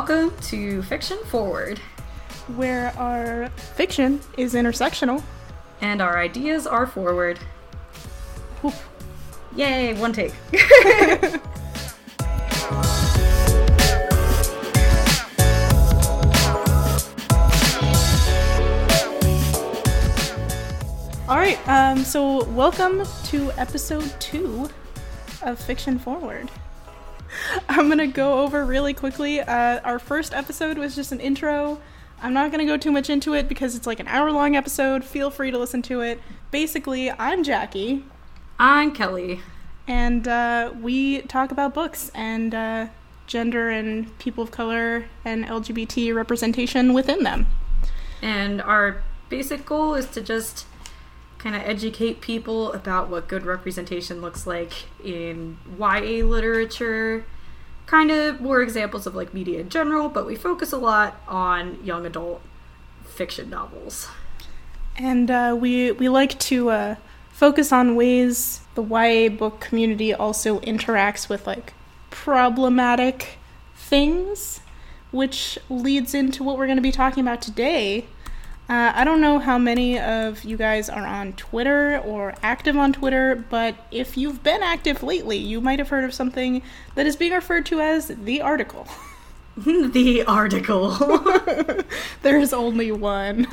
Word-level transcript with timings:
welcome 0.00 0.34
to 0.40 0.80
Fiction 0.84 1.18
Forward, 1.26 1.78
where 2.56 2.88
our 2.96 3.50
fiction 3.50 4.18
is 4.38 4.54
intersectional. 4.54 5.22
and 5.82 6.00
our 6.00 6.18
ideas 6.18 6.66
are 6.66 6.86
forward. 6.86 7.36
Whoop. 8.62 8.72
Yay, 9.54 9.92
one 10.00 10.14
take. 10.14 10.32
All 21.28 21.36
right, 21.36 21.58
um, 21.68 22.04
so 22.04 22.42
welcome 22.44 23.02
to 23.24 23.52
episode 23.58 24.10
two 24.18 24.70
of 25.42 25.60
Fiction 25.60 25.98
Forward. 25.98 26.50
I'm 27.70 27.88
gonna 27.88 28.08
go 28.08 28.40
over 28.42 28.64
really 28.64 28.92
quickly. 28.92 29.40
Uh, 29.40 29.78
our 29.84 30.00
first 30.00 30.34
episode 30.34 30.76
was 30.76 30.96
just 30.96 31.12
an 31.12 31.20
intro. 31.20 31.80
I'm 32.20 32.32
not 32.34 32.50
gonna 32.50 32.66
go 32.66 32.76
too 32.76 32.90
much 32.90 33.08
into 33.08 33.32
it 33.32 33.48
because 33.48 33.76
it's 33.76 33.86
like 33.86 34.00
an 34.00 34.08
hour 34.08 34.32
long 34.32 34.56
episode. 34.56 35.04
Feel 35.04 35.30
free 35.30 35.52
to 35.52 35.58
listen 35.58 35.80
to 35.82 36.00
it. 36.00 36.20
Basically, 36.50 37.12
I'm 37.12 37.44
Jackie, 37.44 38.04
I'm 38.58 38.92
Kelly. 38.92 39.40
and 39.86 40.26
uh, 40.26 40.72
we 40.80 41.22
talk 41.22 41.52
about 41.52 41.72
books 41.72 42.10
and 42.12 42.52
uh, 42.54 42.86
gender 43.28 43.70
and 43.70 44.18
people 44.18 44.42
of 44.42 44.50
color 44.50 45.06
and 45.24 45.44
LGBT 45.44 46.12
representation 46.12 46.92
within 46.92 47.22
them. 47.22 47.46
And 48.20 48.60
our 48.60 49.02
basic 49.28 49.64
goal 49.64 49.94
is 49.94 50.06
to 50.06 50.20
just 50.20 50.66
kind 51.38 51.54
of 51.54 51.62
educate 51.62 52.20
people 52.20 52.72
about 52.72 53.08
what 53.08 53.28
good 53.28 53.46
representation 53.46 54.20
looks 54.20 54.44
like 54.44 54.72
in 55.04 55.56
YA 55.78 56.24
literature. 56.26 57.24
Kind 57.90 58.12
of 58.12 58.40
more 58.40 58.62
examples 58.62 59.04
of 59.04 59.16
like 59.16 59.34
media 59.34 59.58
in 59.58 59.68
general, 59.68 60.08
but 60.08 60.24
we 60.24 60.36
focus 60.36 60.70
a 60.70 60.76
lot 60.76 61.20
on 61.26 61.84
young 61.84 62.06
adult 62.06 62.40
fiction 63.04 63.50
novels. 63.50 64.08
And 64.96 65.28
uh, 65.28 65.56
we 65.58 65.90
we 65.90 66.08
like 66.08 66.38
to 66.38 66.70
uh, 66.70 66.94
focus 67.32 67.72
on 67.72 67.96
ways 67.96 68.60
the 68.76 68.82
YA 68.84 69.28
book 69.28 69.58
community 69.58 70.14
also 70.14 70.60
interacts 70.60 71.28
with 71.28 71.48
like 71.48 71.72
problematic 72.10 73.38
things, 73.74 74.60
which 75.10 75.58
leads 75.68 76.14
into 76.14 76.44
what 76.44 76.56
we're 76.56 76.66
going 76.66 76.76
to 76.76 76.82
be 76.82 76.92
talking 76.92 77.26
about 77.26 77.42
today. 77.42 78.06
Uh, 78.70 78.92
I 78.94 79.02
don't 79.02 79.20
know 79.20 79.40
how 79.40 79.58
many 79.58 79.98
of 79.98 80.44
you 80.44 80.56
guys 80.56 80.88
are 80.88 81.04
on 81.04 81.32
Twitter 81.32 81.98
or 81.98 82.34
active 82.40 82.76
on 82.76 82.92
Twitter, 82.92 83.44
but 83.50 83.74
if 83.90 84.16
you've 84.16 84.44
been 84.44 84.62
active 84.62 85.02
lately, 85.02 85.36
you 85.38 85.60
might 85.60 85.80
have 85.80 85.88
heard 85.88 86.04
of 86.04 86.14
something 86.14 86.62
that 86.94 87.04
is 87.04 87.16
being 87.16 87.32
referred 87.32 87.66
to 87.66 87.80
as 87.80 88.06
the 88.06 88.40
article. 88.40 88.86
the 89.56 90.22
article. 90.24 90.92
There's 92.22 92.52
only 92.52 92.92
one. 92.92 93.48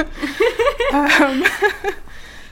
um, 0.93 1.43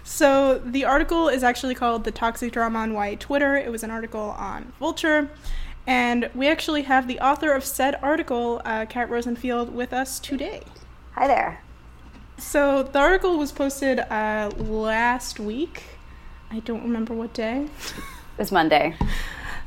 so 0.04 0.58
the 0.58 0.86
article 0.86 1.30
is 1.30 1.44
actually 1.44 1.76
called 1.76 2.04
"The 2.04 2.12
Toxic 2.12 2.52
Drama 2.52 2.80
on 2.80 2.94
YA 2.94 3.18
Twitter." 3.20 3.56
It 3.56 3.72
was 3.72 3.84
an 3.84 3.92
article 3.92 4.34
on 4.40 4.74
Vulture, 4.80 5.30
and 5.86 6.32
we 6.34 6.48
actually 6.48 6.82
have 6.82 7.08
the 7.08 7.20
author 7.20 7.52
of 7.52 7.64
said 7.64 8.00
article, 8.02 8.60
uh, 8.66 8.88
Kat 8.88 9.08
Rosenfield, 9.08 9.72
with 9.72 9.94
us 9.94 10.20
today. 10.20 10.64
Hi 11.12 11.28
there. 11.28 11.65
So 12.38 12.84
the 12.84 13.00
article 13.00 13.38
was 13.38 13.52
posted 13.52 14.00
uh, 14.00 14.52
last 14.58 15.40
week. 15.40 15.84
I 16.52 16.60
don't 16.60 16.84
remember 16.84 17.14
what 17.14 17.34
day. 17.34 17.64
It 17.66 18.40
was 18.40 18.52
Monday. 18.52 18.96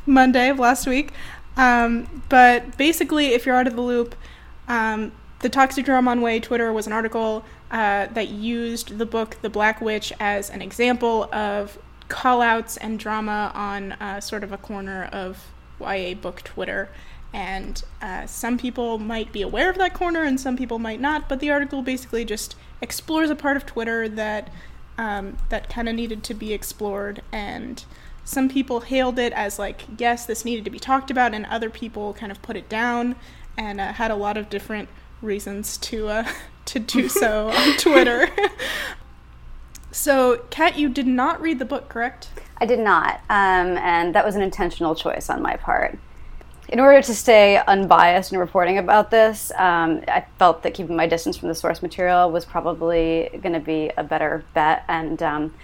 Monday 0.07 0.51
of 0.51 0.59
last 0.59 0.87
week. 0.87 1.13
Um, 1.57 2.23
but 2.29 2.77
basically, 2.77 3.29
if 3.29 3.47
you're 3.47 3.57
out 3.57 3.67
of 3.67 3.75
the 3.75 3.83
loop, 3.83 4.15
um, 4.69 5.13
the 5.41 5.49
Toxic 5.49 5.85
Drama 5.85 6.11
on 6.11 6.21
YA 6.21 6.41
Twitter 6.41 6.73
was 6.73 6.87
an 6.87 6.93
article 6.93 7.45
uh, 7.71 8.07
that 8.07 8.29
used 8.29 8.99
the 8.99 9.07
book 9.07 9.37
The 9.43 9.51
Black 9.51 9.81
Witch 9.81 10.13
as 10.21 10.51
an 10.51 10.63
example 10.63 11.29
of 11.33 11.79
callouts 12.09 12.79
and 12.81 12.99
drama 12.99 13.51
on 13.55 13.93
uh, 13.93 14.21
sort 14.21 14.45
of 14.45 14.53
a 14.53 14.57
corner 14.59 15.05
of 15.13 15.47
YA 15.81 16.15
book 16.15 16.43
Twitter. 16.43 16.91
And 17.33 17.83
uh, 18.01 18.27
some 18.27 18.59
people 18.59 18.99
might 18.99 19.33
be 19.33 19.43
aware 19.43 19.69
of 19.69 19.77
that 19.79 19.95
corner 19.95 20.23
and 20.23 20.41
some 20.41 20.57
people 20.57 20.79
might 20.79 21.01
not, 21.01 21.29
but 21.29 21.41
the 21.41 21.51
article 21.51 21.83
basically 21.83 22.25
just 22.25 22.57
explores 22.81 23.29
a 23.31 23.37
part 23.37 23.57
of 23.57 23.67
Twitter 23.67 24.09
that 24.09 24.51
um, 24.97 25.37
that 25.49 25.69
kind 25.69 25.89
of 25.89 25.95
needed 25.95 26.25
to 26.25 26.35
be 26.35 26.53
explored. 26.53 27.23
And 27.31 27.85
some 28.25 28.49
people 28.49 28.81
hailed 28.81 29.19
it 29.19 29.33
as 29.33 29.59
like 29.59 29.85
yes 29.97 30.27
this 30.27 30.45
needed 30.45 30.63
to 30.65 30.71
be 30.71 30.79
talked 30.79 31.11
about 31.11 31.33
and 31.33 31.47
other 31.47 31.71
people 31.71 32.13
kind 32.13 32.31
of 32.31 32.43
put 32.43 32.57
it 32.57 32.69
down 32.69 33.17
and 33.57 33.81
uh, 33.81 33.93
had 33.95 34.11
a 34.11 34.15
lot 34.15 34.37
of 34.37 34.51
different 34.51 34.89
reasons 35.23 35.79
to 35.79 36.09
uh, 36.09 36.29
to 36.67 36.79
do 36.79 37.09
so 37.09 37.49
on 37.57 37.77
twitter. 37.79 38.29
So 39.91 40.45
kat 40.51 40.79
you 40.79 40.91
did 40.91 41.07
not 41.07 41.41
read 41.41 41.59
the 41.59 41.65
book 41.65 41.89
correct? 41.89 42.29
I 42.61 42.67
did 42.67 42.81
not, 42.81 43.21
um, 43.31 43.79
and 43.79 44.15
that 44.15 44.27
was 44.27 44.35
an 44.35 44.43
intentional 44.43 44.95
choice 44.95 45.31
on 45.31 45.41
my 45.41 45.57
part. 45.57 45.99
In 46.69 46.81
order 46.81 47.01
to 47.01 47.15
stay 47.15 47.57
unbiased 47.67 48.31
in 48.31 48.39
reporting 48.39 48.77
about 48.77 49.11
this, 49.11 49.51
um, 49.57 50.03
I 50.07 50.27
felt 50.39 50.63
that 50.65 50.75
keeping 50.75 50.97
my 50.97 51.07
distance 51.07 51.37
from 51.37 51.49
the 51.49 51.55
source 51.55 51.81
material 51.81 52.31
was 52.31 52.45
probably 52.45 53.31
going 53.43 53.55
to 53.55 53.61
be 53.61 53.91
a 53.97 54.05
better 54.05 54.45
bet. 54.53 54.85
And 54.87 55.23
um, 55.23 55.55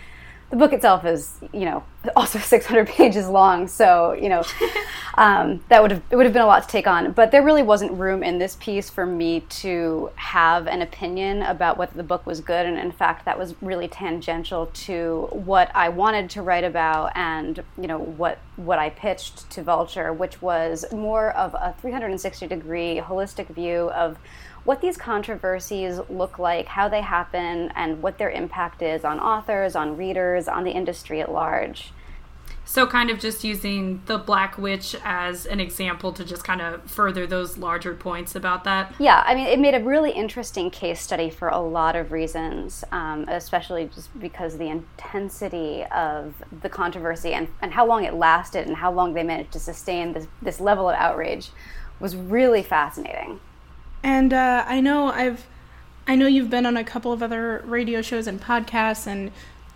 the 0.55 0.61
book 0.61 0.73
itself 0.73 1.05
is, 1.05 1.41
you 1.53 1.65
know, 1.65 1.83
also 2.15 2.39
600 2.55 2.87
pages 2.87 3.29
long, 3.29 3.67
so 3.67 4.13
you 4.13 4.29
know, 4.29 4.45
um, 5.15 5.65
that 5.69 5.83
would 5.83 5.91
have 5.91 6.03
it 6.11 6.17
would 6.17 6.27
have 6.27 6.33
been 6.33 6.43
a 6.43 6.47
lot 6.47 6.63
to 6.63 6.69
take 6.69 6.87
on. 6.87 7.11
But 7.13 7.33
there 7.33 7.43
really 7.43 7.63
wasn't 7.63 7.93
room 7.93 8.23
in 8.23 8.39
this 8.39 8.57
piece 8.61 8.89
for 8.89 9.05
me 9.05 9.41
to 9.41 10.11
have 10.15 10.69
an 10.69 10.81
opinion 10.81 11.43
about 11.43 11.77
whether 11.77 11.97
the 11.97 12.05
book 12.05 12.25
was 12.25 12.41
good, 12.41 12.67
and 12.67 12.79
in 12.79 12.93
fact, 12.93 13.25
that 13.25 13.37
was 13.37 13.55
really 13.61 13.89
tangential 13.89 14.67
to 14.67 15.29
what 15.33 15.71
I 15.75 15.89
wanted 15.89 16.31
to 16.31 16.43
write 16.43 16.65
about, 16.65 17.13
and 17.17 17.63
you 17.77 17.89
know 17.89 17.99
what 17.99 18.39
what 18.55 18.79
I 18.79 18.91
pitched 18.91 19.51
to 19.51 19.63
Vulture, 19.63 20.13
which 20.13 20.41
was 20.41 20.85
more 20.93 21.33
of 21.33 21.55
a 21.55 21.75
360 21.81 22.47
degree 22.47 23.01
holistic 23.05 23.49
view 23.49 23.91
of 23.91 24.19
what 24.65 24.81
these 24.81 24.97
controversies 24.97 26.01
look 26.09 26.39
like, 26.39 26.67
how 26.67 26.89
they 26.89 27.03
happen, 27.03 27.71
and 27.75 28.03
what 28.03 28.19
their 28.19 28.31
impact 28.31 28.83
is 28.83 29.05
on 29.05 29.21
authors, 29.21 29.77
on 29.77 29.97
readers, 29.97 30.49
on 30.49 30.65
the 30.65 30.71
industry 30.71 31.21
at 31.21 31.31
large. 31.31 31.93
So, 32.67 32.87
kind 32.87 33.11
of 33.11 33.19
just 33.19 33.45
using 33.45 34.01
the 34.07 34.17
Black 34.17 34.57
Witch 34.57 34.97
as 35.05 35.45
an 35.45 35.61
example 35.61 36.15
to 36.15 36.25
just 36.25 36.45
kind 36.45 36.63
of 36.63 36.91
further 36.91 37.27
those 37.27 37.59
larger 37.59 37.95
points 37.95 38.35
about 38.35 38.65
that. 38.65 38.95
Yeah, 38.99 39.23
I 39.27 39.35
mean, 39.35 39.47
it 39.47 39.59
made 39.59 39.75
a 39.75 39.85
really 39.85 40.13
interesting 40.13 40.71
case 40.71 40.99
study 41.03 41.29
for 41.29 41.49
a 41.49 41.61
lot 41.61 41.95
of 41.95 42.11
reasons, 42.11 42.83
um, 42.91 43.27
especially 43.29 43.91
just 43.95 44.19
because 44.19 44.57
the 44.57 44.69
intensity 44.69 45.85
of 45.93 46.43
the 46.63 46.71
controversy 46.71 47.35
and, 47.35 47.49
and 47.61 47.71
how 47.71 47.87
long 47.87 48.05
it 48.05 48.15
lasted 48.15 48.67
and 48.67 48.77
how 48.77 48.91
long 48.91 49.13
they 49.13 49.23
managed 49.23 49.53
to 49.53 49.61
sustain 49.61 50.15
this, 50.15 50.27
this 50.41 50.59
level 50.59 50.89
of 50.89 50.97
outrage 50.97 51.51
was 52.01 52.17
really 52.17 52.63
fascinating. 52.63 53.41
And 54.05 54.33
uh, 54.33 54.65
i 54.69 54.81
know 54.81 55.09
i've 55.09 55.47
i 56.07 56.15
know 56.15 56.27
you've 56.27 56.51
been 56.51 56.67
on 56.67 56.77
a 56.77 56.85
couple 56.85 57.13
of 57.13 57.23
other 57.23 57.63
radio 57.67 58.01
shows 58.01 58.29
and 58.29 58.41
podcasts 58.41 59.07
and 59.07 59.33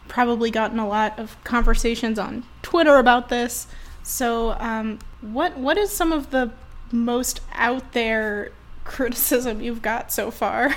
probably 0.07 0.51
gotten 0.51 0.79
a 0.79 0.87
lot 0.87 1.19
of 1.19 1.43
conversations 1.43 2.19
on 2.19 2.45
twitter 2.63 2.97
about 2.97 3.29
this 3.29 3.67
so 4.05 4.53
um, 4.53 5.01
what 5.21 5.59
what 5.59 5.77
is 5.77 5.91
some 5.91 6.13
of 6.13 6.31
the 6.31 6.51
most 6.93 7.41
out 7.53 7.93
there 7.93 8.53
criticism 8.85 9.61
you've 9.61 9.83
got 9.83 10.13
so 10.13 10.31
far 10.31 10.75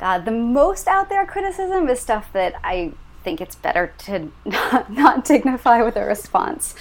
God, 0.00 0.24
the 0.24 0.30
most 0.30 0.88
out 0.88 1.10
there 1.10 1.26
criticism 1.26 1.86
is 1.90 2.00
stuff 2.00 2.32
that 2.32 2.54
I 2.64 2.92
think 3.22 3.42
it's 3.42 3.54
better 3.54 3.92
to 3.98 4.32
not, 4.46 4.90
not 4.90 5.24
dignify 5.26 5.82
with 5.82 5.96
a 5.96 6.04
response. 6.04 6.74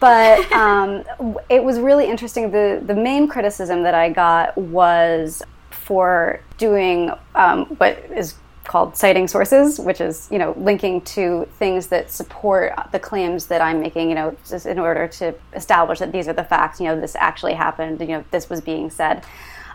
But 0.00 0.52
um, 0.52 1.04
it 1.48 1.64
was 1.64 1.80
really 1.80 2.08
interesting. 2.08 2.50
The, 2.50 2.80
the 2.84 2.94
main 2.94 3.26
criticism 3.26 3.82
that 3.84 3.94
I 3.94 4.10
got 4.10 4.56
was 4.56 5.42
for 5.88 6.38
doing 6.58 7.10
um, 7.34 7.64
what 7.78 7.96
is 8.14 8.34
called 8.64 8.94
citing 8.94 9.26
sources, 9.26 9.80
which 9.80 10.02
is 10.02 10.28
you 10.30 10.38
know 10.38 10.52
linking 10.58 11.00
to 11.00 11.48
things 11.58 11.86
that 11.86 12.10
support 12.10 12.74
the 12.92 12.98
claims 12.98 13.46
that 13.46 13.62
I'm 13.62 13.80
making. 13.80 14.10
You 14.10 14.14
know, 14.14 14.36
just 14.46 14.66
in 14.66 14.78
order 14.78 15.08
to 15.08 15.34
establish 15.54 15.98
that 16.00 16.12
these 16.12 16.28
are 16.28 16.34
the 16.34 16.44
facts. 16.44 16.78
You 16.78 16.88
know, 16.88 17.00
this 17.00 17.16
actually 17.16 17.54
happened. 17.54 18.00
You 18.02 18.08
know, 18.08 18.24
this 18.30 18.50
was 18.50 18.60
being 18.60 18.90
said. 18.90 19.24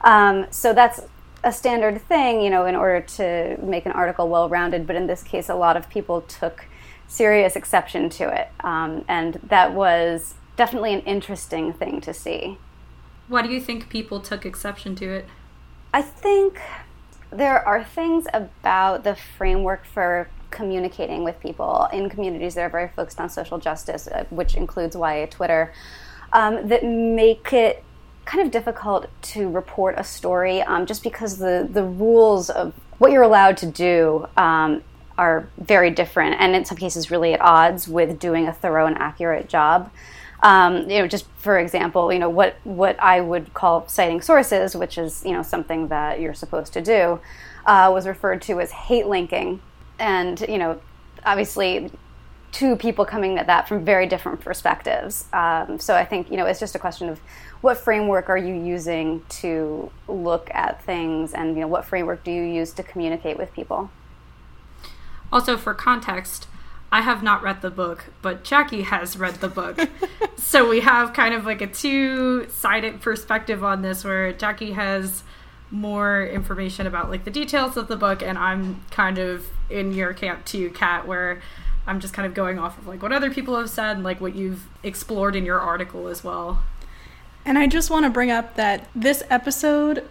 Um, 0.03 0.45
so 0.51 0.71
that's 0.71 1.01
a 1.43 1.51
standard 1.51 1.99
thing, 2.03 2.41
you 2.41 2.51
know, 2.51 2.67
in 2.67 2.75
order 2.75 3.01
to 3.01 3.57
make 3.63 3.87
an 3.87 3.91
article 3.91 4.29
well 4.29 4.47
rounded. 4.47 4.85
But 4.85 4.95
in 4.95 5.07
this 5.07 5.23
case, 5.23 5.49
a 5.49 5.55
lot 5.55 5.75
of 5.75 5.89
people 5.89 6.21
took 6.21 6.65
serious 7.07 7.55
exception 7.55 8.09
to 8.09 8.29
it. 8.29 8.49
Um, 8.59 9.03
and 9.07 9.39
that 9.47 9.73
was 9.73 10.35
definitely 10.57 10.93
an 10.93 11.01
interesting 11.01 11.73
thing 11.73 12.01
to 12.01 12.13
see. 12.13 12.59
Why 13.27 13.41
do 13.41 13.49
you 13.49 13.59
think 13.59 13.89
people 13.89 14.19
took 14.19 14.45
exception 14.45 14.95
to 14.97 15.09
it? 15.09 15.25
I 15.93 16.01
think 16.01 16.59
there 17.29 17.65
are 17.67 17.83
things 17.83 18.25
about 18.33 19.03
the 19.03 19.15
framework 19.15 19.85
for 19.85 20.27
communicating 20.49 21.23
with 21.23 21.39
people 21.39 21.87
in 21.93 22.09
communities 22.09 22.55
that 22.55 22.61
are 22.61 22.69
very 22.69 22.87
focused 22.87 23.19
on 23.19 23.29
social 23.29 23.57
justice, 23.59 24.07
uh, 24.07 24.25
which 24.29 24.55
includes 24.55 24.95
YA 24.95 25.27
Twitter, 25.27 25.73
um, 26.31 26.67
that 26.67 26.83
make 26.83 27.53
it 27.53 27.83
kind 28.25 28.45
of 28.45 28.51
difficult 28.51 29.07
to 29.21 29.49
report 29.49 29.95
a 29.97 30.03
story 30.03 30.61
um, 30.61 30.85
just 30.85 31.03
because 31.03 31.37
the, 31.37 31.67
the 31.71 31.83
rules 31.83 32.49
of 32.49 32.73
what 32.97 33.11
you're 33.11 33.23
allowed 33.23 33.57
to 33.57 33.65
do 33.65 34.27
um, 34.37 34.81
are 35.17 35.47
very 35.57 35.91
different 35.91 36.35
and 36.39 36.55
in 36.55 36.65
some 36.65 36.77
cases 36.77 37.11
really 37.11 37.33
at 37.33 37.41
odds 37.41 37.87
with 37.87 38.19
doing 38.19 38.47
a 38.47 38.53
thorough 38.53 38.85
and 38.85 38.97
accurate 38.97 39.49
job. 39.49 39.91
Um, 40.43 40.89
you 40.89 40.99
know, 40.99 41.07
just 41.07 41.25
for 41.37 41.57
example, 41.57 42.11
you 42.11 42.19
know 42.19 42.29
what 42.29 42.57
what 42.65 43.01
I 43.01 43.21
would 43.21 43.53
call 43.53 43.87
citing 43.87 44.21
sources, 44.21 44.75
which 44.75 44.97
is 44.97 45.23
you 45.25 45.31
know 45.31 45.41
something 45.41 45.87
that 45.87 46.19
you're 46.19 46.33
supposed 46.33 46.73
to 46.73 46.81
do, 46.81 47.19
uh, 47.65 47.89
was 47.91 48.05
referred 48.05 48.41
to 48.43 48.59
as 48.59 48.71
hate 48.71 49.07
linking, 49.07 49.61
and 49.99 50.39
you 50.41 50.57
know, 50.57 50.81
obviously, 51.25 51.89
two 52.51 52.75
people 52.75 53.05
coming 53.05 53.39
at 53.39 53.47
that 53.47 53.69
from 53.69 53.85
very 53.85 54.05
different 54.05 54.41
perspectives. 54.41 55.25
Um, 55.31 55.79
so 55.79 55.95
I 55.95 56.03
think 56.03 56.29
you 56.29 56.35
know 56.35 56.45
it's 56.45 56.59
just 56.59 56.75
a 56.75 56.79
question 56.79 57.07
of 57.07 57.21
what 57.61 57.77
framework 57.77 58.29
are 58.29 58.37
you 58.37 58.53
using 58.53 59.23
to 59.41 59.89
look 60.09 60.51
at 60.53 60.83
things, 60.83 61.33
and 61.33 61.55
you 61.55 61.61
know 61.61 61.67
what 61.67 61.85
framework 61.85 62.21
do 62.25 62.31
you 62.31 62.43
use 62.43 62.73
to 62.73 62.83
communicate 62.83 63.37
with 63.37 63.53
people. 63.53 63.89
Also, 65.31 65.55
for 65.55 65.73
context, 65.73 66.47
I 66.93 67.01
have 67.01 67.23
not 67.23 67.41
read 67.41 67.63
the 67.63 67.71
book, 67.71 68.05
but 68.21 68.43
Jackie 68.43 68.83
has 68.83 69.17
read 69.17 69.33
the 69.37 69.47
book. 69.47 69.79
so 70.37 70.69
we 70.69 70.81
have 70.81 71.11
kind 71.13 71.33
of 71.33 71.43
like 71.43 71.59
a 71.59 71.65
two 71.65 72.47
sided 72.51 73.01
perspective 73.01 73.63
on 73.63 73.81
this 73.81 74.03
where 74.03 74.31
Jackie 74.31 74.73
has 74.73 75.23
more 75.71 76.23
information 76.23 76.85
about 76.85 77.09
like 77.09 77.23
the 77.23 77.31
details 77.31 77.77
of 77.77 77.87
the 77.87 77.95
book, 77.95 78.21
and 78.21 78.37
I'm 78.37 78.83
kind 78.91 79.17
of 79.17 79.47
in 79.71 79.91
your 79.91 80.13
camp 80.13 80.45
too, 80.45 80.69
Kat, 80.69 81.07
where 81.07 81.41
I'm 81.87 81.99
just 81.99 82.13
kind 82.13 82.27
of 82.27 82.35
going 82.35 82.59
off 82.59 82.77
of 82.77 82.85
like 82.85 83.01
what 83.01 83.11
other 83.11 83.31
people 83.31 83.57
have 83.57 83.71
said 83.71 83.95
and 83.95 84.03
like 84.03 84.21
what 84.21 84.35
you've 84.35 84.67
explored 84.83 85.35
in 85.35 85.45
your 85.45 85.59
article 85.59 86.07
as 86.07 86.23
well. 86.23 86.61
And 87.43 87.57
I 87.57 87.65
just 87.65 87.89
want 87.89 88.05
to 88.05 88.11
bring 88.11 88.29
up 88.29 88.53
that 88.53 88.87
this 88.93 89.23
episode, 89.31 90.07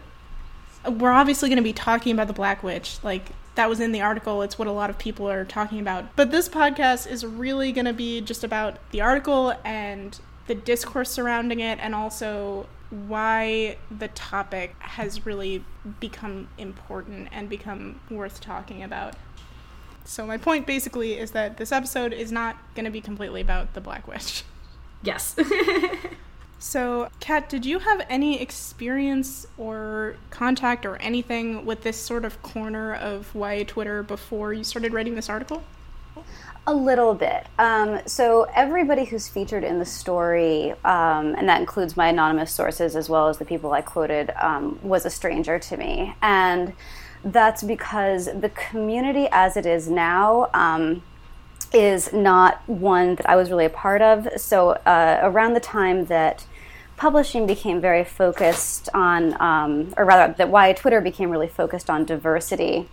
we're 0.84 1.12
obviously 1.12 1.48
going 1.48 1.58
to 1.58 1.62
be 1.62 1.72
talking 1.72 2.12
about 2.12 2.26
the 2.26 2.32
Black 2.32 2.64
Witch. 2.64 2.98
Like, 3.04 3.30
that 3.54 3.68
was 3.68 3.80
in 3.80 3.92
the 3.92 4.00
article. 4.00 4.42
It's 4.42 4.58
what 4.58 4.68
a 4.68 4.72
lot 4.72 4.90
of 4.90 4.98
people 4.98 5.28
are 5.28 5.44
talking 5.44 5.80
about. 5.80 6.16
But 6.16 6.30
this 6.30 6.48
podcast 6.48 7.10
is 7.10 7.24
really 7.24 7.72
going 7.72 7.84
to 7.84 7.92
be 7.92 8.20
just 8.20 8.44
about 8.44 8.78
the 8.90 9.00
article 9.00 9.54
and 9.64 10.18
the 10.46 10.54
discourse 10.54 11.10
surrounding 11.10 11.60
it, 11.60 11.78
and 11.80 11.94
also 11.94 12.66
why 12.90 13.76
the 13.96 14.08
topic 14.08 14.74
has 14.80 15.24
really 15.24 15.64
become 16.00 16.48
important 16.58 17.28
and 17.32 17.48
become 17.48 18.00
worth 18.10 18.40
talking 18.40 18.82
about. 18.82 19.14
So, 20.04 20.26
my 20.26 20.36
point 20.36 20.66
basically 20.66 21.18
is 21.18 21.30
that 21.30 21.58
this 21.58 21.70
episode 21.70 22.12
is 22.12 22.32
not 22.32 22.56
going 22.74 22.84
to 22.84 22.90
be 22.90 23.00
completely 23.00 23.40
about 23.40 23.74
the 23.74 23.80
Black 23.80 24.08
Witch. 24.08 24.44
Yes. 25.02 25.36
So, 26.62 27.10
Kat, 27.18 27.48
did 27.48 27.66
you 27.66 27.80
have 27.80 28.06
any 28.08 28.40
experience 28.40 29.48
or 29.58 30.14
contact 30.30 30.86
or 30.86 30.94
anything 30.98 31.66
with 31.66 31.82
this 31.82 31.96
sort 31.96 32.24
of 32.24 32.40
corner 32.40 32.94
of 32.94 33.34
YA 33.34 33.64
Twitter 33.66 34.04
before 34.04 34.52
you 34.52 34.62
started 34.62 34.92
writing 34.92 35.16
this 35.16 35.28
article? 35.28 35.64
A 36.68 36.72
little 36.72 37.14
bit. 37.14 37.48
Um, 37.58 38.00
so, 38.06 38.46
everybody 38.54 39.04
who's 39.04 39.28
featured 39.28 39.64
in 39.64 39.80
the 39.80 39.84
story, 39.84 40.70
um, 40.84 41.34
and 41.34 41.48
that 41.48 41.58
includes 41.60 41.96
my 41.96 42.10
anonymous 42.10 42.52
sources 42.52 42.94
as 42.94 43.08
well 43.08 43.28
as 43.28 43.38
the 43.38 43.44
people 43.44 43.72
I 43.72 43.82
quoted, 43.82 44.30
um, 44.40 44.78
was 44.84 45.04
a 45.04 45.10
stranger 45.10 45.58
to 45.58 45.76
me. 45.76 46.14
And 46.22 46.74
that's 47.24 47.64
because 47.64 48.26
the 48.26 48.50
community 48.50 49.26
as 49.32 49.56
it 49.56 49.66
is 49.66 49.90
now 49.90 50.48
um, 50.54 51.02
is 51.74 52.12
not 52.12 52.62
one 52.68 53.16
that 53.16 53.28
I 53.28 53.34
was 53.34 53.50
really 53.50 53.64
a 53.64 53.70
part 53.70 54.00
of. 54.00 54.28
So, 54.36 54.70
uh, 54.70 55.18
around 55.24 55.54
the 55.54 55.60
time 55.60 56.04
that 56.04 56.46
publishing 57.02 57.48
became 57.48 57.80
very 57.80 58.04
focused 58.04 58.88
on, 58.94 59.34
um, 59.42 59.92
or 59.96 60.04
rather, 60.04 60.32
that 60.34 60.48
YA 60.48 60.72
Twitter 60.72 61.00
became 61.00 61.30
really 61.30 61.48
focused 61.48 61.90
on 61.90 62.04
diversity, 62.04 62.88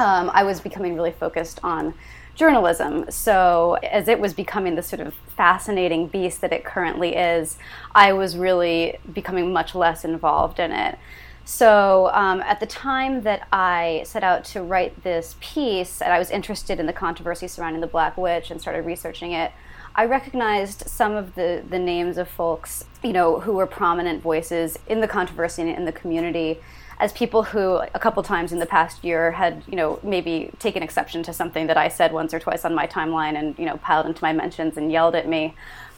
um, 0.00 0.32
I 0.34 0.42
was 0.42 0.58
becoming 0.60 0.96
really 0.96 1.12
focused 1.12 1.60
on 1.62 1.94
journalism. 2.34 3.08
So, 3.08 3.74
as 3.84 4.08
it 4.08 4.18
was 4.18 4.34
becoming 4.34 4.74
the 4.74 4.82
sort 4.82 4.98
of 4.98 5.14
fascinating 5.36 6.08
beast 6.08 6.40
that 6.40 6.52
it 6.52 6.64
currently 6.64 7.14
is, 7.14 7.56
I 7.94 8.12
was 8.14 8.36
really 8.36 8.98
becoming 9.12 9.52
much 9.52 9.76
less 9.76 10.04
involved 10.04 10.58
in 10.58 10.72
it. 10.72 10.98
So, 11.44 12.10
um, 12.14 12.40
at 12.40 12.58
the 12.58 12.66
time 12.66 13.22
that 13.22 13.46
I 13.52 14.02
set 14.06 14.24
out 14.24 14.44
to 14.46 14.62
write 14.64 15.04
this 15.04 15.36
piece, 15.38 16.02
and 16.02 16.12
I 16.12 16.18
was 16.18 16.32
interested 16.32 16.80
in 16.80 16.86
the 16.86 16.92
controversy 16.92 17.46
surrounding 17.46 17.80
the 17.80 17.86
Black 17.86 18.16
Witch 18.16 18.50
and 18.50 18.60
started 18.60 18.84
researching 18.84 19.30
it, 19.30 19.52
I 19.96 20.04
recognized 20.04 20.88
some 20.88 21.12
of 21.12 21.34
the, 21.34 21.64
the 21.68 21.78
names 21.78 22.18
of 22.18 22.28
folks, 22.28 22.84
you 23.02 23.14
know, 23.14 23.40
who 23.40 23.52
were 23.54 23.66
prominent 23.66 24.22
voices 24.22 24.78
in 24.86 25.00
the 25.00 25.08
controversy 25.08 25.62
and 25.62 25.70
in 25.70 25.86
the 25.86 25.92
community 25.92 26.60
as 26.98 27.12
people 27.14 27.42
who 27.42 27.76
a 27.94 27.98
couple 27.98 28.22
times 28.22 28.52
in 28.52 28.58
the 28.58 28.66
past 28.66 29.02
year 29.02 29.32
had, 29.32 29.62
you 29.66 29.74
know, 29.74 29.98
maybe 30.02 30.50
taken 30.58 30.82
exception 30.82 31.22
to 31.22 31.32
something 31.32 31.66
that 31.66 31.78
I 31.78 31.88
said 31.88 32.12
once 32.12 32.34
or 32.34 32.38
twice 32.38 32.64
on 32.64 32.74
my 32.74 32.86
timeline 32.86 33.38
and, 33.38 33.58
you 33.58 33.64
know, 33.64 33.78
piled 33.78 34.06
into 34.06 34.22
my 34.22 34.34
mentions 34.34 34.76
and 34.76 34.92
yelled 34.92 35.14
at 35.14 35.26
me. 35.26 35.54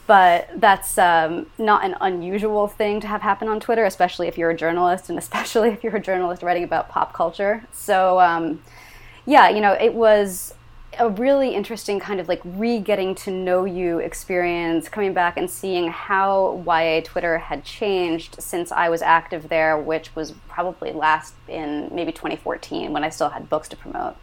But 0.07 0.49
that's 0.55 0.97
um, 0.97 1.45
not 1.57 1.83
an 1.83 1.95
unusual 2.01 2.67
thing 2.67 3.01
to 3.01 3.07
have 3.07 3.21
happen 3.21 3.49
on 3.49 3.59
Twitter, 3.59 3.85
especially 3.85 4.27
if 4.27 4.37
you're 4.37 4.49
a 4.49 4.57
journalist 4.57 5.09
and 5.09 5.17
especially 5.25 5.69
if 5.69 5.83
you're 5.83 5.95
a 5.97 6.01
journalist 6.01 6.41
writing 6.41 6.63
about 6.63 6.87
pop 6.87 7.13
culture. 7.13 7.65
So, 7.73 8.19
um, 8.19 8.61
yeah, 9.25 9.49
you 9.49 9.61
know, 9.61 9.73
it 9.73 9.93
was 9.93 10.53
a 10.97 11.09
really 11.09 11.53
interesting 11.53 11.99
kind 11.99 12.19
of 12.19 12.27
like 12.27 12.41
re 12.43 12.79
getting 12.79 13.13
to 13.15 13.31
know 13.31 13.65
you 13.65 13.99
experience 13.99 14.89
coming 14.89 15.13
back 15.13 15.37
and 15.37 15.49
seeing 15.49 15.89
how 15.89 16.63
YA 16.65 17.01
Twitter 17.03 17.37
had 17.37 17.63
changed 17.63 18.41
since 18.41 18.71
I 18.71 18.89
was 18.89 19.01
active 19.01 19.49
there, 19.49 19.77
which 19.77 20.15
was 20.15 20.31
probably 20.47 20.91
last 20.91 21.35
in 21.47 21.89
maybe 21.91 22.11
2014 22.11 22.91
when 22.91 23.03
I 23.03 23.09
still 23.09 23.29
had 23.29 23.49
books 23.49 23.67
to 23.69 23.77
promote. 23.77 24.15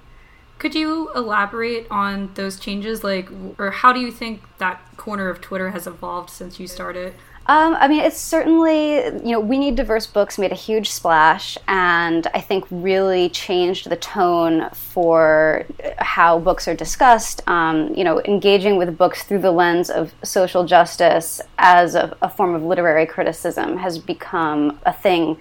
Could 0.58 0.74
you 0.74 1.12
elaborate 1.14 1.86
on 1.90 2.32
those 2.34 2.58
changes? 2.58 3.04
Like, 3.04 3.28
or 3.58 3.70
how 3.70 3.92
do 3.92 4.00
you 4.00 4.10
think 4.10 4.42
that 4.58 4.80
corner 4.96 5.28
of 5.28 5.40
Twitter 5.40 5.70
has 5.70 5.86
evolved 5.86 6.30
since 6.30 6.58
you 6.58 6.66
started? 6.66 7.14
Um, 7.48 7.76
I 7.78 7.86
mean, 7.86 8.00
it's 8.00 8.18
certainly, 8.18 8.96
you 8.96 9.30
know, 9.30 9.38
We 9.38 9.56
Need 9.56 9.76
Diverse 9.76 10.08
Books 10.08 10.36
made 10.36 10.50
a 10.50 10.56
huge 10.56 10.90
splash 10.90 11.56
and 11.68 12.26
I 12.34 12.40
think 12.40 12.66
really 12.72 13.28
changed 13.28 13.88
the 13.88 13.96
tone 13.96 14.68
for 14.70 15.64
how 15.98 16.40
books 16.40 16.66
are 16.66 16.74
discussed. 16.74 17.46
Um, 17.48 17.94
you 17.94 18.02
know, 18.02 18.20
engaging 18.22 18.76
with 18.76 18.98
books 18.98 19.22
through 19.22 19.42
the 19.42 19.52
lens 19.52 19.90
of 19.90 20.12
social 20.24 20.64
justice 20.64 21.40
as 21.56 21.94
a, 21.94 22.16
a 22.20 22.28
form 22.28 22.52
of 22.52 22.64
literary 22.64 23.06
criticism 23.06 23.76
has 23.76 23.96
become 23.96 24.80
a 24.84 24.92
thing 24.92 25.36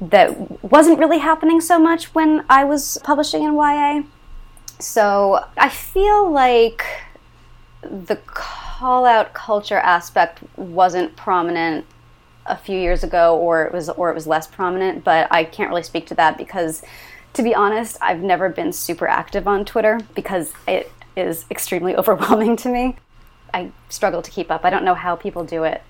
that 0.00 0.64
wasn't 0.64 0.98
really 0.98 1.18
happening 1.18 1.60
so 1.60 1.78
much 1.78 2.12
when 2.16 2.44
I 2.50 2.64
was 2.64 2.98
publishing 3.04 3.44
in 3.44 3.54
YA. 3.54 4.02
So 4.80 5.44
I 5.56 5.68
feel 5.68 6.28
like 6.32 6.84
the 7.82 8.16
call 8.82 9.04
out 9.06 9.32
culture 9.32 9.78
aspect 9.78 10.40
wasn't 10.56 11.14
prominent 11.14 11.86
a 12.46 12.56
few 12.56 12.78
years 12.78 13.04
ago 13.04 13.36
or 13.36 13.64
it 13.64 13.72
was 13.72 13.88
or 13.90 14.10
it 14.10 14.14
was 14.14 14.26
less 14.26 14.48
prominent 14.48 15.04
but 15.04 15.28
i 15.30 15.44
can't 15.44 15.70
really 15.70 15.84
speak 15.84 16.04
to 16.04 16.14
that 16.16 16.36
because 16.36 16.82
to 17.32 17.44
be 17.44 17.54
honest 17.54 17.96
i've 18.00 18.20
never 18.20 18.48
been 18.48 18.72
super 18.72 19.06
active 19.06 19.46
on 19.46 19.64
twitter 19.64 20.00
because 20.16 20.52
it 20.66 20.90
is 21.16 21.44
extremely 21.50 21.96
overwhelming 22.02 22.56
to 22.56 22.68
me. 22.68 22.96
I 23.54 23.70
struggle 23.88 24.22
to 24.22 24.30
keep 24.30 24.50
up. 24.50 24.64
I 24.64 24.70
don't 24.70 24.84
know 24.84 24.94
how 24.94 25.16
people 25.16 25.44
do 25.44 25.64
it. 25.64 25.82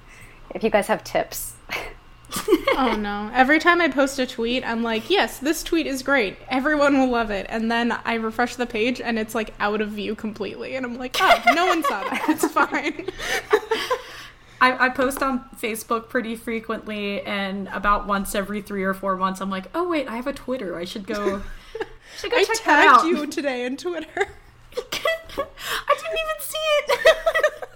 If 0.54 0.64
you 0.64 0.70
guys 0.70 0.88
have 0.88 1.04
tips 1.04 1.54
oh 2.76 2.96
no. 2.98 3.30
Every 3.34 3.58
time 3.58 3.80
I 3.80 3.88
post 3.88 4.18
a 4.18 4.26
tweet, 4.26 4.64
I'm 4.64 4.82
like, 4.82 5.10
yes, 5.10 5.38
this 5.38 5.62
tweet 5.62 5.86
is 5.86 6.02
great. 6.02 6.36
Everyone 6.48 6.98
will 6.98 7.08
love 7.08 7.30
it. 7.30 7.46
And 7.48 7.70
then 7.70 7.92
I 7.92 8.14
refresh 8.14 8.56
the 8.56 8.66
page 8.66 9.00
and 9.00 9.18
it's 9.18 9.34
like 9.34 9.54
out 9.60 9.80
of 9.80 9.90
view 9.90 10.14
completely. 10.14 10.76
And 10.76 10.86
I'm 10.86 10.98
like, 10.98 11.16
oh, 11.20 11.42
no 11.54 11.66
one 11.66 11.82
saw 11.84 12.02
that. 12.02 12.24
It's 12.28 12.46
fine. 12.52 13.06
I, 14.60 14.86
I 14.86 14.88
post 14.90 15.22
on 15.24 15.44
Facebook 15.60 16.08
pretty 16.08 16.36
frequently, 16.36 17.20
and 17.22 17.66
about 17.72 18.06
once 18.06 18.32
every 18.36 18.62
three 18.62 18.84
or 18.84 18.94
four 18.94 19.16
months, 19.16 19.40
I'm 19.40 19.50
like, 19.50 19.66
oh, 19.74 19.88
wait, 19.88 20.06
I 20.06 20.14
have 20.14 20.28
a 20.28 20.32
Twitter. 20.32 20.76
I 20.76 20.84
should 20.84 21.04
go. 21.04 21.42
Should 22.16 22.30
go 22.30 22.36
I 22.38 22.44
check 22.44 22.58
tagged 22.58 23.04
you 23.04 23.26
today 23.26 23.64
in 23.64 23.76
Twitter. 23.76 24.06
I 24.16 25.94
didn't 25.96 26.18
even 26.20 26.38
see 26.40 26.58
it. 26.58 27.68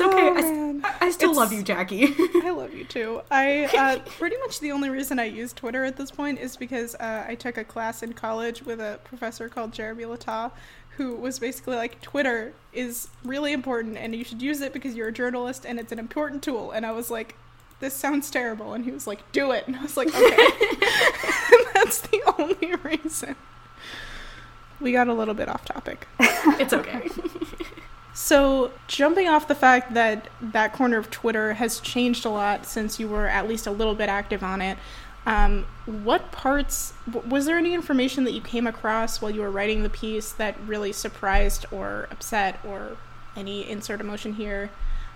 It's 0.00 0.14
okay. 0.14 0.30
Oh, 0.32 0.80
I, 0.84 1.06
I, 1.06 1.10
still 1.10 1.30
it's, 1.30 1.38
love 1.38 1.52
you, 1.52 1.62
Jackie. 1.64 2.14
I 2.18 2.50
love 2.50 2.72
you 2.72 2.84
too. 2.84 3.20
I 3.32 3.64
uh, 3.64 3.98
pretty 4.06 4.36
much 4.38 4.60
the 4.60 4.70
only 4.70 4.90
reason 4.90 5.18
I 5.18 5.24
use 5.24 5.52
Twitter 5.52 5.84
at 5.84 5.96
this 5.96 6.12
point 6.12 6.38
is 6.38 6.56
because 6.56 6.94
uh, 6.96 7.24
I 7.26 7.34
took 7.34 7.58
a 7.58 7.64
class 7.64 8.04
in 8.04 8.12
college 8.12 8.62
with 8.62 8.80
a 8.80 9.00
professor 9.02 9.48
called 9.48 9.72
Jeremy 9.72 10.04
Lata, 10.04 10.52
who 10.90 11.16
was 11.16 11.40
basically 11.40 11.74
like, 11.74 12.00
Twitter 12.00 12.52
is 12.72 13.08
really 13.24 13.52
important 13.52 13.96
and 13.96 14.14
you 14.14 14.22
should 14.22 14.40
use 14.40 14.60
it 14.60 14.72
because 14.72 14.94
you're 14.94 15.08
a 15.08 15.12
journalist 15.12 15.66
and 15.66 15.80
it's 15.80 15.90
an 15.90 15.98
important 15.98 16.44
tool. 16.44 16.70
And 16.70 16.86
I 16.86 16.92
was 16.92 17.10
like, 17.10 17.34
this 17.80 17.94
sounds 17.94 18.30
terrible. 18.30 18.74
And 18.74 18.84
he 18.84 18.92
was 18.92 19.08
like, 19.08 19.32
do 19.32 19.50
it. 19.50 19.66
And 19.66 19.74
I 19.74 19.82
was 19.82 19.96
like, 19.96 20.08
okay. 20.08 20.20
that's 21.74 22.02
the 22.02 22.22
only 22.38 22.76
reason. 22.84 23.34
We 24.80 24.92
got 24.92 25.08
a 25.08 25.14
little 25.14 25.34
bit 25.34 25.48
off 25.48 25.64
topic. 25.64 26.06
It's 26.20 26.72
okay. 26.72 27.08
So, 28.20 28.72
jumping 28.88 29.28
off 29.28 29.46
the 29.46 29.54
fact 29.54 29.94
that 29.94 30.28
that 30.42 30.72
corner 30.72 30.98
of 30.98 31.08
Twitter 31.08 31.54
has 31.54 31.78
changed 31.78 32.26
a 32.26 32.28
lot 32.28 32.66
since 32.66 32.98
you 32.98 33.06
were 33.06 33.28
at 33.28 33.48
least 33.48 33.64
a 33.64 33.70
little 33.70 33.94
bit 33.94 34.08
active 34.08 34.42
on 34.42 34.60
it, 34.60 34.76
um, 35.24 35.66
what 35.86 36.32
parts 36.32 36.94
was 37.28 37.46
there 37.46 37.56
any 37.56 37.74
information 37.74 38.24
that 38.24 38.32
you 38.32 38.40
came 38.40 38.66
across 38.66 39.22
while 39.22 39.30
you 39.30 39.40
were 39.40 39.52
writing 39.52 39.84
the 39.84 39.88
piece 39.88 40.32
that 40.32 40.56
really 40.66 40.90
surprised 40.90 41.64
or 41.70 42.08
upset 42.10 42.58
or 42.64 42.96
any 43.36 43.70
insert 43.70 44.00
emotion 44.00 44.32
here? 44.32 44.70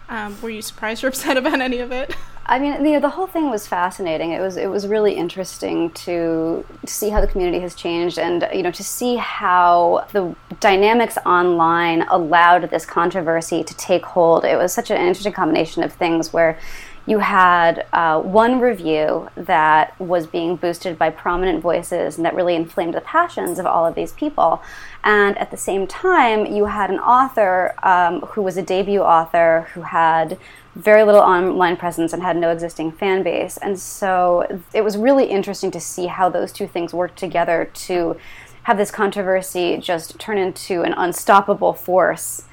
Um, 0.09 0.41
were 0.41 0.51
you 0.51 0.63
surprised 0.63 1.05
or 1.05 1.09
upset 1.13 1.37
about 1.37 1.61
any 1.61 1.79
of 1.79 1.93
it? 1.93 2.15
I 2.45 2.59
mean, 2.59 3.01
the 3.01 3.09
whole 3.09 3.29
thing 3.29 3.51
was 3.51 3.69
fascinating. 3.69 4.33
It 4.33 4.41
was 4.41 4.57
it 4.57 4.67
was 4.67 4.89
really 4.89 5.15
interesting 5.15 5.91
to, 5.91 6.67
to 6.85 6.93
see 6.93 7.09
how 7.09 7.21
the 7.21 7.29
community 7.29 7.61
has 7.61 7.75
changed, 7.75 8.19
and 8.19 8.47
you 8.53 8.65
know, 8.65 8.73
to 8.73 8.83
see 8.83 9.17
how 9.17 10.07
the 10.13 10.35
dynamics 10.59 11.17
online 11.25 12.03
allowed 12.11 12.69
this 12.71 12.85
controversy 12.85 13.63
to 13.63 13.77
take 13.77 14.05
hold. 14.05 14.45
It 14.45 14.57
was 14.57 14.73
such 14.73 14.91
an 14.91 14.97
interesting 14.97 15.33
combination 15.33 15.85
of 15.85 15.93
things 15.93 16.33
where 16.33 16.59
you 17.07 17.19
had 17.19 17.85
uh, 17.93 18.21
one 18.21 18.61
review 18.61 19.29
that 19.37 19.99
was 20.01 20.27
being 20.27 20.57
boosted 20.57 20.97
by 20.97 21.11
prominent 21.11 21.61
voices 21.61 22.17
and 22.17 22.25
that 22.25 22.35
really 22.35 22.55
inflamed 22.55 22.95
the 22.95 23.01
passions 23.01 23.59
of 23.59 23.67
all 23.67 23.85
of 23.85 23.95
these 23.95 24.13
people. 24.13 24.63
And 25.03 25.37
at 25.39 25.51
the 25.51 25.57
same 25.57 25.87
time, 25.89 26.47
you 26.47 26.67
had 26.67 26.91
an 26.91 27.01
author 27.01 27.75
um, 27.83 28.21
who 28.21 28.43
was 28.43 28.57
a 28.57 28.63
debut 28.63 29.01
author 29.01 29.69
who 29.75 29.83
had 29.83 30.39
very 30.77 31.03
little 31.03 31.21
online 31.21 31.77
presence 31.77 32.13
and 32.13 32.23
had 32.23 32.37
no 32.37 32.51
existing 32.51 32.93
fan 32.93 33.23
base. 33.23 33.57
And 33.57 33.79
so 33.79 34.63
it 34.73 34.83
was 34.83 34.97
really 34.97 35.27
interesting 35.27 35.71
to 35.73 35.81
see 35.81 36.07
how 36.07 36.29
those 36.29 36.53
two 36.53 36.69
things 36.69 36.95
worked 36.95 37.19
together 37.19 37.69
to 37.75 38.17
have 38.63 38.77
this 38.77 38.93
controversy 38.93 39.77
just 39.77 40.19
turn 40.21 40.39
into 40.39 40.83
an 40.83 40.95
unstoppable 40.97 41.73
force. 41.73 42.45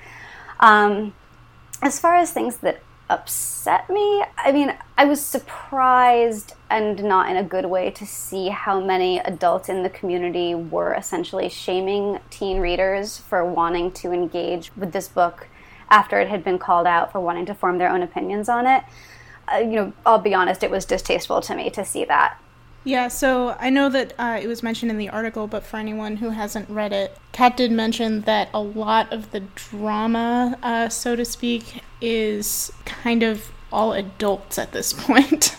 Um, 0.59 1.13
as 1.81 1.99
far 1.99 2.15
as 2.15 2.31
things 2.31 2.57
that 2.57 2.81
upset 3.09 3.89
me. 3.89 4.23
I 4.37 4.51
mean, 4.51 4.75
I 4.97 5.05
was 5.05 5.19
surprised 5.19 6.53
and 6.69 7.03
not 7.03 7.29
in 7.29 7.37
a 7.37 7.43
good 7.43 7.65
way 7.65 7.89
to 7.91 8.05
see 8.05 8.49
how 8.49 8.79
many 8.79 9.19
adults 9.19 9.69
in 9.69 9.83
the 9.83 9.89
community 9.89 10.53
were 10.53 10.93
essentially 10.93 11.49
shaming 11.49 12.19
teen 12.29 12.59
readers 12.59 13.17
for 13.17 13.43
wanting 13.43 13.91
to 13.93 14.11
engage 14.11 14.71
with 14.75 14.91
this 14.91 15.07
book 15.07 15.47
after 15.89 16.19
it 16.19 16.27
had 16.27 16.43
been 16.43 16.59
called 16.59 16.85
out 16.85 17.11
for 17.11 17.19
wanting 17.19 17.45
to 17.47 17.55
form 17.55 17.79
their 17.79 17.89
own 17.89 18.03
opinions 18.03 18.47
on 18.47 18.67
it. 18.67 18.83
Uh, 19.51 19.57
you 19.57 19.71
know, 19.71 19.93
I'll 20.05 20.19
be 20.19 20.35
honest, 20.35 20.63
it 20.63 20.69
was 20.69 20.85
distasteful 20.85 21.41
to 21.41 21.55
me 21.55 21.69
to 21.71 21.83
see 21.83 22.05
that. 22.05 22.37
Yeah, 22.89 23.07
so 23.07 23.55
I 23.59 23.69
know 23.69 23.87
that 23.89 24.15
uh, 24.17 24.39
it 24.41 24.47
was 24.47 24.63
mentioned 24.63 24.89
in 24.89 24.97
the 24.97 25.09
article, 25.09 25.45
but 25.45 25.63
for 25.63 25.77
anyone 25.77 26.17
who 26.17 26.31
hasn't 26.31 26.67
read 26.71 26.91
it, 26.91 27.15
Kat 27.33 27.55
did 27.55 27.71
mention 27.71 28.21
that 28.21 28.49
a 28.51 28.59
lot 28.59 29.13
of 29.13 29.29
the 29.29 29.41
drama, 29.53 30.57
uh, 30.63 30.89
so 30.89 31.15
to 31.15 31.23
speak, 31.23 31.83
is 32.01 32.73
kind 32.85 33.21
of 33.21 33.51
all 33.71 33.93
adults 33.93 34.57
at 34.57 34.71
this 34.71 34.91
point. 34.93 35.55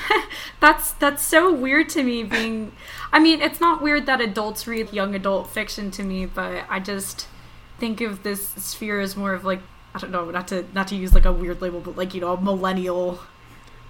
that's 0.60 0.92
that's 0.92 1.24
so 1.24 1.52
weird 1.52 1.88
to 1.88 2.04
me. 2.04 2.22
Being, 2.22 2.70
I 3.12 3.18
mean, 3.18 3.42
it's 3.42 3.58
not 3.60 3.82
weird 3.82 4.06
that 4.06 4.20
adults 4.20 4.68
read 4.68 4.92
young 4.92 5.16
adult 5.16 5.50
fiction 5.50 5.90
to 5.90 6.04
me, 6.04 6.24
but 6.24 6.66
I 6.68 6.78
just 6.78 7.26
think 7.80 8.00
of 8.00 8.22
this 8.22 8.46
sphere 8.50 9.00
as 9.00 9.16
more 9.16 9.34
of 9.34 9.44
like 9.44 9.60
I 9.92 9.98
don't 9.98 10.12
know, 10.12 10.30
not 10.30 10.46
to 10.48 10.64
not 10.72 10.86
to 10.88 10.94
use 10.94 11.14
like 11.14 11.24
a 11.24 11.32
weird 11.32 11.60
label, 11.60 11.80
but 11.80 11.96
like 11.96 12.14
you 12.14 12.20
know, 12.20 12.32
a 12.32 12.40
millennial 12.40 13.18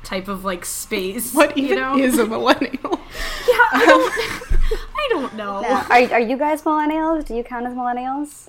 type 0.04 0.28
of 0.28 0.44
like 0.44 0.64
space. 0.64 1.34
What 1.34 1.56
even 1.56 1.70
you 1.70 1.76
know? 1.76 1.98
is 1.98 2.18
a 2.18 2.26
millennial? 2.26 2.70
yeah, 3.48 3.66
I 3.72 3.84
don't, 3.86 4.12
I 4.94 5.06
don't 5.10 5.34
know. 5.36 5.60
Now, 5.60 5.86
are, 5.90 6.12
are 6.14 6.20
you 6.20 6.36
guys 6.36 6.62
millennials? 6.62 7.26
Do 7.26 7.34
you 7.34 7.44
count 7.44 7.66
as 7.66 7.74
millennials? 7.74 8.48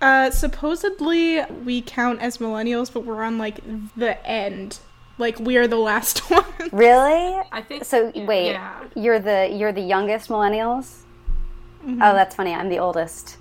Uh, 0.00 0.30
supposedly 0.30 1.42
we 1.64 1.82
count 1.82 2.20
as 2.20 2.38
millennials, 2.38 2.92
but 2.92 3.04
we're 3.04 3.22
on 3.22 3.38
like 3.38 3.60
the 3.96 4.26
end. 4.26 4.78
Like 5.18 5.38
we 5.38 5.58
are 5.58 5.66
the 5.66 5.76
last 5.76 6.18
one. 6.30 6.44
Really? 6.72 7.40
I 7.52 7.62
think 7.62 7.84
so. 7.84 8.10
Wait, 8.14 8.52
yeah. 8.52 8.84
you're 8.94 9.18
the 9.18 9.50
you're 9.52 9.72
the 9.72 9.82
youngest 9.82 10.30
millennials. 10.30 11.02
Mm-hmm. 11.84 12.02
Oh, 12.02 12.14
that's 12.14 12.34
funny. 12.34 12.54
I'm 12.54 12.68
the 12.68 12.78
oldest. 12.78 13.36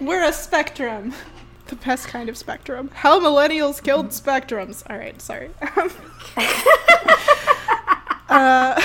we're 0.00 0.24
a 0.24 0.32
spectrum. 0.32 1.14
The 1.66 1.76
best 1.76 2.08
kind 2.08 2.28
of 2.28 2.36
spectrum. 2.36 2.90
How 2.92 3.20
millennials 3.20 3.82
killed 3.82 4.08
spectrums. 4.08 4.82
All 4.90 4.98
right, 4.98 5.20
sorry. 5.20 5.50
uh, 8.28 8.82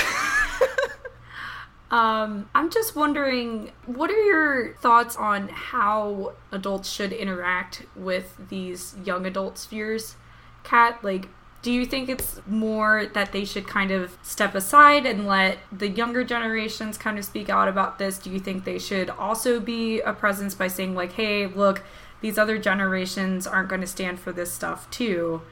um, 1.90 2.48
I'm 2.54 2.70
just 2.70 2.96
wondering, 2.96 3.72
what 3.86 4.10
are 4.10 4.24
your 4.24 4.74
thoughts 4.76 5.16
on 5.16 5.48
how 5.48 6.34
adults 6.52 6.90
should 6.90 7.12
interact 7.12 7.84
with 7.96 8.36
these 8.48 8.94
young 9.04 9.26
adult 9.26 9.58
spheres? 9.58 10.16
Kat, 10.62 11.02
like, 11.02 11.28
do 11.62 11.70
you 11.70 11.84
think 11.84 12.08
it's 12.08 12.40
more 12.46 13.06
that 13.12 13.32
they 13.32 13.44
should 13.44 13.66
kind 13.66 13.90
of 13.90 14.16
step 14.22 14.54
aside 14.54 15.04
and 15.04 15.26
let 15.26 15.58
the 15.70 15.88
younger 15.88 16.24
generations 16.24 16.96
kind 16.96 17.18
of 17.18 17.24
speak 17.24 17.50
out 17.50 17.68
about 17.68 17.98
this? 17.98 18.18
Do 18.18 18.30
you 18.30 18.40
think 18.40 18.64
they 18.64 18.78
should 18.78 19.10
also 19.10 19.60
be 19.60 20.00
a 20.00 20.14
presence 20.14 20.54
by 20.54 20.68
saying, 20.68 20.94
like, 20.94 21.12
hey, 21.12 21.46
look, 21.46 21.82
these 22.20 22.38
other 22.38 22.58
generations 22.58 23.46
aren't 23.46 23.68
going 23.68 23.80
to 23.80 23.86
stand 23.86 24.20
for 24.20 24.32
this 24.32 24.52
stuff 24.52 24.90
too. 24.90 25.42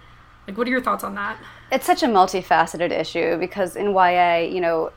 Like, 0.46 0.56
what 0.56 0.66
are 0.66 0.70
your 0.70 0.82
thoughts 0.82 1.04
on 1.04 1.14
that? 1.14 1.38
It's 1.70 1.86
such 1.86 2.02
a 2.02 2.06
multifaceted 2.06 2.90
issue 2.90 3.36
because 3.38 3.76
in 3.76 3.92
YA, 3.92 4.38
you 4.38 4.60
know, 4.60 4.92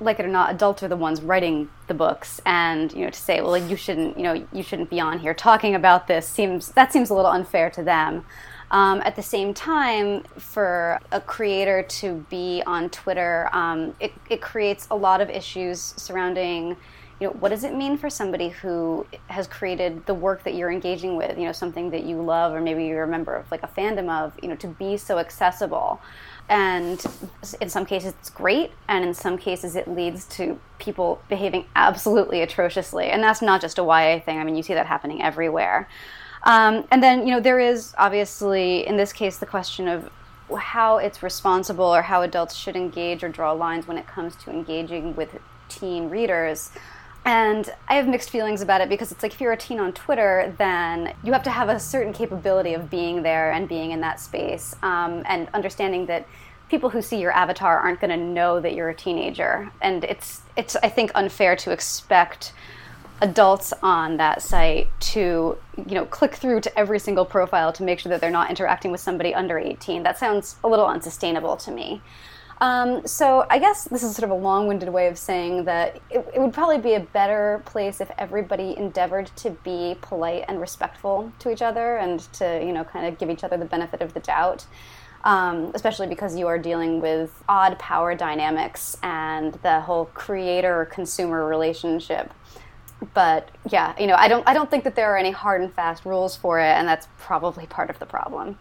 like 0.00 0.18
it 0.18 0.24
or 0.24 0.28
not, 0.28 0.52
adults 0.52 0.82
are 0.82 0.88
the 0.88 0.96
ones 0.96 1.20
writing 1.20 1.68
the 1.88 1.94
books, 1.94 2.40
and 2.46 2.92
you 2.92 3.04
know, 3.04 3.10
to 3.10 3.18
say, 3.18 3.40
well, 3.40 3.50
like, 3.50 3.68
you 3.68 3.76
shouldn't, 3.76 4.16
you 4.16 4.22
know, 4.22 4.46
you 4.52 4.62
shouldn't 4.62 4.88
be 4.90 5.00
on 5.00 5.18
here 5.18 5.34
talking 5.34 5.74
about 5.74 6.06
this 6.06 6.26
seems 6.26 6.68
that 6.68 6.92
seems 6.92 7.10
a 7.10 7.14
little 7.14 7.30
unfair 7.30 7.70
to 7.70 7.82
them. 7.82 8.24
Um, 8.70 9.02
at 9.04 9.14
the 9.14 9.22
same 9.22 9.54
time, 9.54 10.22
for 10.38 11.00
a 11.12 11.20
creator 11.20 11.82
to 11.82 12.24
be 12.30 12.62
on 12.66 12.90
Twitter, 12.90 13.48
um, 13.52 13.94
it, 14.00 14.12
it 14.30 14.40
creates 14.40 14.88
a 14.90 14.96
lot 14.96 15.20
of 15.20 15.30
issues 15.30 15.94
surrounding 15.96 16.76
you 17.24 17.30
know, 17.30 17.36
what 17.40 17.48
does 17.48 17.64
it 17.64 17.74
mean 17.74 17.96
for 17.96 18.10
somebody 18.10 18.50
who 18.50 19.06
has 19.28 19.46
created 19.46 20.04
the 20.04 20.12
work 20.12 20.44
that 20.44 20.54
you're 20.54 20.70
engaging 20.70 21.16
with, 21.16 21.38
you 21.38 21.46
know, 21.46 21.52
something 21.52 21.88
that 21.88 22.04
you 22.04 22.20
love 22.20 22.52
or 22.52 22.60
maybe 22.60 22.84
you're 22.84 23.04
a 23.04 23.08
member 23.08 23.34
of 23.34 23.50
like 23.50 23.62
a 23.62 23.66
fandom 23.66 24.10
of, 24.10 24.34
you 24.42 24.48
know, 24.48 24.56
to 24.56 24.68
be 24.68 24.98
so 24.98 25.16
accessible. 25.16 26.02
And 26.50 27.02
in 27.62 27.70
some 27.70 27.86
cases 27.86 28.12
it's 28.20 28.28
great, 28.28 28.72
and 28.88 29.06
in 29.06 29.14
some 29.14 29.38
cases 29.38 29.74
it 29.74 29.88
leads 29.88 30.26
to 30.36 30.60
people 30.78 31.22
behaving 31.30 31.64
absolutely 31.74 32.42
atrociously. 32.42 33.06
And 33.06 33.22
that's 33.22 33.40
not 33.40 33.62
just 33.62 33.78
a 33.78 33.82
YA 33.82 34.20
thing. 34.20 34.38
I 34.38 34.44
mean, 34.44 34.54
you 34.54 34.62
see 34.62 34.74
that 34.74 34.84
happening 34.84 35.22
everywhere. 35.22 35.88
Um, 36.42 36.86
and 36.90 37.02
then, 37.02 37.26
you 37.26 37.32
know, 37.32 37.40
there 37.40 37.58
is 37.58 37.94
obviously, 37.96 38.86
in 38.86 38.98
this 38.98 39.14
case, 39.14 39.38
the 39.38 39.46
question 39.46 39.88
of 39.88 40.10
how 40.58 40.98
it's 40.98 41.22
responsible 41.22 41.86
or 41.86 42.02
how 42.02 42.20
adults 42.20 42.54
should 42.54 42.76
engage 42.76 43.24
or 43.24 43.30
draw 43.30 43.52
lines 43.52 43.88
when 43.88 43.96
it 43.96 44.06
comes 44.06 44.36
to 44.36 44.50
engaging 44.50 45.16
with 45.16 45.40
teen 45.70 46.10
readers. 46.10 46.70
And 47.24 47.72
I 47.88 47.94
have 47.94 48.06
mixed 48.06 48.28
feelings 48.28 48.60
about 48.60 48.82
it 48.82 48.88
because 48.88 49.10
it's 49.10 49.22
like 49.22 49.32
if 49.32 49.40
you're 49.40 49.52
a 49.52 49.56
teen 49.56 49.80
on 49.80 49.92
Twitter, 49.92 50.54
then 50.58 51.14
you 51.22 51.32
have 51.32 51.42
to 51.44 51.50
have 51.50 51.70
a 51.70 51.80
certain 51.80 52.12
capability 52.12 52.74
of 52.74 52.90
being 52.90 53.22
there 53.22 53.52
and 53.52 53.66
being 53.66 53.92
in 53.92 54.00
that 54.02 54.20
space 54.20 54.74
um, 54.82 55.22
and 55.26 55.48
understanding 55.54 56.04
that 56.06 56.26
people 56.68 56.90
who 56.90 57.00
see 57.00 57.18
your 57.18 57.32
avatar 57.32 57.78
aren't 57.78 58.00
going 58.00 58.10
to 58.10 58.16
know 58.16 58.60
that 58.60 58.74
you're 58.74 58.90
a 58.90 58.94
teenager. 58.94 59.70
And 59.80 60.04
it's, 60.04 60.42
it's, 60.56 60.76
I 60.76 60.90
think, 60.90 61.12
unfair 61.14 61.56
to 61.56 61.70
expect 61.70 62.52
adults 63.20 63.72
on 63.82 64.16
that 64.16 64.42
site 64.42 64.88
to 65.00 65.56
you 65.76 65.94
know 65.94 66.04
click 66.04 66.34
through 66.34 66.60
to 66.60 66.78
every 66.78 66.98
single 66.98 67.24
profile 67.24 67.72
to 67.72 67.82
make 67.82 68.00
sure 68.00 68.10
that 68.10 68.20
they're 68.20 68.30
not 68.30 68.50
interacting 68.50 68.90
with 68.90 69.00
somebody 69.00 69.32
under 69.32 69.56
18 69.56 70.02
that 70.02 70.18
sounds 70.18 70.56
a 70.64 70.68
little 70.68 70.86
unsustainable 70.86 71.56
to 71.56 71.70
me 71.70 72.02
um, 72.64 73.06
so 73.06 73.44
I 73.50 73.58
guess 73.58 73.84
this 73.84 74.02
is 74.02 74.16
sort 74.16 74.24
of 74.24 74.30
a 74.30 74.40
long-winded 74.40 74.88
way 74.88 75.06
of 75.08 75.18
saying 75.18 75.64
that 75.66 75.96
it, 76.08 76.26
it, 76.34 76.40
would 76.40 76.54
probably 76.54 76.78
be 76.78 76.94
a 76.94 77.00
better 77.00 77.60
place 77.66 78.00
if 78.00 78.10
everybody 78.16 78.74
endeavored 78.78 79.26
to 79.36 79.50
be 79.50 79.98
polite 80.00 80.46
and 80.48 80.58
respectful 80.58 81.30
to 81.40 81.52
each 81.52 81.60
other 81.60 81.98
and 81.98 82.20
to 82.32 82.64
you 82.64 82.72
know 82.72 82.82
kind 82.82 83.04
of 83.04 83.18
give 83.18 83.28
each 83.28 83.44
other 83.44 83.58
the 83.58 83.66
benefit 83.66 84.00
of 84.00 84.14
the 84.14 84.20
doubt. 84.20 84.64
Um, 85.24 85.72
especially 85.74 86.06
because 86.06 86.38
you 86.38 86.46
are 86.46 86.58
dealing 86.58 87.02
with 87.02 87.44
odd 87.50 87.78
power 87.78 88.14
dynamics 88.14 88.96
and 89.02 89.52
the 89.62 89.80
whole 89.80 90.06
creator-consumer 90.06 91.46
relationship. 91.46 92.32
But 93.12 93.50
yeah, 93.68 93.94
you 94.00 94.06
know, 94.06 94.16
I 94.16 94.26
don't 94.26 94.48
I 94.48 94.54
don't 94.54 94.70
think 94.70 94.84
that 94.84 94.94
there 94.94 95.12
are 95.12 95.18
any 95.18 95.32
hard 95.32 95.60
and 95.60 95.70
fast 95.70 96.06
rules 96.06 96.34
for 96.34 96.60
it, 96.60 96.72
and 96.78 96.88
that's 96.88 97.08
probably 97.18 97.66
part 97.66 97.90
of 97.90 97.98
the 97.98 98.06
problem. 98.06 98.56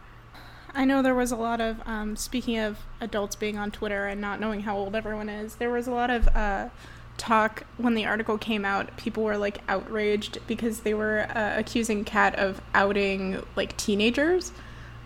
I 0.75 0.86
know 0.86 1.01
there 1.01 1.15
was 1.15 1.32
a 1.32 1.36
lot 1.36 1.62
of, 1.62 1.82
um, 1.86 2.15
speaking 2.15 2.58
of 2.58 2.80
adults 3.00 3.36
being 3.36 3.58
on 3.58 3.72
Twitter 3.72 4.06
and 4.06 4.20
not 4.20 4.39
knowing 4.39 4.62
how 4.62 4.75
old 4.75 4.96
everyone 4.96 5.30
is, 5.30 5.56
there 5.56 5.70
was 5.70 5.88
a 5.88 5.92
lot 5.92 6.10
of 6.10 6.27
uh, 6.30 6.70
talk 7.18 7.63
when 7.77 7.94
the 7.94 8.06
article 8.06 8.38
came 8.38 8.65
out. 8.65 8.96
People 8.98 9.24
were 9.24 9.38
like 9.38 9.62
outraged 9.68 10.39
because 10.48 10.80
they 10.80 10.94
were 10.94 11.27
uh, 11.36 11.53
accusing 11.58 12.03
Kat 12.03 12.36
of 12.36 12.62
outing 12.74 13.44
like 13.56 13.77
teenagers, 13.77 14.51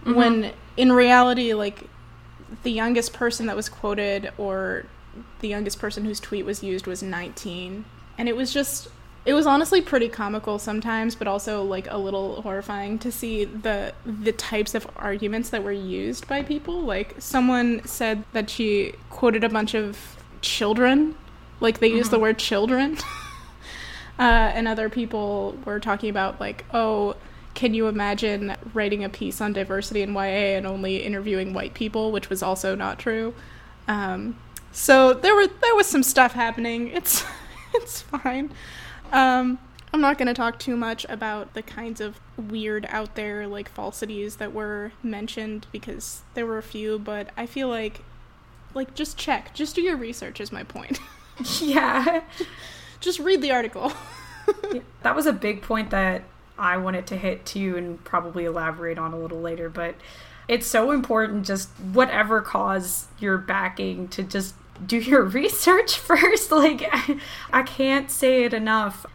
mm-hmm. 0.03 0.13
when 0.13 0.53
in 0.77 0.91
reality, 0.91 1.53
like 1.53 1.89
the 2.63 2.71
youngest 2.71 3.13
person 3.13 3.45
that 3.47 3.55
was 3.55 3.67
quoted 3.67 4.31
or 4.37 4.85
the 5.39 5.47
youngest 5.47 5.79
person 5.79 6.05
whose 6.05 6.19
tweet 6.19 6.45
was 6.45 6.63
used 6.63 6.87
was 6.87 7.03
19. 7.03 7.85
And 8.17 8.29
it 8.29 8.35
was 8.35 8.53
just 8.53 8.87
it 9.27 9.33
was 9.33 9.45
honestly 9.45 9.81
pretty 9.81 10.07
comical 10.07 10.57
sometimes, 10.57 11.13
but 11.13 11.27
also 11.27 11.61
like 11.61 11.85
a 11.91 11.97
little 11.97 12.41
horrifying 12.43 12.97
to 12.99 13.11
see 13.11 13.43
the 13.43 13.93
the 14.05 14.31
types 14.31 14.73
of 14.73 14.87
arguments 14.95 15.49
that 15.49 15.65
were 15.65 15.73
used 15.73 16.29
by 16.29 16.41
people. 16.41 16.81
Like 16.81 17.13
someone 17.19 17.85
said 17.85 18.23
that 18.31 18.49
she 18.49 18.93
quoted 19.09 19.43
a 19.43 19.49
bunch 19.49 19.73
of 19.73 20.15
children, 20.39 21.13
like 21.59 21.79
they 21.79 21.89
mm-hmm. 21.89 21.97
used 21.97 22.11
the 22.11 22.19
word 22.19 22.39
children. 22.39 22.97
uh, 24.17 24.21
and 24.21 24.65
other 24.65 24.87
people 24.87 25.57
were 25.65 25.81
talking 25.81 26.09
about 26.09 26.39
like, 26.39 26.63
oh, 26.73 27.17
can 27.53 27.73
you 27.73 27.87
imagine 27.87 28.55
writing 28.73 29.03
a 29.03 29.09
piece 29.09 29.41
on 29.41 29.51
diversity 29.51 30.03
in 30.03 30.13
YA 30.13 30.55
and 30.55 30.65
only 30.65 31.03
interviewing 31.03 31.53
white 31.53 31.73
people, 31.73 32.13
which 32.13 32.29
was 32.29 32.41
also 32.41 32.75
not 32.75 32.97
true. 32.97 33.33
Um, 33.89 34.37
so 34.71 35.13
there 35.13 35.35
were 35.35 35.47
there 35.47 35.75
was 35.75 35.85
some 35.87 36.03
stuff 36.03 36.31
happening. 36.31 36.87
It's 36.87 37.25
it's 37.73 38.03
fine. 38.03 38.51
Um, 39.11 39.59
I'm 39.93 40.01
not 40.01 40.17
going 40.17 40.27
to 40.27 40.33
talk 40.33 40.59
too 40.59 40.75
much 40.75 41.05
about 41.09 41.53
the 41.53 41.61
kinds 41.61 42.01
of 42.01 42.19
weird 42.37 42.85
out 42.89 43.15
there 43.15 43.47
like 43.47 43.69
falsities 43.69 44.35
that 44.35 44.53
were 44.53 44.91
mentioned 45.01 45.67
because 45.71 46.23
there 46.33 46.45
were 46.45 46.57
a 46.57 46.63
few, 46.63 46.99
but 46.99 47.29
I 47.37 47.45
feel 47.45 47.67
like 47.69 48.01
like 48.73 48.93
just 48.93 49.17
check, 49.17 49.53
just 49.53 49.75
do 49.75 49.81
your 49.81 49.97
research 49.97 50.39
is 50.39 50.51
my 50.51 50.63
point. 50.63 50.99
yeah. 51.61 52.21
just 52.99 53.19
read 53.19 53.41
the 53.41 53.51
article. 53.51 53.91
that 55.03 55.15
was 55.15 55.25
a 55.25 55.33
big 55.33 55.61
point 55.61 55.89
that 55.89 56.23
I 56.57 56.77
wanted 56.77 57.07
to 57.07 57.17
hit 57.17 57.45
too 57.45 57.77
and 57.77 58.03
probably 58.03 58.45
elaborate 58.45 58.97
on 58.97 59.13
a 59.13 59.17
little 59.17 59.41
later, 59.41 59.69
but 59.69 59.95
it's 60.47 60.67
so 60.67 60.91
important 60.91 61.45
just 61.45 61.69
whatever 61.93 62.41
cause 62.41 63.07
you're 63.19 63.37
backing 63.37 64.07
to 64.09 64.23
just 64.23 64.53
do 64.85 64.97
your 64.97 65.23
research 65.41 65.97
first. 65.97 66.51
Like, 66.51 66.89
I 67.51 67.63
can't 67.63 68.09
say 68.11 68.43
it 68.43 68.53
enough. 68.53 69.05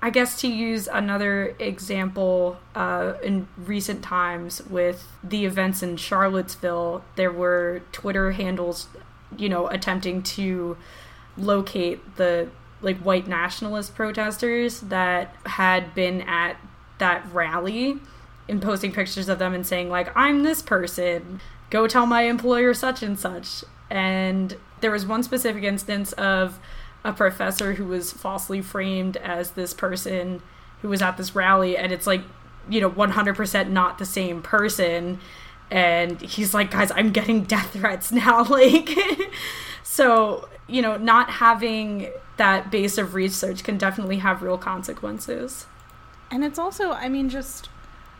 I 0.00 0.10
guess 0.10 0.40
to 0.42 0.48
use 0.48 0.86
another 0.86 1.56
example, 1.58 2.58
uh, 2.74 3.14
in 3.22 3.48
recent 3.56 4.02
times 4.02 4.62
with 4.62 5.08
the 5.24 5.44
events 5.44 5.82
in 5.82 5.96
Charlottesville, 5.96 7.02
there 7.16 7.32
were 7.32 7.82
Twitter 7.90 8.30
handles, 8.30 8.86
you 9.36 9.48
know, 9.48 9.66
attempting 9.66 10.22
to 10.22 10.76
locate 11.36 12.16
the 12.16 12.48
like 12.80 12.98
white 12.98 13.26
nationalist 13.26 13.94
protesters 13.94 14.80
that 14.82 15.34
had 15.46 15.94
been 15.94 16.20
at 16.22 16.56
that 16.98 17.24
rally 17.32 17.98
and 18.48 18.62
posting 18.62 18.92
pictures 18.92 19.28
of 19.28 19.38
them 19.38 19.54
and 19.54 19.66
saying 19.66 19.88
like 19.88 20.14
i'm 20.16 20.42
this 20.42 20.62
person 20.62 21.40
go 21.70 21.86
tell 21.86 22.06
my 22.06 22.22
employer 22.22 22.72
such 22.74 23.02
and 23.02 23.18
such 23.18 23.64
and 23.90 24.56
there 24.80 24.90
was 24.90 25.06
one 25.06 25.22
specific 25.22 25.64
instance 25.64 26.12
of 26.12 26.58
a 27.04 27.12
professor 27.12 27.74
who 27.74 27.84
was 27.84 28.12
falsely 28.12 28.60
framed 28.60 29.16
as 29.18 29.52
this 29.52 29.72
person 29.72 30.42
who 30.82 30.88
was 30.88 31.02
at 31.02 31.16
this 31.16 31.34
rally 31.34 31.76
and 31.76 31.92
it's 31.92 32.06
like 32.06 32.22
you 32.68 32.80
know 32.80 32.90
100% 32.90 33.68
not 33.70 33.98
the 33.98 34.04
same 34.04 34.42
person. 34.42 35.20
And 35.70 36.20
he's 36.22 36.54
like 36.54 36.70
guys 36.70 36.90
i'm 36.92 37.12
getting 37.12 37.44
death 37.44 37.72
threats 37.72 38.10
now. 38.12 38.44
Like 38.48 38.90
so 39.82 40.48
you 40.66 40.82
know 40.82 40.96
not 40.96 41.30
having 41.30 42.10
that 42.38 42.70
base 42.70 42.96
of 42.96 43.14
research 43.14 43.62
can 43.62 43.76
definitely 43.76 44.18
have 44.18 44.42
real 44.42 44.58
consequences. 44.58 45.66
And 46.30 46.44
it's 46.44 46.58
also, 46.58 46.92
I 46.92 47.08
mean, 47.08 47.28
just 47.28 47.68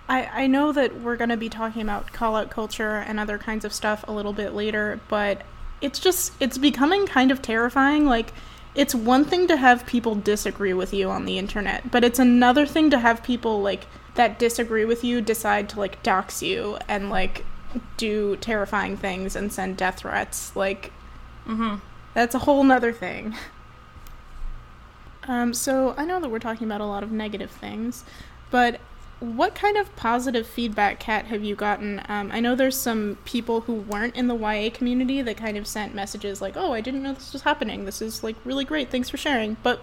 I 0.08 0.44
I 0.44 0.46
know 0.46 0.72
that 0.72 1.00
we're 1.00 1.16
gonna 1.16 1.36
be 1.36 1.48
talking 1.48 1.82
about 1.82 2.12
call 2.12 2.36
out 2.36 2.50
culture 2.50 2.96
and 2.96 3.18
other 3.18 3.38
kinds 3.38 3.64
of 3.64 3.72
stuff 3.72 4.04
a 4.06 4.12
little 4.12 4.32
bit 4.32 4.54
later, 4.54 5.00
but 5.08 5.42
it's 5.80 5.98
just 5.98 6.32
it's 6.40 6.58
becoming 6.58 7.06
kind 7.06 7.30
of 7.30 7.42
terrifying. 7.42 8.06
Like 8.06 8.32
it's 8.74 8.94
one 8.94 9.24
thing 9.24 9.46
to 9.48 9.56
have 9.56 9.86
people 9.86 10.14
disagree 10.14 10.72
with 10.72 10.92
you 10.94 11.10
on 11.10 11.24
the 11.24 11.38
internet, 11.38 11.90
but 11.90 12.04
it's 12.04 12.18
another 12.18 12.66
thing 12.66 12.90
to 12.90 12.98
have 12.98 13.22
people 13.22 13.60
like 13.60 13.86
that 14.14 14.38
disagree 14.38 14.84
with 14.84 15.04
you 15.04 15.20
decide 15.20 15.68
to 15.70 15.78
like 15.78 16.02
dox 16.02 16.42
you 16.42 16.78
and 16.88 17.10
like 17.10 17.44
do 17.96 18.36
terrifying 18.36 18.96
things 18.96 19.36
and 19.36 19.52
send 19.52 19.76
death 19.76 19.98
threats. 19.98 20.54
Like, 20.56 20.92
mm-hmm. 21.46 21.76
that's 22.14 22.34
a 22.34 22.40
whole 22.40 22.64
nother 22.64 22.92
thing. 22.92 23.34
Um, 25.24 25.52
so 25.52 25.94
I 25.96 26.04
know 26.04 26.20
that 26.20 26.30
we're 26.30 26.38
talking 26.38 26.66
about 26.66 26.80
a 26.80 26.86
lot 26.86 27.02
of 27.02 27.12
negative 27.12 27.50
things, 27.50 28.04
but 28.50 28.80
what 29.20 29.54
kind 29.54 29.76
of 29.76 29.94
positive 29.96 30.46
feedback, 30.46 31.00
Kat, 31.00 31.26
have 31.26 31.42
you 31.42 31.56
gotten? 31.56 32.02
Um, 32.08 32.30
I 32.32 32.40
know 32.40 32.54
there's 32.54 32.76
some 32.76 33.18
people 33.24 33.62
who 33.62 33.74
weren't 33.74 34.14
in 34.14 34.28
the 34.28 34.36
YA 34.36 34.70
community 34.72 35.22
that 35.22 35.36
kind 35.36 35.56
of 35.56 35.66
sent 35.66 35.94
messages 35.94 36.40
like, 36.40 36.56
"Oh, 36.56 36.72
I 36.72 36.80
didn't 36.80 37.02
know 37.02 37.14
this 37.14 37.32
was 37.32 37.42
happening. 37.42 37.84
This 37.84 38.00
is 38.00 38.22
like 38.22 38.36
really 38.44 38.64
great. 38.64 38.90
Thanks 38.90 39.08
for 39.08 39.16
sharing." 39.16 39.56
But 39.62 39.82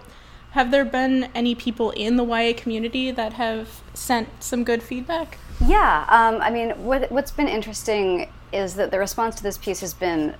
have 0.52 0.70
there 0.70 0.86
been 0.86 1.24
any 1.34 1.54
people 1.54 1.90
in 1.90 2.16
the 2.16 2.24
YA 2.24 2.54
community 2.56 3.10
that 3.10 3.34
have 3.34 3.82
sent 3.92 4.42
some 4.42 4.64
good 4.64 4.82
feedback? 4.82 5.36
Yeah, 5.64 6.06
um, 6.08 6.40
I 6.40 6.50
mean, 6.50 6.70
what, 6.70 7.12
what's 7.12 7.30
been 7.30 7.48
interesting 7.48 8.32
is 8.52 8.74
that 8.74 8.90
the 8.90 8.98
response 8.98 9.34
to 9.36 9.42
this 9.42 9.58
piece 9.58 9.80
has 9.80 9.92
been 9.92 10.34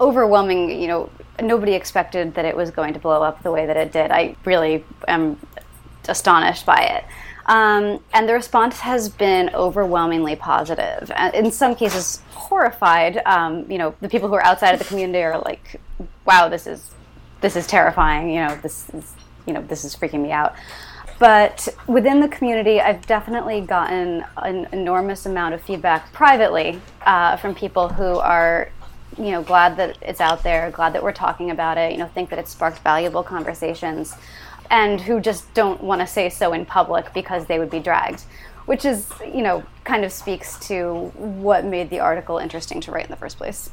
overwhelming. 0.00 0.80
You 0.80 0.88
know, 0.88 1.10
nobody 1.42 1.74
expected 1.74 2.34
that 2.34 2.46
it 2.46 2.56
was 2.56 2.70
going 2.70 2.94
to 2.94 2.98
blow 2.98 3.22
up 3.22 3.42
the 3.42 3.50
way 3.50 3.66
that 3.66 3.76
it 3.76 3.92
did. 3.92 4.10
I 4.10 4.36
really 4.46 4.84
am 5.06 5.38
astonished 6.08 6.64
by 6.64 6.80
it. 6.80 7.04
Um, 7.48 8.04
and 8.12 8.28
the 8.28 8.34
response 8.34 8.78
has 8.80 9.08
been 9.08 9.50
overwhelmingly 9.54 10.36
positive. 10.36 11.10
In 11.32 11.50
some 11.50 11.74
cases, 11.74 12.20
horrified. 12.30 13.22
Um, 13.24 13.70
you 13.70 13.78
know, 13.78 13.94
the 14.00 14.08
people 14.08 14.28
who 14.28 14.34
are 14.34 14.44
outside 14.44 14.72
of 14.72 14.78
the 14.78 14.84
community 14.84 15.22
are 15.22 15.38
like, 15.40 15.80
"Wow, 16.26 16.48
this 16.48 16.66
is 16.66 16.90
this 17.40 17.56
is 17.56 17.66
terrifying." 17.66 18.30
You 18.30 18.46
know, 18.46 18.58
this 18.62 18.90
is 18.90 19.14
you 19.46 19.54
know 19.54 19.62
this 19.62 19.84
is 19.84 19.96
freaking 19.96 20.20
me 20.20 20.30
out. 20.30 20.54
But 21.18 21.66
within 21.86 22.20
the 22.20 22.28
community, 22.28 22.80
I've 22.80 23.04
definitely 23.06 23.62
gotten 23.62 24.24
an 24.36 24.68
enormous 24.72 25.26
amount 25.26 25.54
of 25.54 25.62
feedback 25.62 26.12
privately 26.12 26.80
uh, 27.04 27.36
from 27.38 27.54
people 27.54 27.88
who 27.88 28.18
are 28.18 28.70
you 29.16 29.32
know, 29.32 29.42
glad 29.42 29.76
that 29.76 29.98
it's 30.00 30.20
out 30.20 30.42
there, 30.42 30.70
glad 30.70 30.92
that 30.92 31.02
we're 31.02 31.12
talking 31.12 31.50
about 31.50 31.76
it, 31.76 31.92
you 31.92 31.98
know, 31.98 32.06
think 32.06 32.30
that 32.30 32.38
it 32.38 32.46
sparked 32.46 32.78
valuable 32.80 33.22
conversations, 33.22 34.14
and 34.70 35.00
who 35.00 35.20
just 35.20 35.52
don't 35.54 35.82
want 35.82 36.00
to 36.00 36.06
say 36.06 36.28
so 36.28 36.52
in 36.52 36.66
public 36.66 37.12
because 37.14 37.46
they 37.46 37.58
would 37.58 37.70
be 37.70 37.80
dragged, 37.80 38.22
which 38.66 38.84
is, 38.84 39.10
you 39.24 39.42
know, 39.42 39.62
kind 39.84 40.04
of 40.04 40.12
speaks 40.12 40.58
to 40.68 41.10
what 41.14 41.64
made 41.64 41.90
the 41.90 42.00
article 42.00 42.38
interesting 42.38 42.80
to 42.82 42.90
write 42.90 43.04
in 43.06 43.10
the 43.10 43.16
first 43.16 43.38
place. 43.38 43.70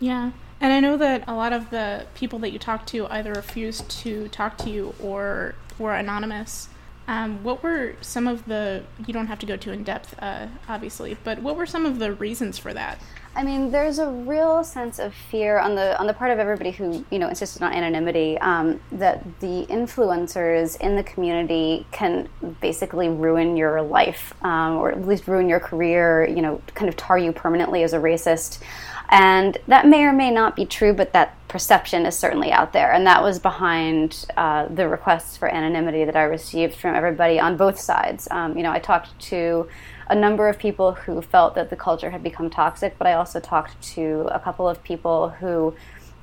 Yeah. 0.00 0.32
And 0.60 0.72
I 0.72 0.80
know 0.80 0.96
that 0.96 1.24
a 1.28 1.34
lot 1.34 1.52
of 1.52 1.70
the 1.70 2.06
people 2.14 2.38
that 2.40 2.50
you 2.50 2.58
talked 2.58 2.88
to 2.88 3.06
either 3.08 3.32
refused 3.32 3.90
to 4.02 4.28
talk 4.28 4.56
to 4.58 4.70
you 4.70 4.94
or 5.00 5.54
were 5.78 5.94
anonymous. 5.94 6.68
Um, 7.08 7.44
what 7.44 7.62
were 7.62 7.94
some 8.00 8.26
of 8.26 8.46
the, 8.46 8.82
you 9.06 9.12
don't 9.12 9.28
have 9.28 9.38
to 9.40 9.46
go 9.46 9.56
too 9.56 9.70
in 9.70 9.84
depth, 9.84 10.14
uh, 10.18 10.48
obviously, 10.68 11.16
but 11.22 11.40
what 11.40 11.56
were 11.56 11.66
some 11.66 11.86
of 11.86 11.98
the 11.98 12.12
reasons 12.14 12.58
for 12.58 12.74
that? 12.74 12.98
I 13.36 13.42
mean, 13.42 13.70
there's 13.70 13.98
a 13.98 14.08
real 14.10 14.64
sense 14.64 14.98
of 14.98 15.12
fear 15.12 15.58
on 15.58 15.74
the 15.74 15.98
on 16.00 16.06
the 16.06 16.14
part 16.14 16.30
of 16.30 16.38
everybody 16.38 16.70
who 16.70 17.04
you 17.10 17.18
know 17.18 17.28
insisted 17.28 17.62
on 17.62 17.70
anonymity 17.70 18.38
um, 18.38 18.80
that 18.92 19.22
the 19.40 19.66
influencers 19.68 20.80
in 20.80 20.96
the 20.96 21.02
community 21.02 21.86
can 21.92 22.30
basically 22.62 23.10
ruin 23.10 23.54
your 23.54 23.82
life, 23.82 24.32
um, 24.42 24.76
or 24.76 24.90
at 24.90 25.06
least 25.06 25.28
ruin 25.28 25.50
your 25.50 25.60
career. 25.60 26.26
You 26.26 26.40
know, 26.40 26.62
kind 26.74 26.88
of 26.88 26.96
tar 26.96 27.18
you 27.18 27.30
permanently 27.30 27.82
as 27.82 27.92
a 27.92 27.98
racist, 27.98 28.62
and 29.10 29.58
that 29.68 29.86
may 29.86 30.04
or 30.04 30.14
may 30.14 30.30
not 30.30 30.56
be 30.56 30.64
true, 30.64 30.94
but 30.94 31.12
that 31.12 31.36
perception 31.46 32.06
is 32.06 32.16
certainly 32.18 32.52
out 32.52 32.72
there, 32.72 32.90
and 32.90 33.06
that 33.06 33.22
was 33.22 33.38
behind 33.38 34.24
uh, 34.38 34.66
the 34.68 34.88
requests 34.88 35.36
for 35.36 35.46
anonymity 35.46 36.06
that 36.06 36.16
I 36.16 36.22
received 36.22 36.74
from 36.74 36.94
everybody 36.94 37.38
on 37.38 37.58
both 37.58 37.78
sides. 37.78 38.28
Um, 38.30 38.56
you 38.56 38.62
know, 38.62 38.72
I 38.72 38.78
talked 38.78 39.18
to 39.28 39.68
a 40.08 40.14
number 40.14 40.48
of 40.48 40.58
people 40.58 40.92
who 40.92 41.20
felt 41.20 41.54
that 41.54 41.70
the 41.70 41.76
culture 41.76 42.10
had 42.10 42.22
become 42.22 42.50
toxic, 42.50 42.96
but 42.98 43.06
I 43.06 43.14
also 43.14 43.40
talked 43.40 43.80
to 43.94 44.28
a 44.32 44.38
couple 44.38 44.68
of 44.68 44.82
people 44.82 45.30
who 45.30 45.74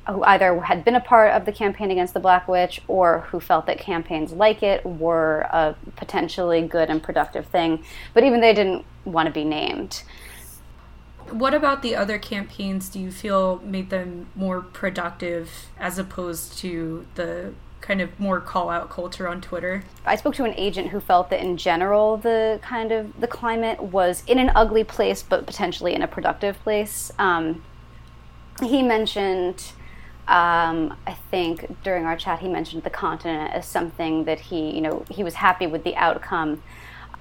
who 0.07 0.21
either 0.23 0.59
had 0.59 0.83
been 0.83 0.95
a 0.95 0.99
part 0.99 1.31
of 1.31 1.45
the 1.45 1.51
campaign 1.51 1.89
against 1.89 2.13
the 2.13 2.19
Black 2.19 2.47
Witch 2.47 2.81
or 2.87 3.21
who 3.21 3.39
felt 3.39 3.65
that 3.67 3.79
campaigns 3.79 4.33
like 4.33 4.61
it 4.61 4.85
were 4.85 5.41
a 5.49 5.75
potentially 5.95 6.61
good 6.61 6.89
and 6.89 7.01
productive 7.01 7.45
thing, 7.45 7.83
but 8.13 8.23
even 8.23 8.41
they 8.41 8.53
didn't 8.53 8.85
want 9.05 9.27
to 9.27 9.31
be 9.31 9.45
named. 9.45 10.03
What 11.29 11.53
about 11.53 11.81
the 11.81 11.95
other 11.95 12.19
campaigns 12.19 12.89
do 12.89 12.99
you 12.99 13.11
feel 13.11 13.61
made 13.63 13.89
them 13.89 14.27
more 14.35 14.61
productive 14.61 15.69
as 15.79 15.97
opposed 15.97 16.57
to 16.59 17.07
the 17.15 17.53
kind 17.83 17.99
of 17.99 18.17
more 18.17 18.39
call 18.39 18.69
out 18.69 18.89
culture 18.89 19.27
on 19.27 19.41
Twitter. 19.41 19.83
I 20.05 20.15
spoke 20.15 20.33
to 20.35 20.45
an 20.45 20.53
agent 20.55 20.87
who 20.89 20.99
felt 21.01 21.29
that 21.29 21.41
in 21.41 21.57
general 21.57 22.17
the 22.17 22.59
kind 22.63 22.91
of 22.91 23.19
the 23.19 23.27
climate 23.27 23.83
was 23.83 24.23
in 24.25 24.39
an 24.39 24.51
ugly 24.55 24.85
place 24.85 25.21
but 25.21 25.45
potentially 25.45 25.93
in 25.93 26.01
a 26.01 26.07
productive 26.07 26.57
place. 26.63 27.11
Um, 27.19 27.63
he 28.61 28.81
mentioned 28.81 29.73
um, 30.29 30.95
I 31.05 31.13
think 31.29 31.83
during 31.83 32.05
our 32.05 32.15
chat 32.15 32.39
he 32.39 32.47
mentioned 32.47 32.83
the 32.83 32.89
continent 32.89 33.53
as 33.53 33.67
something 33.67 34.23
that 34.23 34.39
he 34.39 34.73
you 34.73 34.81
know 34.81 35.05
he 35.09 35.23
was 35.23 35.35
happy 35.35 35.67
with 35.67 35.83
the 35.83 35.95
outcome. 35.97 36.63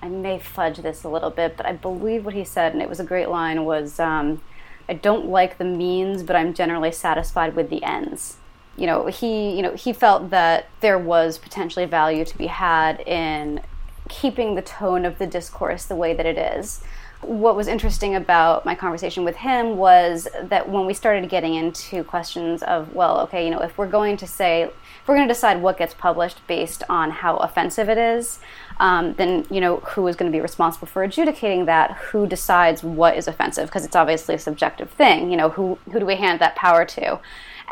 I 0.01 0.09
may 0.09 0.39
fudge 0.39 0.79
this 0.79 1.05
a 1.05 1.09
little 1.09 1.31
bit, 1.31 1.57
but 1.57 1.67
I 1.67 1.73
believe 1.73 2.25
what 2.25 2.35
he 2.35 2.43
said, 2.45 2.73
and 2.73 2.83
it 2.83 2.89
was 2.89 2.99
a 2.99 3.05
great 3.05 3.29
line, 3.29 3.65
was 3.65 4.01
um, 4.01 4.43
I 4.89 4.95
don't 4.95 5.27
like 5.27 5.59
the 5.59 5.65
means, 5.65 6.25
but 6.25 6.35
I'm 6.35 6.55
generally 6.55 6.91
satisfied 6.91 7.55
with 7.55 7.71
the 7.71 7.85
ends 7.85 8.37
you 8.77 8.87
know, 8.87 9.07
he, 9.07 9.55
you 9.55 9.63
know, 9.63 9.75
he 9.75 9.93
felt 9.93 10.31
that 10.31 10.69
there 10.81 10.99
was 10.99 11.39
potentially 11.39 11.85
value 11.85 12.25
to 12.25 12.39
be 12.39 12.47
had 12.47 13.01
in 13.01 13.61
keeping 14.09 14.55
the 14.55 14.63
tone 14.63 15.05
of 15.05 15.19
the 15.19 15.27
discourse 15.27 15.85
the 15.85 15.97
way 15.97 16.15
that 16.15 16.27
it 16.27 16.39
is. 16.39 16.83
What 17.21 17.55
was 17.55 17.69
interesting 17.69 18.17
about 18.17 18.65
my 18.65 18.75
conversation 18.75 19.25
with 19.25 19.37
him 19.37 19.77
was 19.77 20.27
that 20.43 20.69
when 20.69 20.87
we 20.87 20.95
started 20.95 21.29
getting 21.29 21.55
into 21.55 22.03
questions 22.03 22.65
of, 22.65 22.95
well, 22.95 23.21
okay, 23.21 23.45
you 23.45 23.51
know, 23.51 23.61
if 23.61 23.79
we're 23.79 23.87
going 23.87 24.17
to 24.17 24.27
say, 24.27 24.63
if 24.63 25.09
we're 25.09 25.15
going 25.15 25.29
to 25.29 25.33
decide 25.33 25.63
what 25.63 25.79
gets 25.79 25.95
published 25.95 26.45
based 26.49 26.83
on 26.89 27.11
how 27.11 27.37
offensive 27.37 27.89
it 27.89 27.99
is, 27.99 28.41
um, 28.81 29.15
then 29.15 29.47
you 29.51 29.61
know 29.61 29.77
who 29.77 30.07
is 30.09 30.17
going 30.17 30.31
to 30.31 30.37
be 30.37 30.41
responsible 30.41 30.89
for 30.89 31.05
adjudicating 31.05 31.67
that? 31.67 31.93
Who 31.93 32.27
decides 32.27 32.83
what 32.83 33.17
is 33.17 33.29
offensive? 33.29 33.69
Because 33.69 33.85
it's 33.85 33.95
obviously 33.95 34.35
a 34.35 34.39
subjective 34.39 34.91
thing. 34.91 35.31
You 35.31 35.37
know, 35.37 35.51
who 35.51 35.79
who 35.93 36.01
do 36.01 36.07
we 36.07 36.17
hand 36.17 36.41
that 36.41 36.57
power 36.57 36.85
to? 36.85 37.21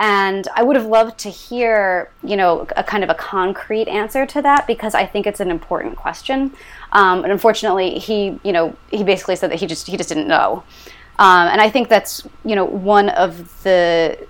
And 0.01 0.49
I 0.57 0.63
would 0.63 0.77
have 0.77 0.87
loved 0.87 1.19
to 1.19 1.29
hear, 1.29 2.11
you 2.25 2.35
know, 2.35 2.67
a 2.75 2.83
kind 2.83 3.05
of 3.05 3.11
a 3.11 3.15
concrete 3.15 3.87
answer 3.87 4.25
to 4.25 4.41
that 4.41 4.67
because 4.67 4.95
I 4.95 5.05
think 5.05 5.27
it's 5.27 5.41
an 5.41 5.51
important 5.51 5.97
question. 5.97 6.55
Um, 6.93 7.23
and 7.23 7.31
unfortunately, 7.31 7.99
he, 7.99 8.41
you 8.43 8.51
know, 8.51 8.75
he 8.91 9.05
basically 9.05 9.37
said 9.37 9.51
that 9.51 9.61
he 9.61 9.67
just 9.67 9.87
he 9.87 9.99
just 9.99 10.09
didn't 10.09 10.27
know. 10.27 10.65
Um, 11.19 11.49
and 11.49 11.61
I 11.61 11.69
think 11.69 11.91
that's, 11.91 12.27
you 12.47 12.57
know, 12.57 12.65
one 12.65 13.11
of 13.11 13.63
the 13.63 14.27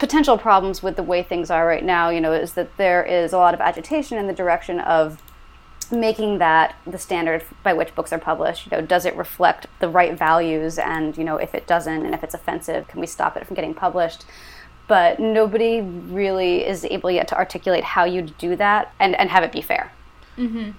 potential 0.00 0.36
problems 0.36 0.82
with 0.82 0.96
the 0.96 1.04
way 1.04 1.22
things 1.22 1.48
are 1.48 1.64
right 1.64 1.84
now. 1.84 2.10
You 2.10 2.20
know, 2.20 2.32
is 2.32 2.54
that 2.54 2.76
there 2.76 3.04
is 3.04 3.32
a 3.32 3.38
lot 3.38 3.54
of 3.54 3.60
agitation 3.60 4.18
in 4.18 4.26
the 4.26 4.32
direction 4.32 4.80
of 4.80 5.22
making 5.92 6.38
that 6.38 6.74
the 6.88 6.98
standard 6.98 7.44
by 7.62 7.72
which 7.72 7.94
books 7.94 8.12
are 8.12 8.18
published 8.18 8.66
you 8.66 8.76
know 8.76 8.84
does 8.84 9.06
it 9.06 9.16
reflect 9.16 9.66
the 9.78 9.88
right 9.88 10.18
values 10.18 10.76
and 10.78 11.16
you 11.16 11.24
know 11.24 11.36
if 11.36 11.54
it 11.54 11.66
doesn't 11.66 12.04
and 12.04 12.14
if 12.14 12.22
it's 12.22 12.34
offensive 12.34 12.86
can 12.88 13.00
we 13.00 13.06
stop 13.06 13.38
it 13.38 13.46
from 13.46 13.54
getting 13.56 13.72
published 13.72 14.26
but 14.88 15.20
nobody 15.20 15.80
really 15.80 16.66
is 16.66 16.84
able 16.86 17.10
yet 17.10 17.28
to 17.28 17.36
articulate 17.36 17.84
how 17.84 18.04
you 18.04 18.22
do 18.22 18.56
that 18.56 18.92
and, 18.98 19.14
and 19.14 19.30
have 19.30 19.44
it 19.44 19.52
be 19.52 19.60
fair. 19.60 19.92
Mm-hmm. 20.36 20.70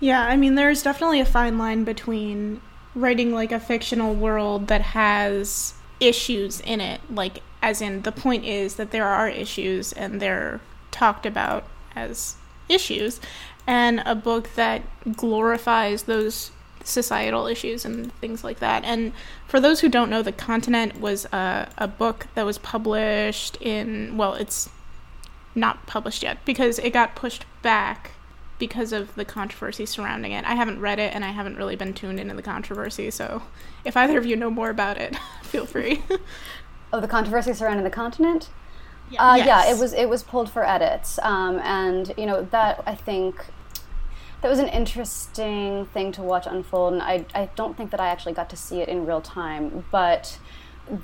Yeah, 0.00 0.22
I 0.22 0.36
mean, 0.36 0.54
there's 0.54 0.82
definitely 0.82 1.20
a 1.20 1.26
fine 1.26 1.58
line 1.58 1.84
between 1.84 2.60
writing 2.94 3.32
like 3.32 3.52
a 3.52 3.60
fictional 3.60 4.14
world 4.14 4.68
that 4.68 4.80
has 4.80 5.74
issues 6.00 6.60
in 6.60 6.80
it, 6.80 7.00
like, 7.10 7.42
as 7.60 7.82
in, 7.82 8.02
the 8.02 8.12
point 8.12 8.44
is 8.44 8.76
that 8.76 8.92
there 8.92 9.06
are 9.06 9.28
issues 9.28 9.92
and 9.92 10.20
they're 10.20 10.60
talked 10.92 11.26
about 11.26 11.64
as 11.96 12.36
issues, 12.68 13.20
and 13.66 14.00
a 14.06 14.14
book 14.14 14.50
that 14.54 14.82
glorifies 15.16 16.04
those 16.04 16.52
societal 16.84 17.46
issues 17.46 17.84
and 17.84 18.12
things 18.14 18.44
like 18.44 18.60
that. 18.60 18.84
And 18.84 19.12
for 19.48 19.60
those 19.60 19.80
who 19.80 19.88
don't 19.88 20.10
know, 20.10 20.22
The 20.22 20.30
Continent 20.30 21.00
was 21.00 21.24
a, 21.26 21.70
a 21.78 21.88
book 21.88 22.26
that 22.34 22.44
was 22.44 22.58
published 22.58 23.56
in, 23.60 24.16
well, 24.18 24.34
it's 24.34 24.68
not 25.54 25.86
published 25.86 26.22
yet 26.22 26.44
because 26.44 26.78
it 26.78 26.90
got 26.90 27.16
pushed 27.16 27.46
back 27.62 28.12
because 28.58 28.92
of 28.92 29.14
the 29.14 29.24
controversy 29.24 29.86
surrounding 29.86 30.32
it. 30.32 30.44
I 30.44 30.54
haven't 30.54 30.80
read 30.80 30.98
it 30.98 31.14
and 31.14 31.24
I 31.24 31.30
haven't 31.30 31.56
really 31.56 31.76
been 31.76 31.94
tuned 31.94 32.20
into 32.20 32.34
the 32.34 32.42
controversy, 32.42 33.10
so 33.10 33.42
if 33.84 33.96
either 33.96 34.18
of 34.18 34.26
you 34.26 34.36
know 34.36 34.50
more 34.50 34.68
about 34.68 34.98
it, 34.98 35.16
feel 35.42 35.64
free. 35.64 36.02
oh, 36.92 37.00
the 37.00 37.08
controversy 37.08 37.54
surrounding 37.54 37.84
the 37.84 37.90
continent? 37.90 38.50
Yeah, 39.10 39.30
uh, 39.30 39.34
yes. 39.36 39.46
yeah 39.46 39.72
it 39.72 39.78
was 39.78 39.94
it 39.94 40.08
was 40.10 40.22
pulled 40.22 40.50
for 40.50 40.66
edits, 40.66 41.18
um, 41.22 41.58
and 41.60 42.12
you 42.18 42.26
know 42.26 42.42
that 42.50 42.82
I 42.86 42.94
think 42.94 43.46
that 44.40 44.48
was 44.48 44.58
an 44.58 44.68
interesting 44.68 45.86
thing 45.86 46.12
to 46.12 46.22
watch 46.22 46.46
unfold, 46.46 46.92
and 46.92 47.02
I, 47.02 47.24
I 47.34 47.50
don't 47.56 47.76
think 47.76 47.90
that 47.90 48.00
I 48.00 48.08
actually 48.08 48.34
got 48.34 48.48
to 48.50 48.56
see 48.56 48.80
it 48.80 48.88
in 48.88 49.04
real 49.04 49.20
time, 49.20 49.84
but 49.90 50.38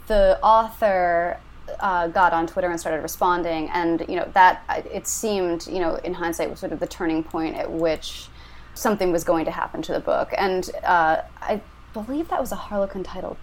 the 0.06 0.38
author 0.42 1.38
uh, 1.80 2.08
got 2.08 2.32
on 2.32 2.46
Twitter 2.46 2.70
and 2.70 2.78
started 2.78 3.02
responding, 3.02 3.68
and 3.70 4.04
you 4.08 4.16
know 4.16 4.30
that 4.34 4.62
it 4.90 5.08
seemed, 5.08 5.66
you 5.66 5.80
know, 5.80 5.96
in 5.96 6.14
hindsight, 6.14 6.48
was 6.48 6.60
sort 6.60 6.72
of 6.72 6.78
the 6.78 6.86
turning 6.86 7.24
point 7.24 7.56
at 7.56 7.70
which 7.70 8.28
something 8.74 9.10
was 9.10 9.24
going 9.24 9.44
to 9.44 9.50
happen 9.50 9.82
to 9.82 9.92
the 9.92 10.00
book, 10.00 10.32
and 10.38 10.70
uh, 10.84 11.22
I 11.40 11.60
believe 11.92 12.28
that 12.28 12.40
was 12.40 12.52
a 12.52 12.56
Harlequin 12.56 13.02
title 13.02 13.36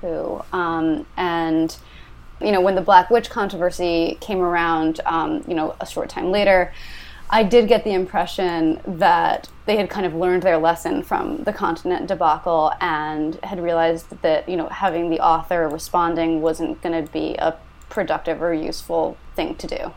too, 0.00 0.42
um, 0.52 1.06
and 1.16 1.76
you 2.40 2.52
know 2.52 2.60
when 2.60 2.76
the 2.76 2.82
Black 2.82 3.10
Witch 3.10 3.30
controversy 3.30 4.16
came 4.20 4.38
around, 4.38 5.00
um, 5.06 5.42
you 5.48 5.54
know, 5.54 5.74
a 5.80 5.86
short 5.86 6.08
time 6.08 6.30
later. 6.30 6.72
I 7.34 7.42
did 7.42 7.66
get 7.66 7.82
the 7.82 7.92
impression 7.92 8.80
that 8.86 9.48
they 9.66 9.76
had 9.76 9.90
kind 9.90 10.06
of 10.06 10.14
learned 10.14 10.44
their 10.44 10.56
lesson 10.56 11.02
from 11.02 11.42
the 11.42 11.52
continent 11.52 12.06
debacle 12.06 12.72
and 12.80 13.34
had 13.42 13.60
realized 13.60 14.06
that 14.22 14.48
you 14.48 14.56
know 14.56 14.68
having 14.68 15.10
the 15.10 15.18
author 15.18 15.68
responding 15.68 16.42
wasn't 16.42 16.80
going 16.80 17.04
to 17.04 17.10
be 17.10 17.34
a 17.40 17.56
productive 17.88 18.40
or 18.40 18.54
useful 18.54 19.16
thing 19.34 19.56
to 19.56 19.66
do. 19.66 19.92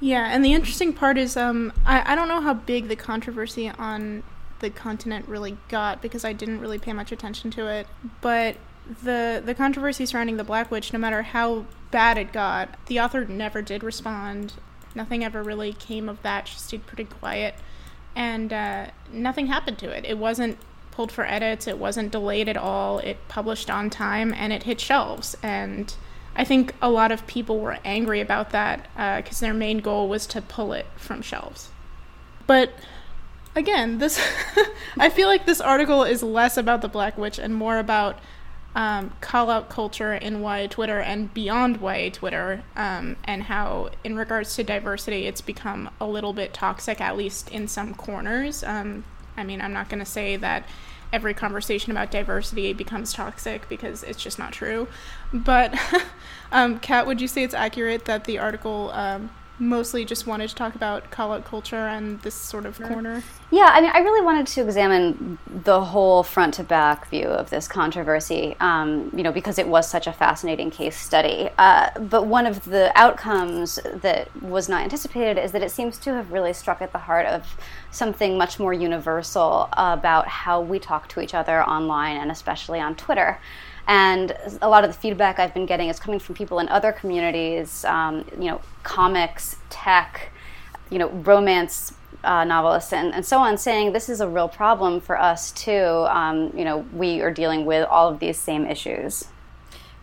Yeah, 0.00 0.26
and 0.28 0.44
the 0.44 0.54
interesting 0.54 0.92
part 0.92 1.16
is 1.16 1.36
um, 1.36 1.72
I, 1.86 2.12
I 2.12 2.14
don't 2.16 2.26
know 2.26 2.40
how 2.40 2.54
big 2.54 2.88
the 2.88 2.96
controversy 2.96 3.68
on 3.68 4.24
the 4.58 4.68
continent 4.68 5.28
really 5.28 5.58
got 5.68 6.02
because 6.02 6.24
I 6.24 6.32
didn't 6.32 6.58
really 6.58 6.78
pay 6.78 6.92
much 6.92 7.12
attention 7.12 7.52
to 7.52 7.68
it, 7.68 7.86
but 8.20 8.56
the 9.04 9.40
the 9.44 9.54
controversy 9.54 10.04
surrounding 10.04 10.36
the 10.36 10.42
Black 10.42 10.72
Witch, 10.72 10.92
no 10.92 10.98
matter 10.98 11.22
how 11.22 11.66
bad 11.92 12.18
it 12.18 12.32
got, 12.32 12.70
the 12.86 12.98
author 12.98 13.24
never 13.24 13.62
did 13.62 13.84
respond 13.84 14.54
Nothing 14.96 15.22
ever 15.22 15.42
really 15.42 15.74
came 15.74 16.08
of 16.08 16.22
that. 16.22 16.48
She 16.48 16.58
stayed 16.58 16.86
pretty 16.86 17.04
quiet, 17.04 17.54
and 18.16 18.52
uh, 18.52 18.86
nothing 19.12 19.46
happened 19.46 19.78
to 19.78 19.90
it. 19.90 20.06
It 20.06 20.16
wasn't 20.16 20.58
pulled 20.90 21.12
for 21.12 21.26
edits. 21.26 21.66
It 21.68 21.78
wasn't 21.78 22.10
delayed 22.10 22.48
at 22.48 22.56
all. 22.56 22.98
It 23.00 23.18
published 23.28 23.68
on 23.68 23.90
time, 23.90 24.32
and 24.32 24.54
it 24.54 24.62
hit 24.62 24.80
shelves. 24.80 25.36
And 25.42 25.94
I 26.34 26.44
think 26.44 26.74
a 26.80 26.90
lot 26.90 27.12
of 27.12 27.26
people 27.26 27.60
were 27.60 27.78
angry 27.84 28.20
about 28.22 28.50
that 28.50 28.88
because 29.18 29.42
uh, 29.42 29.46
their 29.46 29.54
main 29.54 29.78
goal 29.78 30.08
was 30.08 30.26
to 30.28 30.40
pull 30.40 30.72
it 30.72 30.86
from 30.96 31.20
shelves. 31.20 31.68
But 32.46 32.72
again, 33.54 33.98
this 33.98 34.18
I 34.98 35.10
feel 35.10 35.28
like 35.28 35.44
this 35.44 35.60
article 35.60 36.04
is 36.04 36.22
less 36.22 36.56
about 36.56 36.80
the 36.80 36.88
Black 36.88 37.18
Witch 37.18 37.38
and 37.38 37.54
more 37.54 37.78
about 37.78 38.18
um, 38.76 39.10
call 39.22 39.50
out 39.50 39.70
culture 39.70 40.12
in 40.12 40.42
YA 40.42 40.66
Twitter 40.68 41.00
and 41.00 41.32
beyond 41.32 41.80
YA 41.80 42.10
Twitter, 42.12 42.62
um, 42.76 43.16
and 43.24 43.44
how, 43.44 43.88
in 44.04 44.16
regards 44.16 44.54
to 44.56 44.62
diversity, 44.62 45.26
it's 45.26 45.40
become 45.40 45.88
a 45.98 46.06
little 46.06 46.34
bit 46.34 46.52
toxic, 46.52 47.00
at 47.00 47.16
least 47.16 47.48
in 47.50 47.66
some 47.68 47.94
corners. 47.94 48.62
Um, 48.62 49.04
I 49.34 49.44
mean, 49.44 49.62
I'm 49.62 49.72
not 49.72 49.88
going 49.88 50.00
to 50.00 50.04
say 50.04 50.36
that 50.36 50.68
every 51.10 51.32
conversation 51.32 51.90
about 51.90 52.10
diversity 52.10 52.74
becomes 52.74 53.14
toxic 53.14 53.66
because 53.70 54.02
it's 54.02 54.22
just 54.22 54.38
not 54.38 54.52
true. 54.52 54.88
But, 55.32 55.74
um, 56.52 56.78
Kat, 56.78 57.06
would 57.06 57.22
you 57.22 57.28
say 57.28 57.44
it's 57.44 57.54
accurate 57.54 58.04
that 58.04 58.24
the 58.24 58.38
article 58.38 58.90
um, 58.92 59.30
mostly 59.58 60.04
just 60.04 60.26
wanted 60.26 60.48
to 60.48 60.54
talk 60.54 60.74
about 60.74 61.10
call 61.10 61.32
out 61.32 61.44
culture 61.44 61.86
and 61.86 62.20
this 62.22 62.34
sort 62.34 62.66
of 62.66 62.80
corner. 62.80 63.22
Yeah, 63.50 63.70
I 63.72 63.80
mean, 63.80 63.90
I 63.92 63.98
really 63.98 64.24
wanted 64.24 64.46
to 64.48 64.62
examine 64.62 65.38
the 65.46 65.82
whole 65.82 66.22
front 66.22 66.54
to 66.54 66.64
back 66.64 67.08
view 67.08 67.26
of 67.26 67.48
this 67.48 67.68
controversy, 67.68 68.56
um, 68.60 69.10
you 69.14 69.22
know, 69.22 69.32
because 69.32 69.58
it 69.58 69.68
was 69.68 69.88
such 69.88 70.06
a 70.06 70.12
fascinating 70.12 70.70
case 70.70 70.96
study. 70.96 71.48
Uh, 71.56 71.90
but 71.98 72.26
one 72.26 72.46
of 72.46 72.64
the 72.64 72.92
outcomes 72.96 73.78
that 73.94 74.34
was 74.42 74.68
not 74.68 74.82
anticipated 74.82 75.42
is 75.42 75.52
that 75.52 75.62
it 75.62 75.70
seems 75.70 75.96
to 75.98 76.12
have 76.12 76.32
really 76.32 76.52
struck 76.52 76.82
at 76.82 76.92
the 76.92 76.98
heart 76.98 77.26
of 77.26 77.56
something 77.90 78.36
much 78.36 78.58
more 78.58 78.72
universal 78.72 79.68
about 79.72 80.28
how 80.28 80.60
we 80.60 80.78
talk 80.78 81.08
to 81.08 81.20
each 81.20 81.34
other 81.34 81.62
online 81.62 82.16
and 82.16 82.30
especially 82.30 82.80
on 82.80 82.94
Twitter. 82.94 83.38
And 83.88 84.36
a 84.60 84.68
lot 84.68 84.84
of 84.84 84.92
the 84.92 84.98
feedback 84.98 85.38
I've 85.38 85.54
been 85.54 85.66
getting 85.66 85.88
is 85.88 86.00
coming 86.00 86.18
from 86.18 86.34
people 86.34 86.58
in 86.58 86.68
other 86.68 86.92
communities, 86.92 87.84
um, 87.84 88.24
you 88.32 88.50
know, 88.50 88.60
comics, 88.82 89.56
tech, 89.70 90.32
you 90.90 90.98
know, 90.98 91.08
romance 91.08 91.94
uh, 92.24 92.42
novelists, 92.44 92.92
and, 92.92 93.14
and 93.14 93.24
so 93.24 93.38
on, 93.38 93.56
saying 93.56 93.92
this 93.92 94.08
is 94.08 94.20
a 94.20 94.28
real 94.28 94.48
problem 94.48 95.00
for 95.00 95.20
us 95.20 95.52
too. 95.52 96.06
Um, 96.08 96.52
you 96.56 96.64
know, 96.64 96.78
we 96.92 97.20
are 97.20 97.30
dealing 97.30 97.64
with 97.64 97.86
all 97.88 98.08
of 98.08 98.18
these 98.18 98.38
same 98.38 98.66
issues. 98.66 99.28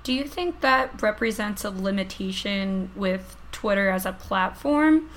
Do 0.04 0.14
you 0.14 0.26
think 0.26 0.62
that 0.62 1.02
represents 1.02 1.66
a 1.66 1.70
limitation 1.70 2.92
with 2.96 3.36
Twitter 3.52 3.90
as 3.90 4.06
a 4.06 4.14
platform, 4.14 5.10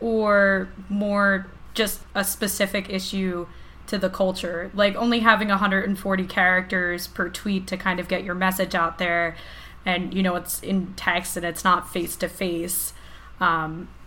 or 0.00 0.68
more 0.88 1.46
just 1.72 2.00
a 2.14 2.24
specific 2.24 2.90
issue 2.90 3.46
to 3.90 3.98
the 3.98 4.10
culture. 4.10 4.70
Like 4.74 4.96
only 4.96 5.20
having 5.20 5.48
140 5.48 6.24
characters 6.26 7.06
per 7.06 7.28
tweet 7.28 7.66
to 7.68 7.76
kind 7.76 8.00
of 8.00 8.08
get 8.08 8.24
your 8.24 8.34
message 8.34 8.74
out 8.74 8.98
there, 8.98 9.36
and 9.84 10.12
you 10.12 10.22
know 10.22 10.36
it's 10.36 10.62
in 10.62 10.94
text 10.94 11.36
and 11.36 11.46
it's 11.46 11.64
not 11.64 11.92
face 11.92 12.16
to 12.16 12.28
face. 12.28 12.92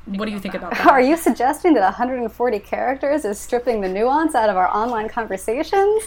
What 0.06 0.26
do 0.26 0.32
you 0.32 0.40
think 0.40 0.54
about 0.54 0.72
that? 0.72 0.86
Are 0.92 1.02
you 1.02 1.16
suggesting 1.16 1.76
that 1.76 1.82
140 1.82 2.60
characters 2.60 3.24
is 3.24 3.40
stripping 3.40 3.82
the 3.82 3.88
nuance 3.88 4.36
out 4.36 4.50
of 4.50 4.58
our 4.58 4.68
online 4.68 5.08
conversations? 5.08 6.04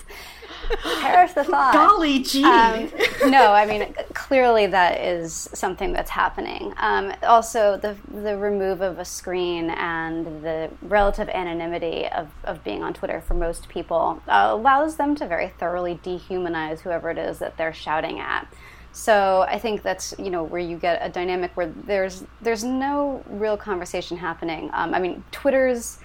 Perish 1.01 1.33
the 1.33 1.45
thought. 1.45 1.73
Golly 1.73 2.23
gee. 2.23 2.45
Um, 2.45 2.91
no, 3.31 3.53
I 3.53 3.67
mean 3.67 3.95
clearly 4.15 4.67
that 4.67 5.01
is 5.01 5.49
something 5.53 5.93
that's 5.93 6.11
happening. 6.11 6.73
Um, 6.79 7.13
also, 7.23 7.77
the 7.77 7.97
the 8.23 8.37
remove 8.37 8.81
of 8.81 8.99
a 8.99 9.05
screen 9.05 9.71
and 9.71 10.27
the 10.43 10.71
relative 10.83 11.29
anonymity 11.29 12.07
of, 12.09 12.29
of 12.45 12.63
being 12.65 12.83
on 12.83 12.95
Twitter 12.95 13.21
for 13.21 13.35
most 13.35 13.69
people 13.69 14.23
uh, 14.29 14.49
allows 14.51 14.97
them 14.97 15.15
to 15.17 15.27
very 15.27 15.49
thoroughly 15.49 16.01
dehumanize 16.03 16.81
whoever 16.81 17.11
it 17.11 17.19
is 17.19 17.39
that 17.39 17.57
they're 17.57 17.73
shouting 17.73 18.19
at. 18.19 18.47
So 18.93 19.45
I 19.47 19.59
think 19.59 19.83
that's 19.83 20.15
you 20.19 20.31
know 20.31 20.43
where 20.43 20.61
you 20.61 20.79
get 20.79 20.99
a 21.03 21.11
dynamic 21.11 21.55
where 21.55 21.69
there's 21.69 22.25
there's 22.41 22.65
no 22.65 23.23
real 23.29 23.57
conversation 23.57 24.17
happening. 24.17 24.71
Um, 24.73 24.95
I 24.95 24.99
mean, 24.99 25.23
Twitter's 25.33 25.99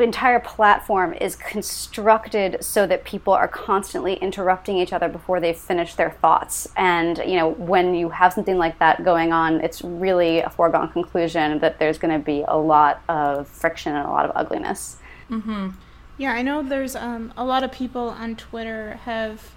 entire 0.00 0.40
platform 0.40 1.12
is 1.12 1.36
constructed 1.36 2.64
so 2.64 2.86
that 2.86 3.04
people 3.04 3.34
are 3.34 3.46
constantly 3.46 4.14
interrupting 4.14 4.78
each 4.78 4.92
other 4.92 5.08
before 5.08 5.38
they 5.38 5.52
finish 5.52 5.94
their 5.94 6.10
thoughts. 6.10 6.66
And 6.76 7.18
you 7.18 7.36
know, 7.36 7.50
when 7.50 7.94
you 7.94 8.08
have 8.08 8.32
something 8.32 8.56
like 8.56 8.78
that 8.78 9.04
going 9.04 9.32
on, 9.32 9.60
it's 9.60 9.82
really 9.82 10.38
a 10.38 10.48
foregone 10.48 10.90
conclusion 10.90 11.58
that 11.58 11.78
there's 11.78 11.98
going 11.98 12.18
to 12.18 12.24
be 12.24 12.42
a 12.48 12.56
lot 12.56 13.02
of 13.08 13.46
friction 13.48 13.94
and 13.94 14.06
a 14.06 14.10
lot 14.10 14.24
of 14.24 14.32
ugliness. 14.34 14.96
Mm-hmm. 15.28 15.70
Yeah, 16.16 16.32
I 16.32 16.42
know 16.42 16.62
there's 16.62 16.96
um, 16.96 17.32
a 17.36 17.44
lot 17.44 17.62
of 17.62 17.72
people 17.72 18.08
on 18.08 18.36
Twitter 18.36 18.94
have 19.04 19.52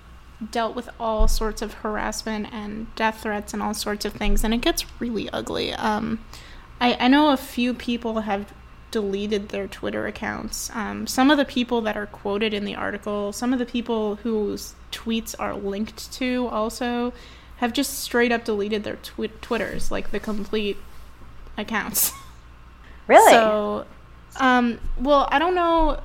dealt 0.52 0.76
with 0.76 0.90
all 1.00 1.28
sorts 1.30 1.62
of 1.62 1.76
harassment 1.76 2.48
and 2.52 2.94
death 2.96 3.22
threats 3.22 3.54
and 3.54 3.64
all 3.64 3.74
sorts 3.74 4.04
of 4.04 4.14
things, 4.14 4.44
and 4.44 4.54
it 4.54 4.62
gets 4.62 4.86
really 5.00 5.30
ugly. 5.30 5.74
Um, 5.74 6.20
I, 6.82 6.98
I 7.00 7.08
know 7.08 7.32
a 7.32 7.38
few 7.38 7.74
people 7.74 8.22
have 8.22 8.54
deleted 8.96 9.50
their 9.50 9.68
Twitter 9.68 10.08
accounts. 10.08 10.74
Um, 10.74 11.06
some 11.06 11.30
of 11.30 11.38
the 11.38 11.44
people 11.44 11.82
that 11.82 11.98
are 11.98 12.06
quoted 12.06 12.54
in 12.54 12.64
the 12.64 12.76
article, 12.76 13.34
some 13.34 13.52
of 13.52 13.60
the 13.60 13.66
people 13.66 14.16
whose 14.16 14.74
tweets 14.90 15.36
are 15.38 15.54
linked 15.54 16.14
to 16.14 16.48
also 16.48 17.12
have 17.58 17.74
just 17.74 18.00
straight 18.00 18.32
up 18.32 18.46
deleted 18.46 18.86
their 18.86 18.96
twi- 18.96 19.28
Twitters, 19.42 19.92
like 19.92 20.12
the 20.12 20.20
complete 20.22 20.78
accounts. 21.58 22.14
Really? 23.08 23.34
So, 23.34 23.86
um, 24.40 24.80
well, 25.00 25.28
I 25.32 25.38
don't 25.38 25.54
know. 25.54 26.00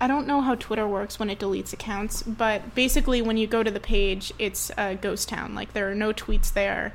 I 0.00 0.06
don't 0.06 0.26
know 0.26 0.40
how 0.40 0.54
Twitter 0.54 0.88
works 0.88 1.18
when 1.18 1.28
it 1.28 1.38
deletes 1.38 1.74
accounts, 1.74 2.22
but 2.22 2.74
basically, 2.74 3.20
when 3.20 3.36
you 3.36 3.46
go 3.46 3.62
to 3.62 3.70
the 3.70 3.78
page, 3.78 4.32
it's 4.38 4.70
a 4.78 4.94
ghost 4.94 5.28
town. 5.28 5.54
Like 5.54 5.74
there 5.74 5.90
are 5.90 5.94
no 5.94 6.14
tweets 6.14 6.50
there, 6.50 6.94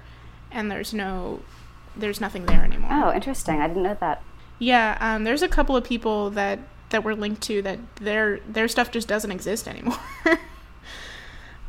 and 0.50 0.72
there's 0.72 0.96
no, 0.96 1.42
there's 1.96 2.20
nothing 2.20 2.48
there 2.48 2.64
anymore. 2.64 2.90
Oh, 2.92 3.14
interesting. 3.14 3.62
I 3.62 3.68
didn't 3.68 3.84
know 3.84 3.98
that. 4.00 4.24
Yeah, 4.62 4.96
um, 5.02 5.24
there's 5.24 5.42
a 5.42 5.48
couple 5.48 5.76
of 5.76 5.84
people 5.84 6.30
that 6.32 6.60
that 6.92 7.04
were 7.04 7.16
linked 7.16 7.42
to 7.44 7.64
that 7.64 7.80
their 7.96 8.40
their 8.48 8.68
stuff 8.68 8.92
just 8.92 9.08
doesn't 9.08 9.32
exist 9.32 9.68
anymore. 9.68 9.98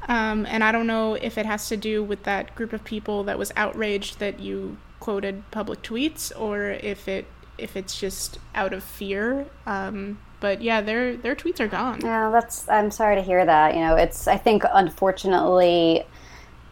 um, 0.09 0.45
and 0.45 0.63
I 0.63 0.73
don't 0.73 0.87
know 0.87 1.15
if 1.15 1.39
it 1.39 1.47
has 1.47 1.69
to 1.69 1.79
do 1.79 2.05
with 2.05 2.25
that 2.25 2.55
group 2.55 2.75
of 2.75 2.85
people 2.85 3.25
that 3.25 3.39
was 3.39 3.51
outraged 3.57 4.19
that 4.19 4.41
you 4.41 4.77
quoted 5.01 5.43
public 5.51 5.83
tweets, 5.83 6.39
or 6.39 6.69
if 6.69 7.09
it 7.09 7.25
if 7.57 7.77
it's 7.79 7.99
just 7.99 8.39
out 8.55 8.75
of 8.75 8.85
fear. 8.85 9.47
Um, 9.65 10.19
but 10.41 10.61
yeah, 10.61 10.83
their 10.83 11.17
their 11.17 11.35
tweets 11.35 11.61
are 11.61 11.69
gone. 11.69 12.03
Yeah, 12.03 12.29
that's. 12.31 12.69
I'm 12.69 12.91
sorry 12.91 13.17
to 13.17 13.23
hear 13.23 13.43
that. 13.43 13.75
You 13.75 13.81
know, 13.81 13.97
it's. 13.97 14.29
I 14.29 14.37
think 14.37 14.65
unfortunately 14.71 16.05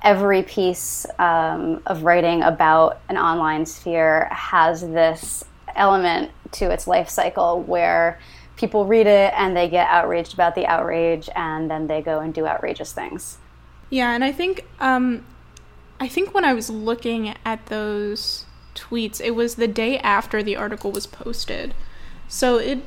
every 0.02 0.42
piece 0.42 1.06
um, 1.18 1.82
of 1.86 2.02
writing 2.02 2.42
about 2.42 3.00
an 3.08 3.16
online 3.16 3.64
sphere 3.64 4.28
has 4.30 4.82
this 4.82 5.44
element 5.76 6.30
to 6.52 6.70
its 6.70 6.86
life 6.86 7.08
cycle 7.08 7.62
where 7.62 8.18
people 8.56 8.84
read 8.84 9.06
it 9.06 9.32
and 9.36 9.56
they 9.56 9.68
get 9.68 9.88
outraged 9.88 10.34
about 10.34 10.54
the 10.54 10.66
outrage 10.66 11.28
and 11.34 11.70
then 11.70 11.86
they 11.86 12.02
go 12.02 12.20
and 12.20 12.34
do 12.34 12.46
outrageous 12.46 12.92
things. 12.92 13.38
Yeah, 13.88 14.12
and 14.12 14.22
I 14.22 14.32
think 14.32 14.66
um, 14.80 15.24
I 15.98 16.08
think 16.08 16.34
when 16.34 16.44
I 16.44 16.54
was 16.54 16.70
looking 16.70 17.34
at 17.44 17.66
those 17.66 18.46
tweets, 18.74 19.20
it 19.20 19.32
was 19.32 19.56
the 19.56 19.68
day 19.68 19.98
after 19.98 20.42
the 20.42 20.56
article 20.56 20.92
was 20.92 21.06
posted. 21.06 21.74
So 22.28 22.58
it 22.58 22.80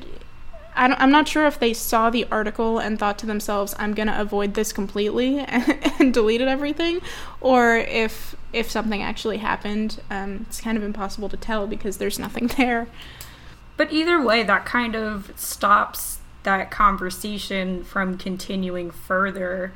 I 0.76 1.04
am 1.04 1.12
not 1.12 1.28
sure 1.28 1.46
if 1.46 1.60
they 1.60 1.74
saw 1.74 2.10
the 2.10 2.26
article 2.32 2.80
and 2.80 2.98
thought 2.98 3.18
to 3.20 3.26
themselves, 3.26 3.76
"I'm 3.78 3.94
gonna 3.94 4.16
avoid 4.18 4.54
this 4.54 4.74
completely," 4.74 5.40
and, 5.40 5.80
and 6.00 6.14
deleted 6.14 6.48
everything, 6.48 7.02
or 7.42 7.78
if 7.78 8.36
if 8.52 8.70
something 8.70 9.02
actually 9.02 9.38
happened. 9.38 10.02
Um, 10.10 10.46
it's 10.48 10.62
kind 10.62 10.78
of 10.78 10.84
impossible 10.84 11.30
to 11.30 11.38
tell 11.38 11.68
because 11.68 11.98
there's 11.98 12.20
nothing 12.20 12.48
there. 12.58 12.88
But 13.76 13.92
either 13.92 14.22
way, 14.22 14.44
that 14.44 14.66
kind 14.66 14.96
of 14.96 15.32
stops 15.36 16.20
that 16.44 16.70
conversation 16.70 17.84
from 17.84 18.18
continuing 18.18 18.92
further. 18.92 19.74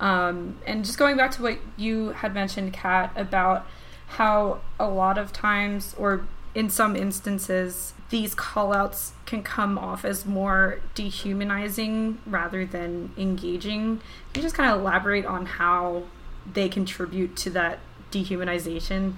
Um, 0.00 0.58
and 0.66 0.84
just 0.84 0.98
going 0.98 1.16
back 1.16 1.30
to 1.32 1.42
what 1.42 1.58
you 1.76 2.08
had 2.10 2.34
mentioned, 2.34 2.72
Kat, 2.72 3.12
about 3.16 3.66
how 4.08 4.60
a 4.78 4.88
lot 4.88 5.18
of 5.18 5.32
times, 5.32 5.94
or 5.98 6.26
in 6.56 6.70
some 6.70 6.96
instances, 6.96 7.92
these 8.08 8.34
callouts 8.34 9.10
can 9.26 9.42
come 9.42 9.76
off 9.76 10.06
as 10.06 10.24
more 10.24 10.80
dehumanizing 10.94 12.18
rather 12.24 12.64
than 12.64 13.12
engaging. 13.18 14.00
Can 14.32 14.36
you 14.36 14.42
just 14.42 14.54
kind 14.54 14.72
of 14.72 14.80
elaborate 14.80 15.26
on 15.26 15.44
how 15.44 16.04
they 16.50 16.70
contribute 16.70 17.36
to 17.36 17.50
that 17.50 17.78
dehumanization? 18.10 19.16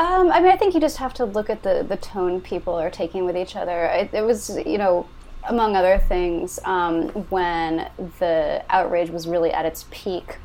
Um, 0.00 0.32
I 0.32 0.40
mean, 0.40 0.50
I 0.50 0.56
think 0.56 0.74
you 0.74 0.80
just 0.80 0.96
have 0.96 1.14
to 1.14 1.24
look 1.24 1.48
at 1.48 1.62
the, 1.62 1.86
the 1.88 1.96
tone 1.96 2.40
people 2.40 2.74
are 2.74 2.90
taking 2.90 3.24
with 3.26 3.36
each 3.36 3.54
other. 3.54 3.84
It, 3.84 4.12
it 4.12 4.22
was, 4.22 4.58
you 4.66 4.78
know, 4.78 5.06
among 5.48 5.76
other 5.76 5.98
things, 5.98 6.58
um, 6.64 7.10
when 7.30 7.88
the 8.18 8.64
outrage 8.70 9.10
was 9.10 9.28
really 9.28 9.52
at 9.52 9.64
its 9.64 9.84
peak, 9.92 10.38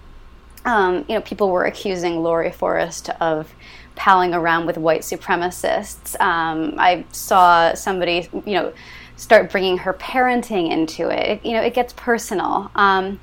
um, 0.65 1.03
you 1.09 1.15
know, 1.15 1.21
people 1.21 1.49
were 1.49 1.65
accusing 1.65 2.21
Laurie 2.21 2.51
Forest 2.51 3.09
of 3.19 3.55
palling 3.97 4.33
around 4.33 4.65
with 4.65 4.77
white 4.77 5.01
supremacists. 5.01 6.19
Um, 6.21 6.75
I 6.77 7.03
saw 7.11 7.73
somebody, 7.73 8.29
you 8.45 8.53
know, 8.53 8.73
start 9.17 9.51
bringing 9.51 9.79
her 9.79 9.93
parenting 9.93 10.71
into 10.71 11.09
it. 11.09 11.29
it 11.29 11.45
you 11.45 11.53
know, 11.53 11.61
it 11.61 11.73
gets 11.73 11.91
personal. 11.93 12.71
Um, 12.75 13.19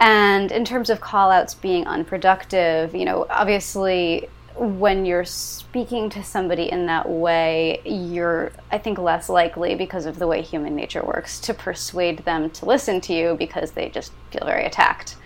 and 0.00 0.50
in 0.50 0.64
terms 0.64 0.90
of 0.90 1.00
callouts 1.00 1.60
being 1.60 1.86
unproductive, 1.86 2.94
you 2.94 3.04
know, 3.04 3.26
obviously 3.30 4.28
when 4.56 5.04
you're 5.04 5.24
speaking 5.24 6.08
to 6.10 6.22
somebody 6.22 6.70
in 6.70 6.86
that 6.86 7.08
way, 7.08 7.80
you're, 7.84 8.52
I 8.70 8.78
think, 8.78 8.98
less 8.98 9.28
likely 9.28 9.74
because 9.74 10.06
of 10.06 10.18
the 10.18 10.26
way 10.26 10.42
human 10.42 10.76
nature 10.76 11.02
works 11.02 11.40
to 11.40 11.54
persuade 11.54 12.20
them 12.20 12.50
to 12.50 12.64
listen 12.64 13.00
to 13.02 13.12
you 13.12 13.36
because 13.36 13.72
they 13.72 13.88
just 13.88 14.12
feel 14.30 14.46
very 14.46 14.64
attacked. 14.64 15.16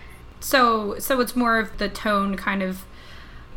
So, 0.40 0.98
so 0.98 1.20
it's 1.20 1.36
more 1.36 1.58
of 1.58 1.76
the 1.78 1.88
tone 1.88 2.36
kind 2.36 2.62
of 2.62 2.84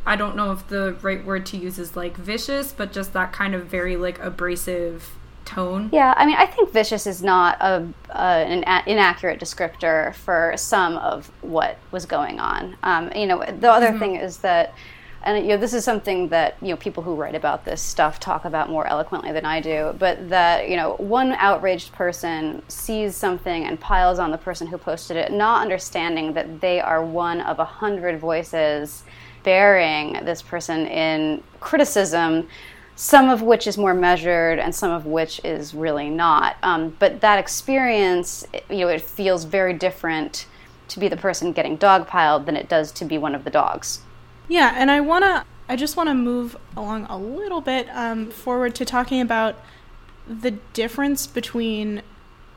I 0.06 0.16
don't 0.16 0.36
know 0.36 0.52
if 0.52 0.68
the 0.68 0.96
right 1.02 1.24
word 1.24 1.46
to 1.48 1.58
use 1.58 1.78
is 1.78 1.96
like 1.96 2.18
vicious, 2.18 2.74
but 2.74 2.92
just 2.92 3.14
that 3.14 3.32
kind 3.32 3.54
of 3.54 3.66
very 3.66 3.98
like 3.98 4.20
abrasive 4.20 5.16
tone. 5.46 5.90
Yeah, 5.92 6.14
I 6.18 6.26
mean, 6.26 6.36
I 6.38 6.46
think 6.46 6.72
vicious 6.72 7.06
is 7.06 7.22
not 7.22 7.58
a, 7.62 7.88
an 8.16 8.64
a- 8.66 8.84
inaccurate 8.88 9.40
descriptor 9.40 10.14
for 10.16 10.54
some 10.56 10.98
of 10.98 11.32
what 11.42 11.78
was 11.92 12.06
going 12.06 12.40
on. 12.40 12.78
Um, 12.84 13.12
you 13.16 13.28
know, 13.28 13.44
the 13.44 13.72
other 13.72 13.90
mm-hmm. 13.90 14.00
thing 14.00 14.16
is 14.16 14.38
that, 14.38 14.74
and 15.24 15.46
you 15.46 15.50
know, 15.50 15.58
this 15.58 15.74
is 15.74 15.84
something 15.84 16.30
that 16.30 16.58
you 16.62 16.70
know 16.70 16.78
people 16.78 17.04
who 17.04 17.14
write 17.14 17.36
about 17.36 17.64
this 17.64 17.82
stuff 17.82 18.20
talk 18.20 18.46
about 18.46 18.72
more 18.72 18.88
eloquently 18.88 19.32
than 19.32 19.46
I 19.46 19.60
do. 19.60 19.94
But 20.00 20.30
that 20.30 20.68
you 20.68 20.76
know, 20.76 20.96
one 20.96 21.34
outraged 21.34 21.92
person 21.92 22.64
sees 22.70 23.16
something 23.16 23.66
and 23.66 23.80
piles 23.80 24.18
on 24.18 24.32
the 24.32 24.38
person 24.38 24.66
who 24.66 24.80
posted 24.80 25.18
it, 25.18 25.32
not 25.32 25.62
understanding 25.62 26.34
that 26.34 26.60
they 26.60 26.80
are 26.80 27.06
one 27.06 27.42
of 27.42 27.60
a 27.60 27.66
hundred 27.66 28.20
voices 28.20 29.04
bearing 29.44 30.24
this 30.26 30.42
person 30.42 30.88
in 30.88 31.44
criticism, 31.60 32.48
some 32.96 33.30
of 33.30 33.42
which 33.42 33.68
is 33.68 33.78
more 33.78 33.94
measured 33.94 34.60
and 34.60 34.74
some 34.74 34.92
of 34.92 35.06
which 35.06 35.42
is 35.44 35.74
really 35.74 36.10
not. 36.10 36.58
Um, 36.64 36.96
but 37.00 37.22
that 37.22 37.40
experience, 37.40 38.46
you 38.70 38.80
know, 38.80 38.88
it 38.90 39.02
feels 39.02 39.44
very 39.44 39.74
different 39.74 40.46
to 40.90 41.00
be 41.00 41.08
the 41.08 41.18
person 41.18 41.54
getting 41.54 41.78
dogpiled 41.78 42.46
than 42.46 42.56
it 42.56 42.68
does 42.68 42.92
to 42.92 43.06
be 43.06 43.18
one 43.18 43.34
of 43.34 43.44
the 43.44 43.50
dogs. 43.50 44.02
Yeah, 44.48 44.74
and 44.76 44.92
I 44.92 45.00
wanna, 45.00 45.46
I 45.70 45.76
just 45.76 45.96
want 45.96 46.10
to 46.10 46.14
move 46.14 46.58
along 46.76 47.06
a 47.06 47.18
little 47.18 47.62
bit 47.62 47.88
um, 47.94 48.30
forward 48.30 48.76
to 48.76 48.86
talking 48.86 49.22
about 49.22 49.56
the 50.28 50.52
difference 50.74 51.28
between 51.28 52.02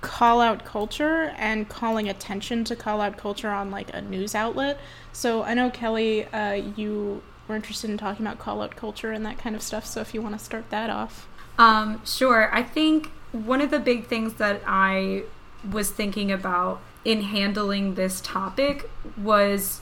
call 0.01 0.41
out 0.41 0.65
culture 0.65 1.35
and 1.39 1.69
calling 1.69 2.09
attention 2.09 2.63
to 2.65 2.77
call 2.77 3.01
out 3.01 3.17
culture 3.17 3.49
on 3.49 3.71
like 3.71 3.93
a 3.95 4.03
news 4.03 4.35
outlet. 4.35 4.79
So 5.15 5.45
I 5.45 5.55
know 5.55 5.71
Kelly, 5.71 6.27
uh, 6.27 6.53
you 6.53 7.23
were 7.49 7.57
interested 7.57 7.89
in 7.89 7.97
talking 7.97 8.27
about 8.27 8.39
call 8.39 8.61
out 8.61 8.77
culture 8.77 9.13
and 9.13 9.25
that 9.25 9.39
kind 9.39 9.57
of 9.57 9.63
stuff. 9.63 9.87
So 9.87 10.01
if 10.01 10.13
you 10.13 10.21
want 10.21 10.39
to 10.39 10.45
start 10.45 10.69
that 10.71 10.91
off, 10.91 11.29
um, 11.57 12.03
sure. 12.05 12.53
I 12.53 12.63
think 12.63 13.11
one 13.33 13.61
of 13.61 13.71
the 13.71 13.79
big 13.79 14.07
things 14.07 14.35
that 14.35 14.61
I 14.67 15.23
was 15.71 15.91
thinking 15.91 16.33
about 16.33 16.81
in 17.05 17.23
handling 17.23 17.95
this 17.95 18.21
topic 18.21 18.91
was 19.17 19.81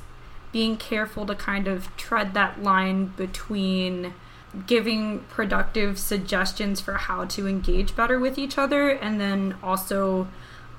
being 0.53 0.77
careful 0.77 1.25
to 1.27 1.35
kind 1.35 1.67
of 1.67 1.95
tread 1.97 2.35
that 2.35 2.63
line 2.63 3.07
between 3.17 4.13
giving 4.67 5.21
productive 5.31 5.99
suggestions 5.99 6.79
for 6.81 6.95
how 6.95 7.25
to 7.25 7.49
engage 7.49 7.97
better 7.97 8.19
with 8.19 8.37
each 8.37 8.59
other 8.59 8.91
and 8.91 9.19
then 9.19 9.57
also 9.63 10.29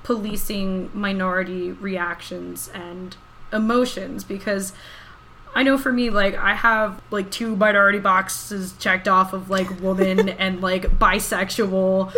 policing 0.04 0.90
minority 0.94 1.72
reactions 1.72 2.70
and 2.72 3.16
emotions 3.54 4.24
because 4.24 4.72
I 5.54 5.62
know 5.62 5.78
for 5.78 5.92
me, 5.92 6.10
like 6.10 6.36
I 6.36 6.54
have 6.54 7.00
like 7.10 7.30
two 7.30 7.54
minority 7.54 8.00
boxes 8.00 8.74
checked 8.78 9.06
off 9.06 9.32
of 9.32 9.50
like 9.50 9.80
woman 9.80 10.28
and 10.40 10.60
like 10.60 10.98
bisexual, 10.98 12.12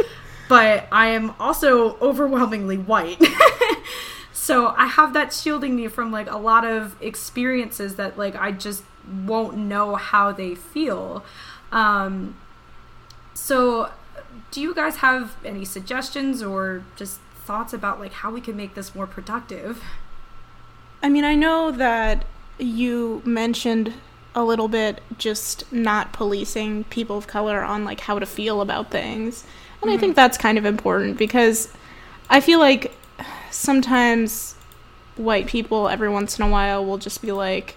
but 0.48 0.88
I 0.90 1.08
am 1.08 1.34
also 1.38 1.96
overwhelmingly 1.98 2.78
white. 2.78 3.22
so 4.32 4.68
I 4.68 4.86
have 4.86 5.12
that 5.12 5.32
shielding 5.32 5.76
me 5.76 5.88
from 5.88 6.10
like 6.10 6.30
a 6.30 6.38
lot 6.38 6.64
of 6.64 7.00
experiences 7.02 7.96
that 7.96 8.18
like 8.18 8.34
I 8.34 8.52
just 8.52 8.82
won't 9.24 9.56
know 9.56 9.96
how 9.96 10.32
they 10.32 10.54
feel. 10.54 11.24
Um, 11.72 12.36
so, 13.34 13.90
do 14.50 14.60
you 14.60 14.74
guys 14.74 14.96
have 14.96 15.36
any 15.44 15.64
suggestions 15.64 16.42
or 16.42 16.84
just 16.96 17.20
thoughts 17.44 17.72
about 17.72 18.00
like 18.00 18.12
how 18.12 18.30
we 18.30 18.40
can 18.40 18.56
make 18.56 18.74
this 18.74 18.94
more 18.94 19.06
productive? 19.06 19.82
I 21.06 21.08
mean, 21.08 21.24
I 21.24 21.36
know 21.36 21.70
that 21.70 22.24
you 22.58 23.22
mentioned 23.24 23.94
a 24.34 24.42
little 24.42 24.66
bit 24.66 25.00
just 25.18 25.72
not 25.72 26.12
policing 26.12 26.82
people 26.82 27.16
of 27.16 27.28
color 27.28 27.62
on 27.62 27.84
like 27.84 28.00
how 28.00 28.18
to 28.18 28.26
feel 28.26 28.60
about 28.60 28.90
things. 28.90 29.44
And 29.80 29.88
mm-hmm. 29.88 29.96
I 29.96 30.00
think 30.00 30.16
that's 30.16 30.36
kind 30.36 30.58
of 30.58 30.64
important 30.64 31.16
because 31.16 31.72
I 32.28 32.40
feel 32.40 32.58
like 32.58 32.92
sometimes 33.52 34.56
white 35.14 35.46
people 35.46 35.88
every 35.88 36.08
once 36.08 36.40
in 36.40 36.44
a 36.44 36.50
while 36.50 36.84
will 36.84 36.98
just 36.98 37.22
be 37.22 37.30
like, 37.30 37.76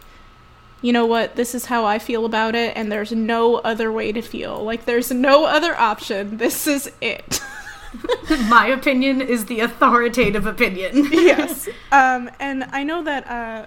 you 0.82 0.92
know 0.92 1.06
what, 1.06 1.36
this 1.36 1.54
is 1.54 1.66
how 1.66 1.86
I 1.86 2.00
feel 2.00 2.26
about 2.26 2.56
it, 2.56 2.76
and 2.76 2.92
there's 2.92 3.12
no 3.12 3.58
other 3.58 3.92
way 3.92 4.12
to 4.12 4.24
feel. 4.24 4.64
Like, 4.64 4.86
there's 4.86 5.12
no 5.12 5.46
other 5.46 5.76
option. 5.76 6.38
This 6.38 6.66
is 6.66 6.92
it. 7.00 7.42
My 8.48 8.68
opinion 8.68 9.22
is 9.22 9.46
the 9.46 9.60
authoritative 9.62 10.46
opinion. 10.46 11.08
yes. 11.12 11.68
Um, 11.92 12.30
and 12.40 12.66
I 12.66 12.84
know 12.84 13.04
that 13.04 13.28
uh, 13.28 13.66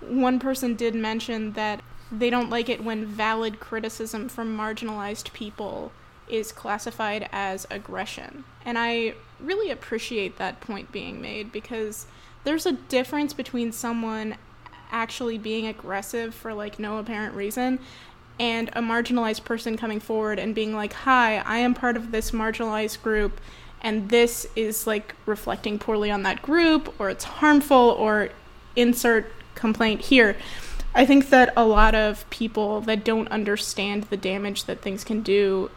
one 0.00 0.38
person 0.38 0.76
did 0.76 0.94
mention 0.94 1.52
that 1.52 1.82
they 2.10 2.30
don't 2.30 2.48
like 2.48 2.70
it 2.70 2.82
when 2.82 3.04
valid 3.04 3.60
criticism 3.60 4.30
from 4.30 4.56
marginalized 4.56 5.34
people 5.34 5.92
is 6.26 6.52
classified 6.52 7.28
as 7.32 7.66
aggression. 7.70 8.44
And 8.64 8.78
I 8.78 9.14
really 9.38 9.70
appreciate 9.70 10.38
that 10.38 10.62
point 10.62 10.90
being 10.90 11.20
made 11.20 11.52
because 11.52 12.06
there's 12.44 12.64
a 12.64 12.72
difference 12.72 13.34
between 13.34 13.72
someone 13.72 14.36
actually 14.90 15.38
being 15.38 15.66
aggressive 15.66 16.34
for 16.34 16.54
like 16.54 16.78
no 16.78 16.98
apparent 16.98 17.34
reason 17.34 17.78
and 18.40 18.70
a 18.70 18.80
marginalized 18.80 19.44
person 19.44 19.76
coming 19.76 20.00
forward 20.00 20.38
and 20.38 20.54
being 20.54 20.74
like, 20.74 20.94
"Hi, 20.94 21.36
I 21.46 21.58
am 21.58 21.74
part 21.74 21.96
of 21.96 22.10
this 22.10 22.30
marginalized 22.30 23.02
group 23.02 23.40
and 23.82 24.08
this 24.08 24.46
is 24.56 24.86
like 24.86 25.14
reflecting 25.26 25.78
poorly 25.78 26.10
on 26.10 26.22
that 26.24 26.42
group 26.42 26.92
or 26.98 27.10
it's 27.10 27.24
harmful 27.24 27.94
or 27.98 28.30
insert 28.74 29.30
complaint 29.54 30.00
here." 30.00 30.36
I 30.94 31.06
think 31.06 31.28
that 31.30 31.52
a 31.56 31.64
lot 31.64 31.94
of 31.94 32.28
people 32.30 32.80
that 32.80 33.04
don't 33.04 33.28
understand 33.28 34.04
the 34.04 34.16
damage 34.16 34.64
that 34.64 34.80
things 34.80 35.04
can 35.04 35.20
do 35.20 35.70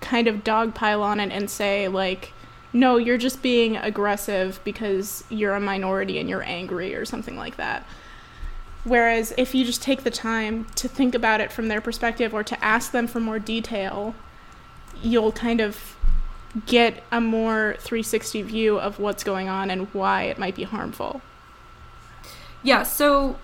kind 0.00 0.28
of 0.28 0.44
dogpile 0.44 1.00
on 1.00 1.20
it 1.20 1.32
and 1.32 1.48
say 1.48 1.88
like 1.88 2.32
no, 2.72 2.98
you're 2.98 3.16
just 3.16 3.40
being 3.40 3.76
aggressive 3.76 4.60
because 4.62 5.24
you're 5.30 5.54
a 5.54 5.60
minority 5.60 6.18
and 6.18 6.28
you're 6.28 6.42
angry 6.42 6.94
or 6.94 7.06
something 7.06 7.36
like 7.36 7.56
that. 7.56 7.86
Whereas 8.88 9.34
if 9.36 9.54
you 9.54 9.64
just 9.64 9.82
take 9.82 10.02
the 10.02 10.10
time 10.10 10.66
to 10.76 10.88
think 10.88 11.14
about 11.14 11.40
it 11.40 11.52
from 11.52 11.68
their 11.68 11.80
perspective 11.80 12.32
or 12.32 12.42
to 12.44 12.64
ask 12.64 12.92
them 12.92 13.06
for 13.06 13.20
more 13.20 13.38
detail, 13.38 14.14
you'll 15.02 15.32
kind 15.32 15.60
of 15.60 15.96
get 16.66 17.02
a 17.12 17.20
more 17.20 17.76
360 17.80 18.42
view 18.42 18.78
of 18.78 18.98
what's 18.98 19.22
going 19.22 19.48
on 19.48 19.70
and 19.70 19.88
why 19.92 20.22
it 20.22 20.38
might 20.38 20.54
be 20.54 20.64
harmful. 20.64 21.20
Yeah, 22.62 22.82
so 22.82 23.38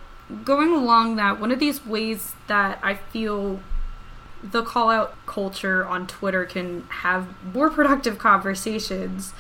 going 0.45 0.73
along 0.73 1.17
that, 1.17 1.39
one 1.39 1.53
of 1.53 1.59
these 1.59 1.85
ways 1.85 2.35
that 2.47 2.79
I 2.83 2.95
feel 2.95 3.61
the 4.43 4.63
call 4.63 4.91
out 4.91 5.15
culture 5.27 5.85
on 5.85 6.07
Twitter 6.07 6.45
can 6.45 6.83
have 6.89 7.29
more 7.55 7.71
productive 7.71 8.19
conversations 8.19 9.33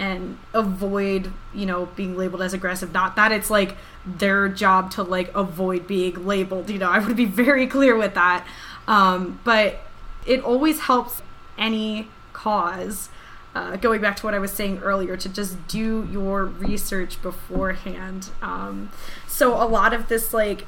and 0.00 0.38
avoid, 0.54 1.30
you 1.54 1.66
know, 1.66 1.84
being 1.94 2.16
labeled 2.16 2.40
as 2.40 2.54
aggressive. 2.54 2.90
Not 2.92 3.16
that 3.16 3.32
it's 3.32 3.50
like 3.50 3.76
their 4.06 4.48
job 4.48 4.90
to 4.92 5.02
like 5.02 5.32
avoid 5.34 5.86
being 5.86 6.26
labeled, 6.26 6.70
you 6.70 6.78
know, 6.78 6.90
I 6.90 6.98
would 6.98 7.16
be 7.16 7.26
very 7.26 7.66
clear 7.66 7.94
with 7.94 8.14
that. 8.14 8.46
Um, 8.88 9.38
but 9.44 9.82
it 10.26 10.40
always 10.42 10.80
helps 10.80 11.20
any 11.58 12.08
cause. 12.32 13.10
Uh, 13.54 13.76
going 13.76 14.00
back 14.00 14.16
to 14.16 14.24
what 14.24 14.32
I 14.32 14.38
was 14.38 14.52
saying 14.52 14.78
earlier, 14.78 15.16
to 15.18 15.28
just 15.28 15.68
do 15.68 16.08
your 16.10 16.46
research 16.46 17.20
beforehand. 17.20 18.30
Um, 18.40 18.90
so 19.28 19.54
a 19.54 19.66
lot 19.66 19.92
of 19.92 20.08
this 20.08 20.32
like 20.32 20.66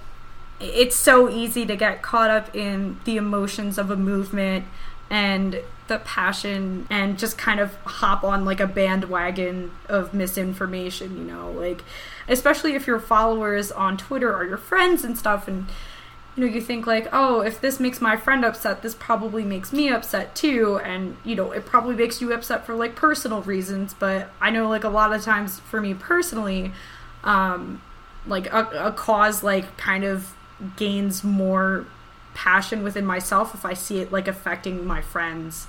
it's 0.60 0.94
so 0.94 1.28
easy 1.28 1.64
to 1.64 1.74
get 1.74 2.02
caught 2.02 2.30
up 2.30 2.54
in 2.54 3.00
the 3.04 3.16
emotions 3.16 3.78
of 3.78 3.90
a 3.90 3.96
movement 3.96 4.66
and 5.10 5.60
passion 5.98 6.86
and 6.90 7.18
just 7.18 7.38
kind 7.38 7.60
of 7.60 7.74
hop 7.84 8.24
on 8.24 8.44
like 8.44 8.60
a 8.60 8.66
bandwagon 8.66 9.70
of 9.88 10.14
misinformation, 10.14 11.16
you 11.16 11.24
know, 11.24 11.50
like 11.52 11.82
especially 12.28 12.74
if 12.74 12.86
your 12.86 13.00
followers 13.00 13.72
on 13.72 13.96
Twitter 13.96 14.32
are 14.34 14.44
your 14.44 14.56
friends 14.56 15.04
and 15.04 15.18
stuff 15.18 15.48
and 15.48 15.66
you 16.36 16.46
know, 16.46 16.52
you 16.52 16.62
think 16.62 16.86
like, 16.86 17.08
oh, 17.12 17.40
if 17.40 17.60
this 17.60 17.78
makes 17.78 18.00
my 18.00 18.16
friend 18.16 18.44
upset, 18.44 18.80
this 18.80 18.94
probably 18.94 19.44
makes 19.44 19.70
me 19.70 19.90
upset 19.90 20.34
too. 20.34 20.80
And, 20.82 21.18
you 21.24 21.34
know, 21.34 21.52
it 21.52 21.66
probably 21.66 21.94
makes 21.94 22.22
you 22.22 22.32
upset 22.32 22.64
for 22.64 22.74
like 22.74 22.96
personal 22.96 23.42
reasons. 23.42 23.92
But 23.92 24.30
I 24.40 24.48
know 24.48 24.66
like 24.66 24.84
a 24.84 24.88
lot 24.88 25.12
of 25.12 25.22
times 25.22 25.60
for 25.60 25.78
me 25.78 25.92
personally, 25.92 26.72
um, 27.22 27.82
like 28.26 28.50
a, 28.50 28.66
a 28.72 28.92
cause 28.92 29.42
like 29.42 29.76
kind 29.76 30.04
of 30.04 30.34
gains 30.76 31.22
more 31.22 31.86
passion 32.34 32.82
within 32.82 33.04
myself 33.04 33.54
if 33.54 33.64
I 33.64 33.74
see 33.74 34.00
it 34.00 34.10
like 34.10 34.26
affecting 34.26 34.86
my 34.86 35.02
friends 35.02 35.66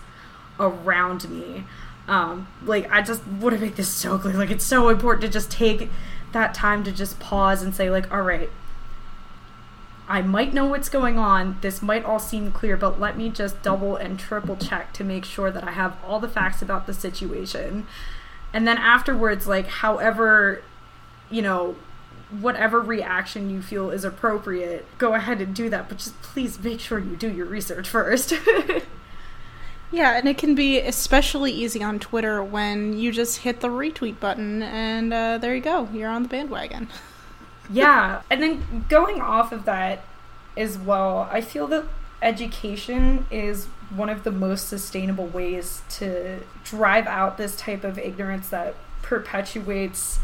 around 0.59 1.29
me. 1.29 1.65
Um, 2.07 2.47
like 2.63 2.91
I 2.91 3.01
just 3.01 3.25
want 3.25 3.55
to 3.55 3.61
make 3.61 3.75
this 3.75 3.89
so 3.89 4.17
clear. 4.17 4.35
Like 4.35 4.51
it's 4.51 4.65
so 4.65 4.89
important 4.89 5.21
to 5.21 5.29
just 5.29 5.51
take 5.51 5.89
that 6.33 6.53
time 6.53 6.83
to 6.83 6.91
just 6.91 7.19
pause 7.19 7.61
and 7.61 7.73
say 7.73 7.89
like, 7.89 8.11
all 8.11 8.21
right, 8.21 8.49
I 10.07 10.21
might 10.21 10.53
know 10.53 10.65
what's 10.65 10.89
going 10.89 11.17
on. 11.17 11.57
This 11.61 11.81
might 11.81 12.03
all 12.03 12.19
seem 12.19 12.51
clear, 12.51 12.75
but 12.75 12.99
let 12.99 13.17
me 13.17 13.29
just 13.29 13.61
double 13.61 13.95
and 13.95 14.19
triple 14.19 14.57
check 14.57 14.91
to 14.93 15.03
make 15.03 15.23
sure 15.23 15.49
that 15.49 15.63
I 15.63 15.71
have 15.71 15.97
all 16.05 16.19
the 16.19 16.27
facts 16.27 16.61
about 16.61 16.87
the 16.87 16.93
situation. 16.93 17.87
And 18.51 18.67
then 18.67 18.77
afterwards, 18.77 19.47
like, 19.47 19.67
however, 19.67 20.61
you 21.31 21.41
know, 21.41 21.75
whatever 22.41 22.81
reaction 22.81 23.49
you 23.49 23.61
feel 23.61 23.89
is 23.91 24.03
appropriate, 24.03 24.85
go 24.97 25.13
ahead 25.13 25.39
and 25.39 25.55
do 25.55 25.69
that. 25.69 25.87
But 25.87 25.99
just 25.99 26.21
please 26.21 26.59
make 26.59 26.79
sure 26.79 26.99
you 26.99 27.15
do 27.15 27.31
your 27.31 27.45
research 27.45 27.87
first. 27.87 28.33
yeah, 29.93 30.17
and 30.17 30.27
it 30.27 30.37
can 30.37 30.55
be 30.55 30.79
especially 30.79 31.51
easy 31.51 31.83
on 31.83 31.99
Twitter 31.99 32.43
when 32.43 32.97
you 32.97 33.11
just 33.11 33.39
hit 33.39 33.61
the 33.61 33.69
retweet 33.69 34.19
button 34.19 34.61
and 34.61 35.13
uh, 35.13 35.37
there 35.37 35.55
you 35.55 35.61
go, 35.61 35.87
you're 35.93 36.09
on 36.09 36.23
the 36.23 36.29
bandwagon. 36.29 36.89
yeah, 37.69 38.21
and 38.29 38.41
then 38.41 38.85
going 38.89 39.21
off 39.21 39.51
of 39.51 39.65
that 39.65 40.03
as 40.57 40.77
well, 40.77 41.29
I 41.31 41.41
feel 41.41 41.67
that 41.67 41.85
education 42.21 43.25
is 43.31 43.65
one 43.95 44.09
of 44.09 44.23
the 44.23 44.31
most 44.31 44.67
sustainable 44.67 45.27
ways 45.27 45.83
to 45.89 46.39
drive 46.63 47.05
out 47.05 47.37
this 47.37 47.55
type 47.55 47.83
of 47.83 47.99
ignorance 47.99 48.49
that 48.49 48.75
perpetuates 49.03 50.19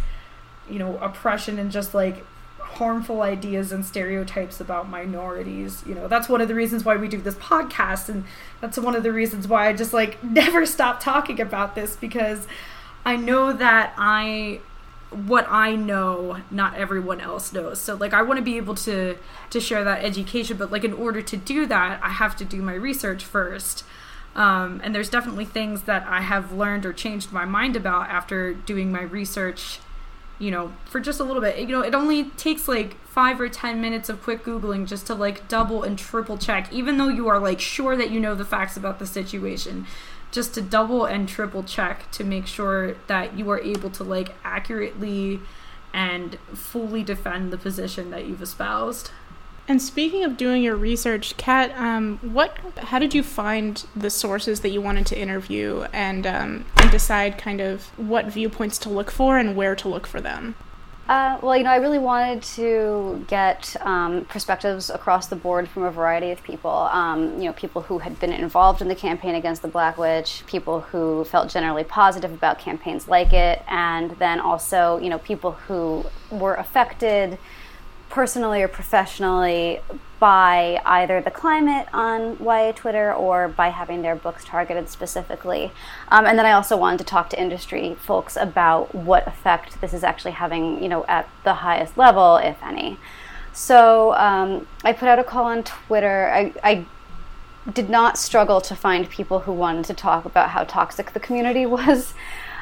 you 0.69 0.79
know, 0.79 0.97
oppression 0.97 1.60
and 1.60 1.71
just 1.71 1.93
like 1.93 2.25
harmful 2.73 3.21
ideas 3.21 3.71
and 3.71 3.86
stereotypes 3.86 4.60
about 4.60 4.89
minorities. 4.89 5.84
You 5.86 5.95
know, 5.95 6.08
that's 6.08 6.29
one 6.29 6.41
of 6.41 6.47
the 6.47 6.55
reasons 6.55 6.86
why 6.86 6.95
we 6.95 7.08
do 7.08 7.19
this 7.19 7.36
podcast 7.36 8.10
and 8.10 8.23
that's 8.62 8.77
one 8.77 8.95
of 8.95 9.03
the 9.03 9.12
reasons 9.12 9.47
why 9.47 9.67
I 9.67 9.73
just 9.73 9.93
like 9.93 10.23
never 10.23 10.65
stop 10.65 10.99
talking 10.99 11.39
about 11.39 11.75
this 11.75 11.95
because 11.95 12.47
I 13.05 13.15
know 13.15 13.53
that 13.53 13.93
I 13.97 14.62
what 15.12 15.47
I 15.49 15.75
know 15.75 16.38
not 16.51 16.75
everyone 16.75 17.19
else 17.19 17.51
knows. 17.51 17.82
So 17.82 17.95
like 17.95 18.13
I 18.13 18.21
want 18.21 18.38
to 18.38 18.43
be 18.43 18.58
able 18.58 18.75
to 18.75 19.17
to 19.49 19.60
share 19.60 19.84
that 19.84 20.03
education, 20.03 20.58
but 20.58 20.71
like 20.71 20.84
in 20.84 20.93
order 20.93 21.21
to 21.21 21.38
do 21.38 21.65
that, 21.65 21.99
I 22.03 22.10
have 22.10 22.36
to 22.38 22.45
do 22.45 22.62
my 22.62 22.73
research 22.75 23.25
first. 23.25 23.84
Um, 24.36 24.79
and 24.84 24.93
there's 24.93 25.10
definitely 25.10 25.45
things 25.45 25.84
that 25.84 26.05
I 26.08 26.21
have 26.21 26.53
learned 26.53 26.86
or 26.86 26.93
changed 26.93 27.32
my 27.32 27.45
mind 27.45 27.75
about 27.75 28.10
after 28.10 28.53
doing 28.53 28.91
my 28.91 29.01
research 29.01 29.79
you 30.39 30.49
know, 30.52 30.71
for 30.86 30.99
just 30.99 31.19
a 31.19 31.23
little 31.23 31.41
bit. 31.41 31.60
You 31.60 31.67
know, 31.67 31.82
it 31.82 31.93
only 31.93 32.25
takes 32.32 32.67
like 32.67 32.95
five 33.06 33.39
or 33.39 33.49
ten 33.49 33.82
minutes 33.82 34.10
of 34.10 34.24
quick 34.24 34.43
Googling 34.43 34.88
just 34.88 35.05
to 35.07 35.13
like 35.13 35.47
double 35.47 35.84
and 35.84 35.99
triple 35.99 36.38
check, 36.38 36.72
even 36.72 36.97
though 36.97 37.09
you 37.09 37.28
are 37.28 37.39
like 37.39 37.59
sure 37.59 37.95
that 37.97 38.09
you 38.09 38.20
know 38.20 38.34
the 38.34 38.45
facts 38.45 38.78
about 38.78 38.99
the 38.99 39.05
situation, 39.05 39.86
just 40.32 40.53
to 40.53 40.61
double 40.61 41.05
and 41.05 41.28
triple 41.28 41.63
check 41.63 42.09
to 42.11 42.24
make 42.24 42.47
sure 42.47 42.93
that 43.07 43.38
you 43.38 43.49
are 43.51 43.59
able 43.59 43.89
to 43.89 44.03
like 44.03 44.34
accurately 44.43 45.41
and 45.93 46.38
fully 46.53 47.03
defend 47.03 47.51
the 47.51 47.57
position 47.57 48.09
that 48.11 48.26
you've 48.26 48.41
espoused. 48.41 49.11
And 49.70 49.80
speaking 49.80 50.24
of 50.24 50.36
doing 50.36 50.63
your 50.63 50.76
research, 50.76 51.38
Kat, 51.38 51.72
um, 51.78 52.17
what? 52.24 52.57
How 52.78 52.97
did 52.97 53.13
you 53.13 53.22
find 53.22 53.86
the 53.95 54.09
sources 54.09 54.61
that 54.61 54.70
you 54.70 54.82
wanted 54.82 55.05
to 55.05 55.17
interview, 55.17 55.86
and 55.93 56.26
um, 56.26 56.65
and 56.78 56.89
decide 56.89 57.38
kind 57.38 57.61
of 57.61 57.86
what 57.95 58.26
viewpoints 58.26 58.80
to 58.80 58.89
look 58.89 59.11
for 59.11 59.38
and 59.38 59.55
where 59.55 59.76
to 59.76 59.88
look 59.88 60.07
for 60.07 60.20
them? 60.20 60.55
Uh, 61.07 61.38
well, 61.43 61.55
you 61.55 61.63
know, 61.63 61.70
I 61.70 61.76
really 61.76 61.99
wanted 61.99 62.41
to 62.55 63.24
get 63.28 63.76
um, 63.82 64.26
perspectives 64.26 64.89
across 64.89 65.28
the 65.28 65.36
board 65.36 65.70
from 65.70 65.84
a 65.84 65.91
variety 65.91 66.32
of 66.32 66.43
people. 66.43 66.72
Um, 66.72 67.39
you 67.39 67.45
know, 67.45 67.53
people 67.53 67.84
who 67.84 67.99
had 67.99 68.20
been 68.20 68.34
involved 68.34 68.82
in 68.82 68.88
the 68.88 68.95
campaign 68.95 69.36
against 69.36 69.61
the 69.61 69.67
Black 69.67 69.99
Witch, 69.99 70.43
people 70.47 70.82
who 70.82 71.26
felt 71.26 71.47
generally 71.47 71.84
positive 71.84 72.34
about 72.34 72.57
campaigns 72.57 73.07
like 73.07 73.34
it, 73.34 73.63
and 73.67 74.11
then 74.17 74.39
also, 74.39 74.97
you 74.97 75.09
know, 75.09 75.20
people 75.20 75.51
who 75.51 76.05
were 76.32 76.55
affected 76.55 77.38
personally 78.10 78.62
or 78.62 78.68
professionally 78.68 79.82
by 80.20 80.82
either 80.86 81.22
the 81.22 81.32
climate 81.32 81.88
on 81.93 82.38
YA 82.43 82.74
Twitter 82.74 83.14
or 83.14 83.47
by 83.47 83.70
having 83.70 84.01
their 84.01 84.16
books 84.16 84.43
targeted 84.43 84.89
specifically. 84.89 85.72
Um, 86.10 86.26
and 86.26 86.38
then 86.38 86.45
I 86.45 86.51
also 86.51 86.76
wanted 86.76 86.97
to 86.97 87.05
talk 87.05 87.30
to 87.30 87.39
industry 87.39 87.95
folks 87.95 88.36
about 88.36 88.93
what 88.93 89.26
effect 89.28 89.80
this 89.80 89.93
is 89.93 90.03
actually 90.03 90.32
having, 90.32 90.84
you 90.84 90.89
know, 90.89 91.05
at 91.05 91.30
the 91.45 91.53
highest 91.55 91.97
level, 91.97 92.38
if 92.38 92.62
any. 92.62 92.97
So 93.53 94.14
um, 94.16 94.68
I 94.84 94.91
put 94.91 95.07
out 95.07 95.20
a 95.20 95.24
call 95.24 95.45
on 95.45 95.64
Twitter. 95.64 96.30
I, 96.34 96.53
I 96.64 96.86
did 97.72 97.89
not 97.89 98.18
struggle 98.18 98.60
to 98.62 98.76
find 98.76 99.10
people 99.10 99.41
who 99.41 99.53
wanted 99.53 99.86
to 99.86 99.93
talk 99.93 100.26
about 100.26 100.49
how 100.49 100.64
toxic 100.66 101.14
the 101.14 101.20
community 101.20 101.66
was. 101.78 102.14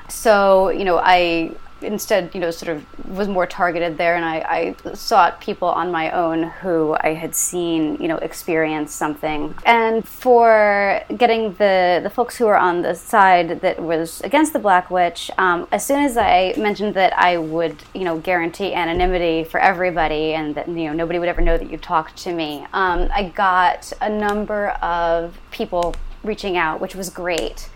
So, 0.10 0.70
you 0.70 0.86
know, 0.86 1.00
I 1.00 1.56
instead, 1.82 2.34
you 2.34 2.40
know, 2.40 2.52
sort 2.52 2.76
of 2.76 3.10
was 3.10 3.28
more 3.28 3.46
targeted 3.46 3.98
there, 3.98 4.16
and 4.16 4.26
I, 4.26 4.76
I, 4.84 4.94
sought 4.94 5.40
people 5.42 5.68
on 5.68 5.92
my 5.92 6.12
own 6.12 6.44
who 6.44 6.96
I 7.00 7.14
had 7.14 7.36
seen, 7.36 8.02
you 8.02 8.08
know, 8.08 8.18
experience 8.18 8.94
something. 8.94 9.56
And 9.66 10.08
for 10.08 11.02
getting 11.18 11.54
the 11.54 12.00
the 12.04 12.10
folks 12.10 12.38
who 12.38 12.46
were 12.46 12.58
on 12.58 12.82
the 12.82 12.96
side 12.96 13.62
that 13.62 13.82
was 13.82 14.22
against 14.22 14.54
the 14.54 14.60
Black 14.60 14.90
Witch, 14.90 15.30
um, 15.38 15.68
as 15.72 15.86
soon 15.86 16.04
as 16.04 16.18
I 16.18 16.54
mentioned 16.58 16.94
that 16.96 17.18
I 17.18 17.38
would, 17.38 17.78
you 17.94 18.04
know, 18.04 18.18
guarantee 18.18 18.74
anonymity 18.74 19.44
for 19.44 19.60
everybody, 19.60 20.34
and 20.34 20.56
that 20.56 20.68
you 20.68 20.86
know 20.88 20.94
nobody 20.94 21.20
would 21.20 21.30
ever 21.30 21.42
know 21.42 21.58
that 21.58 21.70
you 21.70 21.78
talked 21.78 22.18
to 22.18 22.34
me, 22.34 22.66
um, 22.74 23.10
I 23.14 23.30
got 23.36 23.92
a 24.02 24.10
number 24.10 24.70
of 24.82 25.38
people 25.52 25.96
reaching 26.24 26.58
out, 26.58 26.82
which 26.82 26.96
was 26.96 27.10
great. 27.10 27.70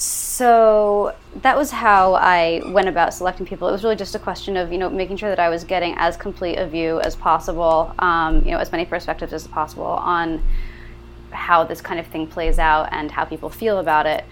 So 0.00 1.14
that 1.42 1.58
was 1.58 1.70
how 1.70 2.14
I 2.14 2.62
went 2.68 2.88
about 2.88 3.12
selecting 3.12 3.44
people. 3.44 3.68
It 3.68 3.72
was 3.72 3.84
really 3.84 3.96
just 3.96 4.14
a 4.14 4.18
question 4.18 4.56
of 4.56 4.72
you 4.72 4.78
know 4.78 4.88
making 4.88 5.18
sure 5.18 5.28
that 5.28 5.38
I 5.38 5.50
was 5.50 5.62
getting 5.62 5.94
as 5.98 6.16
complete 6.16 6.56
a 6.56 6.66
view 6.66 7.00
as 7.00 7.14
possible, 7.14 7.94
um, 7.98 8.42
you 8.46 8.52
know, 8.52 8.56
as 8.56 8.72
many 8.72 8.86
perspectives 8.86 9.34
as 9.34 9.46
possible 9.46 9.84
on 9.84 10.42
how 11.32 11.64
this 11.64 11.82
kind 11.82 12.00
of 12.00 12.06
thing 12.06 12.26
plays 12.26 12.58
out 12.58 12.88
and 12.92 13.10
how 13.10 13.26
people 13.26 13.50
feel 13.50 13.78
about 13.78 14.06
it. 14.06 14.24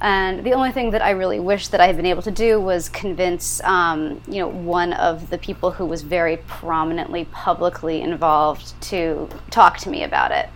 And 0.00 0.42
the 0.42 0.54
only 0.54 0.72
thing 0.72 0.90
that 0.90 1.02
I 1.02 1.10
really 1.10 1.38
wish 1.38 1.68
that 1.68 1.80
I 1.80 1.86
had 1.86 1.94
been 1.94 2.06
able 2.06 2.22
to 2.22 2.32
do 2.32 2.60
was 2.60 2.88
convince, 2.88 3.62
um, 3.62 4.20
you 4.26 4.40
know, 4.40 4.48
one 4.48 4.92
of 4.92 5.30
the 5.30 5.38
people 5.38 5.70
who 5.70 5.86
was 5.86 6.02
very 6.02 6.38
prominently 6.38 7.26
publicly 7.26 8.00
involved 8.00 8.74
to 8.90 9.28
talk 9.50 9.78
to 9.78 9.88
me 9.88 10.02
about 10.02 10.32
it. 10.32 10.48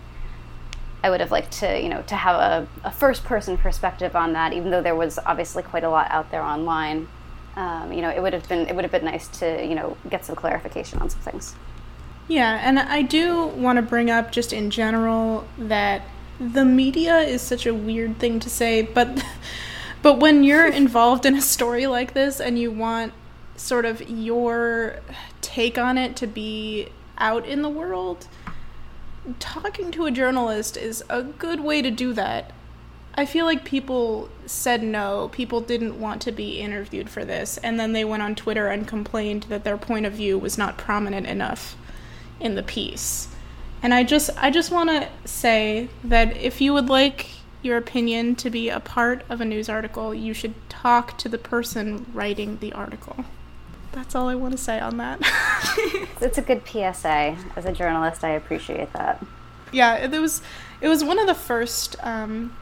I 1.03 1.09
would 1.09 1.19
have 1.19 1.31
liked 1.31 1.51
to, 1.59 1.81
you 1.81 1.89
know, 1.89 2.01
to 2.03 2.15
have 2.15 2.35
a, 2.35 2.67
a 2.83 2.91
first 2.91 3.23
person 3.23 3.57
perspective 3.57 4.15
on 4.15 4.33
that, 4.33 4.53
even 4.53 4.71
though 4.71 4.81
there 4.81 4.95
was 4.95 5.19
obviously 5.25 5.63
quite 5.63 5.83
a 5.83 5.89
lot 5.89 6.07
out 6.09 6.31
there 6.31 6.41
online. 6.41 7.07
Um, 7.55 7.91
you 7.91 8.01
know, 8.01 8.09
it 8.09 8.21
would 8.21 8.33
have 8.33 8.47
been 8.47 8.67
it 8.67 8.75
would 8.75 8.83
have 8.83 8.91
been 8.91 9.05
nice 9.05 9.27
to, 9.39 9.65
you 9.65 9.75
know, 9.75 9.97
get 10.09 10.25
some 10.25 10.35
clarification 10.35 10.99
on 10.99 11.09
some 11.09 11.21
things. 11.21 11.55
Yeah, 12.27 12.59
and 12.61 12.77
I 12.77 13.03
do 13.03 13.47
want 13.47 13.77
to 13.77 13.81
bring 13.81 14.11
up 14.11 14.31
just 14.31 14.51
in 14.51 14.69
general 14.69 15.47
that 15.57 16.03
the 16.39 16.65
media 16.65 17.19
is 17.19 17.41
such 17.41 17.65
a 17.65 17.73
weird 17.73 18.19
thing 18.19 18.39
to 18.41 18.49
say, 18.49 18.81
but 18.81 19.23
but 20.01 20.15
when 20.19 20.43
you're 20.43 20.67
involved 20.83 21.25
in 21.25 21.35
a 21.35 21.41
story 21.41 21.87
like 21.87 22.13
this 22.13 22.39
and 22.39 22.59
you 22.59 22.71
want 22.71 23.13
sort 23.55 23.85
of 23.85 24.07
your 24.09 24.99
take 25.41 25.77
on 25.77 25.97
it 25.97 26.15
to 26.17 26.27
be 26.27 26.89
out 27.17 27.45
in 27.45 27.61
the 27.61 27.69
world, 27.69 28.27
talking 29.39 29.91
to 29.91 30.05
a 30.05 30.11
journalist 30.11 30.77
is 30.77 31.03
a 31.09 31.23
good 31.23 31.59
way 31.59 31.81
to 31.81 31.91
do 31.91 32.13
that. 32.13 32.51
I 33.15 33.25
feel 33.25 33.45
like 33.45 33.65
people 33.65 34.29
said 34.45 34.83
no. 34.83 35.29
People 35.31 35.59
didn't 35.59 35.99
want 35.99 36.21
to 36.23 36.31
be 36.31 36.59
interviewed 36.59 37.09
for 37.09 37.25
this, 37.25 37.57
and 37.57 37.79
then 37.79 37.93
they 37.93 38.05
went 38.05 38.21
on 38.21 38.35
Twitter 38.35 38.67
and 38.67 38.87
complained 38.87 39.43
that 39.43 39.63
their 39.63 39.77
point 39.77 40.05
of 40.05 40.13
view 40.13 40.37
was 40.37 40.57
not 40.57 40.77
prominent 40.77 41.25
enough 41.25 41.75
in 42.39 42.55
the 42.55 42.61
piece. 42.61 43.29
And 43.81 43.93
I 43.93 44.03
just 44.03 44.29
I 44.37 44.51
just 44.51 44.71
want 44.71 44.89
to 44.89 45.09
say 45.25 45.89
that 46.03 46.37
if 46.37 46.61
you 46.61 46.73
would 46.73 46.89
like 46.89 47.27
your 47.61 47.77
opinion 47.77 48.35
to 48.35 48.49
be 48.49 48.69
a 48.69 48.79
part 48.79 49.23
of 49.29 49.41
a 49.41 49.45
news 49.45 49.67
article, 49.67 50.13
you 50.13 50.33
should 50.33 50.53
talk 50.69 51.17
to 51.17 51.29
the 51.29 51.37
person 51.37 52.05
writing 52.13 52.57
the 52.57 52.73
article. 52.73 53.25
That's 53.97 54.13
all 54.13 54.29
I 54.29 54.35
want 54.35 54.51
to 54.51 54.59
say 54.59 54.79
on 54.79 54.97
that. 54.97 55.19
it's 56.21 56.37
a 56.37 56.41
good 56.43 56.61
PSA. 56.67 57.35
As 57.55 57.65
a 57.65 57.71
journalist, 57.71 58.23
I 58.23 58.29
appreciate 58.29 58.93
that. 58.93 59.25
Yeah, 59.71 59.95
it 59.95 60.21
was 60.21 60.43
it 60.81 60.87
was 60.87 61.03
one 61.03 61.17
of 61.17 61.25
the 61.25 61.33
first 61.33 61.95
um, 62.01 62.55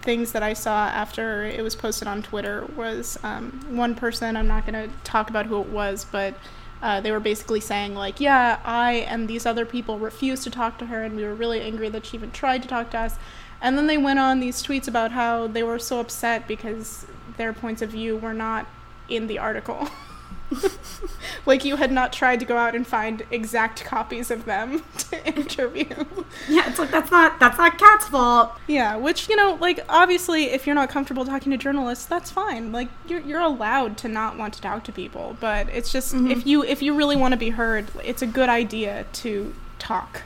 things 0.00 0.32
that 0.32 0.42
I 0.42 0.54
saw 0.54 0.86
after 0.86 1.44
it 1.44 1.62
was 1.62 1.76
posted 1.76 2.08
on 2.08 2.22
Twitter 2.22 2.64
was 2.76 3.18
um, 3.22 3.60
one 3.76 3.94
person. 3.94 4.38
I'm 4.38 4.48
not 4.48 4.66
going 4.66 4.88
to 4.88 4.96
talk 5.04 5.28
about 5.28 5.44
who 5.44 5.60
it 5.60 5.68
was, 5.68 6.06
but 6.10 6.32
uh, 6.80 7.02
they 7.02 7.12
were 7.12 7.20
basically 7.20 7.60
saying 7.60 7.94
like, 7.94 8.18
yeah, 8.18 8.58
I 8.64 9.04
and 9.06 9.28
these 9.28 9.44
other 9.44 9.66
people 9.66 9.98
refused 9.98 10.44
to 10.44 10.50
talk 10.50 10.78
to 10.78 10.86
her, 10.86 11.02
and 11.02 11.14
we 11.14 11.24
were 11.24 11.34
really 11.34 11.60
angry 11.60 11.90
that 11.90 12.06
she 12.06 12.16
even 12.16 12.30
tried 12.30 12.62
to 12.62 12.68
talk 12.68 12.90
to 12.92 13.00
us. 13.00 13.16
And 13.60 13.76
then 13.76 13.86
they 13.86 13.98
went 13.98 14.18
on 14.18 14.40
these 14.40 14.62
tweets 14.62 14.88
about 14.88 15.12
how 15.12 15.46
they 15.46 15.62
were 15.62 15.78
so 15.78 16.00
upset 16.00 16.48
because 16.48 17.04
their 17.36 17.52
points 17.52 17.82
of 17.82 17.90
view 17.90 18.16
were 18.16 18.32
not 18.32 18.66
in 19.10 19.26
the 19.26 19.38
article. 19.38 19.90
like 21.46 21.64
you 21.64 21.76
had 21.76 21.92
not 21.92 22.12
tried 22.12 22.40
to 22.40 22.46
go 22.46 22.56
out 22.56 22.74
and 22.74 22.86
find 22.86 23.24
exact 23.30 23.84
copies 23.84 24.30
of 24.30 24.44
them 24.44 24.82
to 24.98 25.26
interview. 25.26 25.86
Yeah, 26.48 26.68
it's 26.68 26.78
like 26.78 26.90
that's 26.90 27.10
not 27.10 27.38
that's 27.40 27.58
not 27.58 27.78
Kat's 27.78 28.08
fault. 28.08 28.52
Yeah, 28.66 28.96
which 28.96 29.28
you 29.28 29.36
know, 29.36 29.56
like 29.60 29.84
obviously, 29.88 30.44
if 30.44 30.66
you're 30.66 30.74
not 30.74 30.88
comfortable 30.88 31.24
talking 31.24 31.50
to 31.52 31.58
journalists, 31.58 32.06
that's 32.06 32.30
fine. 32.30 32.72
Like 32.72 32.88
you're 33.06 33.20
you're 33.20 33.40
allowed 33.40 33.96
to 33.98 34.08
not 34.08 34.36
want 34.36 34.54
to 34.54 34.60
talk 34.60 34.84
to 34.84 34.92
people, 34.92 35.36
but 35.40 35.68
it's 35.68 35.92
just 35.92 36.14
mm-hmm. 36.14 36.30
if 36.30 36.46
you 36.46 36.64
if 36.64 36.82
you 36.82 36.94
really 36.94 37.16
want 37.16 37.32
to 37.32 37.38
be 37.38 37.50
heard, 37.50 37.86
it's 38.02 38.22
a 38.22 38.26
good 38.26 38.48
idea 38.48 39.06
to 39.14 39.54
talk. 39.78 40.22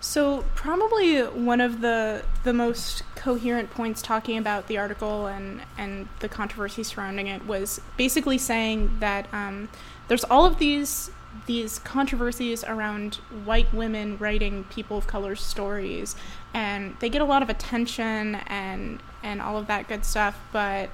So 0.00 0.44
probably 0.54 1.20
one 1.20 1.60
of 1.60 1.82
the 1.82 2.24
the 2.42 2.54
most 2.54 3.02
coherent 3.16 3.70
points 3.70 4.00
talking 4.00 4.38
about 4.38 4.66
the 4.66 4.78
article 4.78 5.26
and 5.26 5.60
and 5.76 6.08
the 6.20 6.28
controversy 6.28 6.82
surrounding 6.82 7.26
it 7.26 7.44
was 7.46 7.80
basically 7.98 8.38
saying 8.38 8.96
that 9.00 9.32
um, 9.32 9.68
there's 10.08 10.24
all 10.24 10.46
of 10.46 10.58
these 10.58 11.10
these 11.46 11.78
controversies 11.80 12.64
around 12.64 13.16
white 13.44 13.72
women 13.72 14.16
writing 14.18 14.64
people 14.64 14.98
of 14.98 15.06
color 15.06 15.36
stories 15.36 16.16
and 16.52 16.96
they 17.00 17.08
get 17.08 17.20
a 17.20 17.24
lot 17.24 17.42
of 17.42 17.50
attention 17.50 18.36
and 18.46 19.00
and 19.22 19.40
all 19.40 19.56
of 19.56 19.66
that 19.66 19.86
good 19.86 20.04
stuff 20.04 20.40
but 20.50 20.90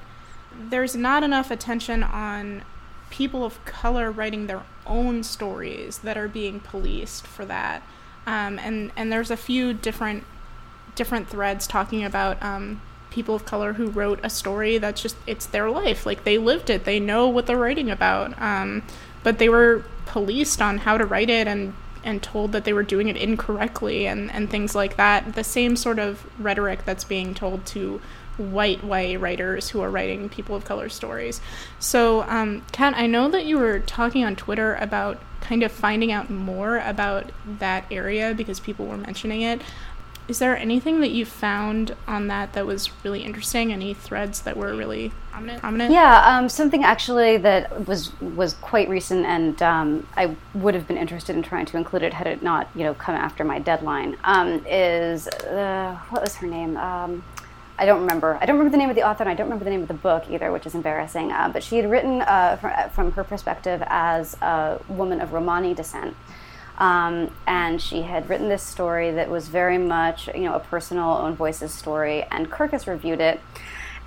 there's 0.69 0.95
not 0.95 1.23
enough 1.23 1.51
attention 1.51 2.03
on 2.03 2.63
people 3.09 3.45
of 3.45 3.65
color 3.65 4.11
writing 4.11 4.47
their 4.47 4.63
own 4.87 5.23
stories 5.23 5.99
that 5.99 6.19
are 6.19 6.29
being 6.29 6.61
policed 6.61 7.27
for 7.27 7.45
that 7.45 7.83
um, 8.27 8.59
and 8.59 8.93
and 8.97 9.13
there's 9.13 9.31
a 9.31 9.37
few 9.37 9.73
different 9.73 10.25
different 10.95 11.29
threads 11.29 11.67
talking 11.67 12.05
about 12.05 12.43
um, 12.43 12.81
people 13.11 13.35
of 13.35 13.45
color 13.45 13.75
who 13.75 13.89
wrote 13.89 14.19
a 14.23 14.31
story 14.31 14.79
that's 14.79 15.01
just 15.01 15.17
it's 15.27 15.47
their 15.47 15.71
life. 15.71 16.05
Like 16.05 16.25
they 16.25 16.39
lived 16.39 16.71
it. 16.71 16.85
They 16.85 16.99
know 16.99 17.29
what 17.29 17.47
they're 17.47 17.57
writing 17.57 17.91
about. 17.91 18.41
Um, 18.41 18.83
but 19.23 19.39
they 19.39 19.49
were 19.49 19.85
policed 20.07 20.61
on 20.61 20.79
how 20.79 20.99
to 20.99 21.07
write 21.07 21.31
it 21.31 21.47
and 21.47 21.75
and 22.05 22.23
told 22.23 22.53
that 22.53 22.65
they 22.65 22.73
were 22.73 22.85
doing 22.85 23.09
it 23.09 23.17
incorrectly 23.17 24.07
and 24.07 24.31
and 24.33 24.51
things 24.51 24.75
like 24.75 24.97
that. 24.97 25.35
The 25.35 25.45
same 25.45 25.77
sort 25.77 25.99
of 25.99 26.27
rhetoric 26.39 26.85
that's 26.85 27.05
being 27.05 27.35
told 27.35 27.65
to 27.67 28.01
white 28.37 28.85
white 28.85 29.19
writers 29.19 29.71
who 29.71 29.81
are 29.81 29.91
writing 29.91 30.29
people 30.29 30.55
of 30.55 30.65
color 30.65 30.89
stories. 30.89 31.41
So 31.79 32.23
um, 32.23 32.65
kat 32.73 32.95
i 32.97 33.07
know 33.07 33.29
that 33.31 33.47
you 33.47 33.59
were 33.59 33.81
talking 33.81 34.25
on 34.25 34.37
twitter 34.37 34.75
about 34.75 35.19
kind 35.49 35.63
of 35.63 35.71
finding 35.71 36.11
out 36.11 36.29
more 36.29 36.79
about 36.79 37.31
that 37.59 37.85
area 37.91 38.35
because 38.35 38.59
people 38.59 38.87
were 38.87 38.97
mentioning 38.97 39.43
it. 39.43 39.63
Is 40.29 40.41
there 40.41 40.57
anything 40.57 41.01
that 41.03 41.13
you 41.13 41.25
found 41.25 41.95
on 42.09 42.27
that 42.27 42.53
that 42.55 42.67
was 42.67 42.91
really 43.05 43.23
interesting? 43.23 43.73
Any 43.73 43.95
threads 43.95 44.41
that 44.41 44.57
were 44.57 44.75
really 44.75 45.13
prominent? 45.31 45.61
prominent? 45.61 45.93
Yeah, 45.93 46.21
um, 46.27 46.49
something 46.49 46.83
actually 46.83 47.37
that 47.37 47.87
was 47.87 48.11
was 48.21 48.55
quite 48.55 48.89
recent, 48.89 49.25
and 49.25 49.63
um, 49.63 50.07
I 50.17 50.35
would 50.53 50.75
have 50.75 50.89
been 50.89 50.97
interested 50.97 51.37
in 51.37 51.45
trying 51.45 51.67
to 51.67 51.77
include 51.77 52.03
it 52.03 52.13
had 52.13 52.27
it 52.27 52.43
not, 52.43 52.69
you 52.75 52.83
know, 52.83 52.95
come 52.95 53.15
after 53.15 53.45
my 53.45 53.61
deadline. 53.61 54.17
Um, 54.25 54.65
is 54.67 55.29
uh, 55.29 55.97
what 56.11 56.23
was 56.23 56.35
her 56.37 56.49
name? 56.49 56.77
I 57.79 57.85
don't 57.85 58.01
remember. 58.01 58.39
I 58.41 58.47
don't 58.47 58.57
remember 58.57 58.73
the 58.73 58.79
name 58.79 58.89
of 58.89 58.97
the 58.97 59.03
author, 59.03 59.23
and 59.23 59.31
I 59.31 59.35
don't 59.35 59.47
remember 59.47 59.65
the 59.65 59.71
name 59.71 59.83
of 59.83 59.89
the 59.89 59.95
book 59.95 60.25
either, 60.31 60.51
which 60.51 60.67
is 60.67 60.75
embarrassing. 60.75 61.31
Uh, 61.31 61.51
but 61.53 61.63
she 61.63 61.77
had 61.77 61.91
written 61.91 62.23
uh, 62.23 62.57
from, 62.57 62.73
uh, 62.75 62.89
from, 62.89 63.13
her 63.13 63.25
perspective 63.25 63.83
as 63.87 64.35
a 64.41 64.81
woman 64.89 65.21
of 65.21 65.33
Romani 65.33 65.75
descent. 65.75 66.17
Um, 66.79 67.31
and 67.47 67.81
she 67.81 68.03
had 68.03 68.29
written 68.29 68.49
this 68.49 68.63
story 68.63 69.11
that 69.11 69.31
was 69.31 69.49
very 69.49 69.79
much, 69.79 70.29
you 70.29 70.43
know, 70.43 70.55
a 70.55 70.61
personal 70.61 71.11
own 71.11 71.35
voices 71.35 71.73
story. 71.73 72.23
And 72.25 72.51
Kirkus 72.51 72.87
reviewed 72.87 73.21
it 73.21 73.41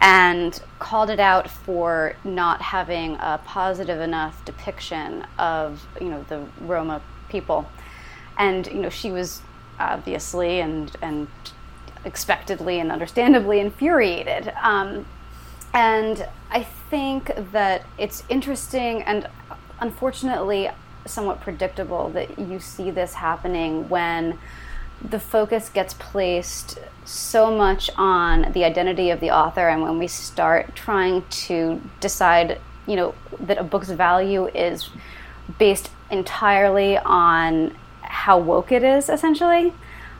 and 0.02 0.60
called 0.80 1.10
it 1.10 1.20
out 1.20 1.50
for 1.50 2.16
not 2.24 2.62
having 2.62 3.16
a 3.20 3.40
positive 3.46 4.00
enough 4.00 4.44
depiction 4.46 5.26
of, 5.38 5.86
you 6.00 6.10
know, 6.10 6.24
the 6.30 6.46
Roma 6.62 7.02
people. 7.28 7.70
And 8.38 8.66
you 8.68 8.82
know, 8.82 8.90
she 8.90 9.12
was 9.12 9.42
obviously 9.80 10.60
and 10.60 10.96
and 11.02 11.28
expectedly 12.06 12.80
and 12.80 12.92
understandably 12.92 13.60
infuriated. 13.60 14.54
Um, 14.62 15.06
and 15.74 16.28
I 16.50 16.64
think 16.64 17.32
that 17.52 17.84
it's 17.98 18.24
interesting, 18.30 19.04
and 19.04 19.28
unfortunately, 19.80 20.70
somewhat 21.06 21.42
predictable 21.42 22.10
that 22.10 22.40
you 22.40 22.60
see 22.60 22.92
this 22.92 23.14
happening 23.16 23.88
when 23.90 24.38
the 25.02 25.20
focus 25.20 25.70
gets 25.70 25.94
placed 25.94 26.78
so 27.06 27.56
much 27.56 27.90
on 27.96 28.52
the 28.52 28.64
identity 28.64 29.10
of 29.10 29.20
the 29.20 29.32
author 29.32 29.70
and 29.70 29.82
when 29.82 29.98
we 29.98 30.08
start 30.08 30.76
trying 30.76 31.24
to 31.30 31.82
decide 32.02 32.60
you 32.86 32.96
know 32.96 33.16
that 33.40 33.58
a 33.58 33.64
book's 33.64 33.90
value 33.90 34.48
is 34.48 34.90
based 35.58 35.90
entirely 36.12 36.98
on 36.98 37.74
how 38.02 38.38
woke 38.38 38.72
it 38.72 38.84
is 38.84 39.08
essentially 39.10 39.74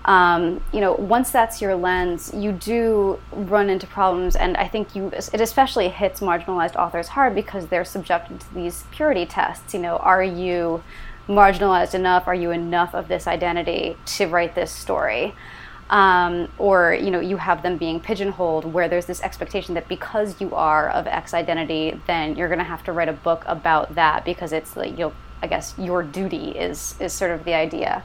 um, 0.10 0.62
you 0.74 0.82
know 0.82 0.94
once 0.94 1.30
that's 1.30 1.62
your 1.62 1.76
lens 1.76 2.32
you 2.34 2.52
do 2.52 3.20
run 3.32 3.70
into 3.70 3.86
problems 3.86 4.36
and 4.36 4.58
i 4.58 4.68
think 4.68 4.96
you 4.96 5.08
it 5.08 5.42
especially 5.42 5.88
hits 5.90 6.20
marginalized 6.20 6.76
authors 6.76 7.10
hard 7.10 7.36
because 7.36 7.68
they're 7.68 7.86
subjected 7.86 8.40
to 8.40 8.54
these 8.54 8.86
purity 8.92 9.26
tests 9.26 9.74
you 9.74 9.80
know 9.80 9.98
are 9.98 10.24
you 10.24 10.82
marginalized 11.30 11.94
enough? 11.94 12.28
Are 12.28 12.36
you 12.36 12.52
enough 12.52 12.94
of 12.94 13.08
this 13.08 13.28
identity 13.28 13.96
to 14.18 14.26
write 14.26 14.56
this 14.56 14.72
story? 14.72 15.36
Um, 15.90 16.50
or 16.60 16.94
you 16.94 17.10
know 17.10 17.20
you 17.20 17.38
have 17.38 17.64
them 17.64 17.78
being 17.78 18.00
pigeonholed 18.00 18.66
where 18.66 18.88
there's 18.88 19.08
this 19.08 19.22
expectation 19.24 19.74
that 19.74 19.88
because 19.88 20.40
you 20.40 20.54
are 20.54 20.90
of 20.90 21.08
X 21.08 21.34
identity, 21.34 22.00
then 22.06 22.36
you're 22.36 22.48
going 22.48 22.60
to 22.60 22.66
have 22.66 22.84
to 22.84 22.92
write 22.92 23.10
a 23.10 23.14
book 23.14 23.44
about 23.48 23.96
that 23.96 24.26
because 24.26 24.52
it's 24.52 24.76
like 24.76 24.98
you 25.00 25.14
I 25.42 25.48
guess 25.48 25.74
your 25.78 26.04
duty 26.04 26.50
is 26.50 26.96
is 27.00 27.14
sort 27.14 27.32
of 27.32 27.44
the 27.46 27.54
idea. 27.54 28.04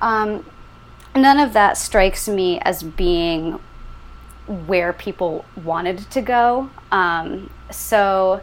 Um, 0.00 0.44
none 1.14 1.38
of 1.38 1.52
that 1.52 1.76
strikes 1.76 2.28
me 2.28 2.58
as 2.60 2.82
being 2.82 3.58
where 4.66 4.92
people 4.92 5.44
wanted 5.64 5.98
to 6.10 6.20
go. 6.20 6.70
Um, 6.90 7.50
so 7.70 8.40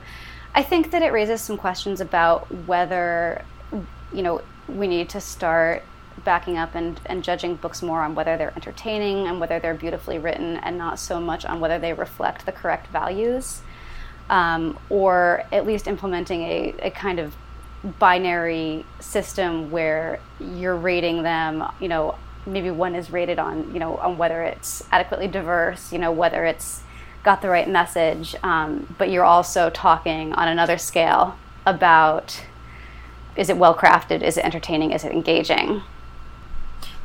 I 0.56 0.64
think 0.64 0.92
that 0.92 1.02
it 1.02 1.12
raises 1.12 1.42
some 1.42 1.58
questions 1.58 2.00
about 2.00 2.50
whether 2.66 3.44
you 4.14 4.22
know, 4.22 4.42
we 4.68 4.88
need 4.88 5.10
to 5.10 5.22
start 5.22 5.84
backing 6.24 6.58
up 6.58 6.76
and, 6.76 7.00
and 7.06 7.24
judging 7.24 7.56
books 7.56 7.82
more 7.82 8.02
on 8.02 8.16
whether 8.16 8.38
they're 8.38 8.54
entertaining 8.56 9.28
and 9.28 9.40
whether 9.40 9.60
they're 9.60 9.74
beautifully 9.74 10.18
written 10.18 10.58
and 10.58 10.78
not 10.78 11.00
so 11.00 11.20
much 11.20 11.46
on 11.46 11.60
whether 11.60 11.80
they 11.80 11.94
reflect 11.94 12.46
the 12.46 12.52
correct 12.52 12.88
values. 12.88 13.62
Um, 14.30 14.78
or 14.90 15.44
at 15.54 15.66
least 15.66 15.88
implementing 15.88 16.42
a, 16.42 16.76
a 16.82 16.92
kind 16.92 17.20
of 17.20 17.34
binary 17.98 18.86
system 19.00 19.72
where 19.72 20.20
you're 20.40 20.76
rating 20.76 21.24
them, 21.24 21.64
you 21.80 21.88
know, 21.88 22.16
maybe 22.48 22.72
one 22.72 22.96
is 22.96 23.12
rated 23.12 23.40
on, 23.40 23.74
you 23.74 23.80
know, 23.80 23.98
on 23.98 24.18
whether 24.18 24.42
it's 24.44 24.84
adequately 24.92 25.28
diverse, 25.28 25.92
you 25.92 26.00
know, 26.00 26.12
whether 26.12 26.46
it's 26.46 26.82
got 27.24 27.42
the 27.42 27.50
right 27.50 27.68
message, 27.68 28.36
um, 28.42 28.96
but 28.98 29.12
you're 29.12 29.26
also 29.26 29.70
talking 29.70 30.34
on 30.34 30.48
another 30.48 30.78
scale 30.78 31.38
about 31.66 32.42
is 33.36 33.50
it 33.50 33.58
well 33.58 33.76
crafted? 33.76 34.24
Is 34.24 34.38
it 34.38 34.46
entertaining? 34.46 34.92
Is 34.92 35.04
it 35.04 35.12
engaging? 35.12 35.84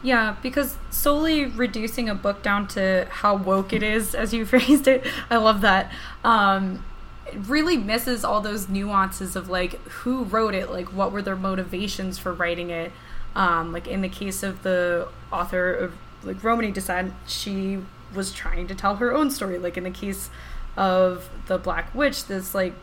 Yeah, 0.03 0.36
because 0.43 0.76
solely 0.90 1.45
reducing 1.45 2.09
a 2.09 2.14
book 2.14 2.43
down 2.43 2.66
to 2.68 3.07
how 3.11 3.36
woke 3.36 3.72
it 3.72 3.82
is, 3.82 4.14
as 4.14 4.32
you 4.32 4.45
phrased 4.47 4.88
it, 4.88 5.05
I 5.30 5.36
love 5.36 5.61
that. 5.61 5.93
Um, 6.24 6.84
it 7.26 7.38
really 7.47 7.76
misses 7.76 8.24
all 8.24 8.40
those 8.40 8.68
nuances 8.68 9.36
of 9.36 9.49
like 9.49 9.80
who 9.88 10.24
wrote 10.24 10.55
it, 10.55 10.70
like 10.70 10.93
what 10.93 11.12
were 11.12 11.22
their 11.22 11.36
motivations 11.36 12.18
for 12.18 12.32
writing 12.32 12.70
it. 12.70 12.93
Um, 13.35 13.72
like 13.72 13.87
in 13.87 14.03
the 14.03 14.09
case 14.09 14.43
of 14.43 14.62
the 14.62 15.09
author 15.33 15.72
of 15.72 15.95
like 16.22 16.43
Romany 16.43 16.70
Descent, 16.70 17.14
she 17.26 17.78
was 18.14 18.33
trying 18.33 18.66
to 18.68 18.74
tell 18.74 18.97
her 18.97 19.14
own 19.14 19.30
story. 19.30 19.59
Like 19.59 19.76
in 19.76 19.85
the 19.85 19.91
case 19.91 20.30
of 20.76 21.28
the 21.47 21.59
Black 21.59 21.95
Witch, 21.95 22.26
this 22.26 22.55
like 22.55 22.74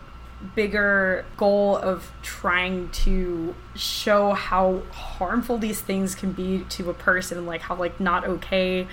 bigger 0.55 1.25
goal 1.37 1.77
of 1.77 2.11
trying 2.21 2.89
to 2.89 3.53
show 3.75 4.31
how 4.31 4.81
harmful 4.91 5.57
these 5.57 5.81
things 5.81 6.15
can 6.15 6.31
be 6.31 6.65
to 6.69 6.89
a 6.89 6.93
person 6.93 7.45
like 7.45 7.61
how 7.61 7.75
like 7.75 7.99
not 7.99 8.25
okay 8.25 8.87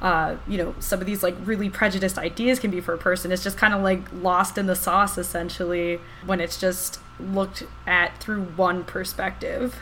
uh, 0.00 0.36
you 0.46 0.56
know 0.56 0.74
some 0.78 1.00
of 1.00 1.06
these 1.06 1.22
like 1.22 1.34
really 1.44 1.68
prejudiced 1.68 2.16
ideas 2.16 2.58
can 2.58 2.70
be 2.70 2.80
for 2.80 2.94
a 2.94 2.98
person 2.98 3.30
it's 3.32 3.42
just 3.42 3.58
kind 3.58 3.74
of 3.74 3.82
like 3.82 4.00
lost 4.14 4.56
in 4.56 4.66
the 4.66 4.76
sauce 4.76 5.18
essentially 5.18 6.00
when 6.24 6.40
it's 6.40 6.58
just 6.58 7.00
looked 7.20 7.64
at 7.86 8.16
through 8.18 8.42
one 8.42 8.82
perspective 8.82 9.76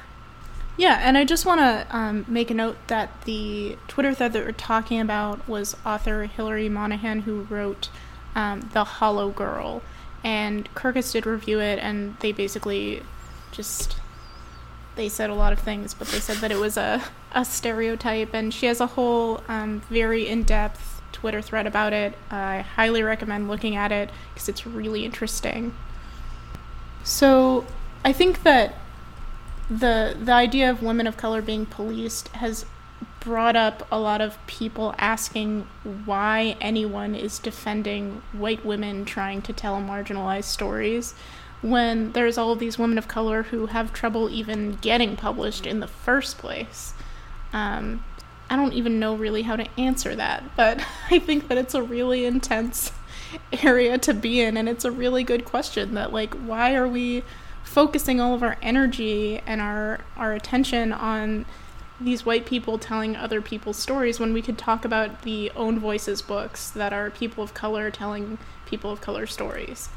yeah 0.77 1.01
and 1.03 1.17
i 1.17 1.25
just 1.25 1.47
want 1.47 1.61
to 1.61 1.87
um, 1.97 2.25
make 2.29 2.51
a 2.51 2.55
note 2.55 2.77
that 2.87 3.23
the 3.23 3.77
twitter 3.89 4.15
thread 4.15 4.33
that 4.33 4.45
we're 4.45 4.53
talking 4.53 5.01
about 5.01 5.47
was 5.49 5.77
author 5.85 6.25
hillary 6.25 6.69
monahan 6.69 7.21
who 7.21 7.43
wrote 7.43 7.89
um, 8.35 8.69
the 8.73 8.85
hollow 8.85 9.31
girl 9.31 9.83
and 10.27 10.69
Kirkus 10.75 11.13
did 11.13 11.25
review 11.25 11.61
it, 11.61 11.79
and 11.79 12.17
they 12.19 12.33
basically 12.33 13.01
just 13.53 13.97
they 14.97 15.09
said 15.09 15.31
a 15.31 15.35
lot 15.35 15.53
of 15.53 15.61
things, 15.61 15.95
but 15.95 16.09
they 16.09 16.19
said 16.19 16.39
that 16.39 16.51
it 16.51 16.59
was 16.59 16.77
a, 16.77 17.01
a 17.33 17.45
stereotype, 17.45 18.35
and 18.35 18.53
she 18.53 18.67
has 18.67 18.81
a 18.81 18.89
whole 18.89 19.41
um, 19.47 19.83
very 19.89 20.27
in 20.27 20.43
depth 20.43 21.01
Twitter 21.13 21.41
thread 21.41 21.65
about 21.65 21.93
it. 21.93 22.15
Uh, 22.33 22.35
I 22.35 22.61
highly 22.63 23.05
recommend 23.05 23.47
looking 23.47 23.77
at 23.77 23.93
it 23.93 24.11
because 24.35 24.49
it's 24.49 24.67
really 24.67 25.05
interesting. 25.05 25.75
So 27.05 27.65
I 28.05 28.13
think 28.13 28.43
that 28.43 28.75
the 29.69 30.17
the 30.21 30.33
idea 30.33 30.71
of 30.71 30.83
women 30.83 31.07
of 31.07 31.17
color 31.17 31.43
being 31.43 31.67
policed 31.67 32.29
has 32.29 32.65
brought 33.21 33.57
up 33.57 33.87
a 33.91 33.99
lot 33.99 34.21
of 34.21 34.39
people 34.47 34.95
asking 34.99 35.67
why 36.05 36.57
anyone 36.61 37.15
is 37.15 37.41
defending 37.41 38.23
white 38.33 38.65
women 38.65 39.05
trying 39.05 39.43
to 39.43 39.53
tell 39.53 39.81
marginalized 39.81 40.45
stories 40.45 41.15
when 41.61 42.13
there's 42.13 42.39
all 42.39 42.55
these 42.55 42.79
women 42.79 42.99
of 42.99 43.09
color 43.09 43.45
who 43.45 43.67
have 43.67 43.93
trouble 43.93 44.31
even 44.31 44.77
getting 44.77 45.17
published 45.17 45.67
in 45.67 45.81
the 45.81 45.89
first 45.89 46.39
place. 46.39 46.95
Um, 47.53 48.05
I 48.49 48.55
don't 48.55 48.75
even 48.75 49.01
know 49.01 49.17
really 49.17 49.43
how 49.43 49.57
to 49.57 49.67
answer 49.77 50.15
that, 50.15 50.45
but 50.57 50.81
I 51.11 51.19
think 51.19 51.49
that 51.49 51.59
it's 51.59 51.75
a 51.75 51.83
really 51.83 52.25
intense 52.25 52.93
area 53.63 53.99
to 53.99 54.15
be 54.15 54.41
in, 54.41 54.57
and 54.57 54.69
it's 54.69 54.85
a 54.85 54.91
really 54.91 55.25
good 55.25 55.45
question 55.45 55.95
that, 55.95 56.13
like, 56.13 56.35
why 56.35 56.75
are 56.77 56.87
we 56.87 57.25
focusing 57.77 58.23
all 58.23 58.33
of 58.33 58.43
our 58.43 58.57
energy 58.63 59.39
and 59.45 59.61
our, 59.61 60.01
our 60.17 60.33
attention 60.33 60.95
on 60.95 61.45
these 62.01 62.25
white 62.25 62.47
people 62.47 62.79
telling 62.79 63.15
other 63.15 63.43
people's 63.43 63.77
stories 63.77 64.19
when 64.19 64.33
we 64.33 64.41
could 64.41 64.57
talk 64.57 64.87
about 64.87 65.21
the 65.25 65.53
own 65.55 65.79
voices 65.79 66.23
books 66.23 66.71
that 66.71 66.91
are 66.95 67.11
people 67.11 67.45
of 67.45 67.53
color 67.53 67.91
telling 67.91 68.39
people 68.65 68.91
of 68.91 69.03
color 69.03 69.27
stories. 69.27 69.91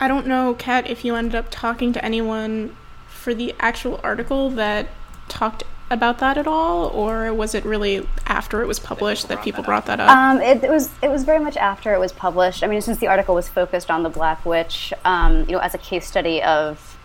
I 0.00 0.08
don't 0.08 0.26
know, 0.26 0.52
Kat, 0.54 0.90
if 0.90 1.04
you 1.04 1.14
ended 1.14 1.36
up 1.36 1.46
talking 1.48 1.92
to 1.92 2.04
anyone 2.04 2.76
for 3.06 3.32
the 3.34 3.54
actual 3.60 4.00
article 4.02 4.50
that 4.50 4.88
talked 5.28 5.62
about 5.92 6.18
that 6.18 6.38
at 6.38 6.46
all, 6.46 6.86
or 6.88 7.32
was 7.32 7.54
it 7.54 7.64
really 7.64 8.06
after 8.26 8.62
it 8.62 8.66
was 8.66 8.78
published 8.78 9.28
that 9.28 9.42
people 9.42 9.62
brought 9.62 9.86
that 9.86 10.00
up? 10.00 10.10
Um, 10.10 10.40
it, 10.40 10.64
it, 10.64 10.70
was 10.70 10.90
it 11.02 11.10
was 11.10 11.24
very 11.24 11.38
much 11.38 11.56
after 11.56 11.92
it 11.94 12.00
was 12.00 12.12
published. 12.12 12.62
I 12.62 12.66
mean, 12.66 12.80
since 12.80 12.98
the 12.98 13.06
article 13.06 13.34
was 13.34 13.48
focused 13.48 13.90
on 13.90 14.02
the 14.02 14.08
Black 14.08 14.44
Witch, 14.44 14.92
um, 15.04 15.40
you 15.40 15.52
know, 15.52 15.58
as 15.58 15.74
a 15.74 15.78
case 15.78 16.06
study 16.06 16.42
of 16.42 16.98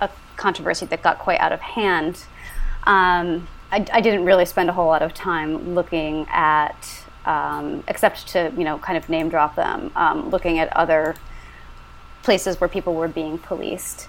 a 0.00 0.10
controversy 0.36 0.86
that 0.86 1.02
got 1.02 1.18
quite 1.18 1.40
out 1.40 1.52
of 1.52 1.60
hand. 1.60 2.24
Um, 2.84 3.48
I, 3.72 3.86
I, 3.92 4.00
didn't 4.02 4.24
really 4.24 4.44
spend 4.44 4.68
a 4.68 4.72
whole 4.74 4.86
lot 4.86 5.00
of 5.00 5.14
time 5.14 5.74
looking 5.74 6.26
at, 6.28 7.04
um, 7.24 7.82
except 7.88 8.28
to 8.28 8.52
you 8.56 8.64
know 8.64 8.78
kind 8.78 8.98
of 8.98 9.08
name 9.08 9.30
drop 9.30 9.56
them, 9.56 9.90
um, 9.96 10.28
looking 10.30 10.58
at 10.58 10.74
other 10.76 11.14
places 12.22 12.60
where 12.60 12.68
people 12.68 12.94
were 12.94 13.08
being 13.08 13.38
policed. 13.38 14.08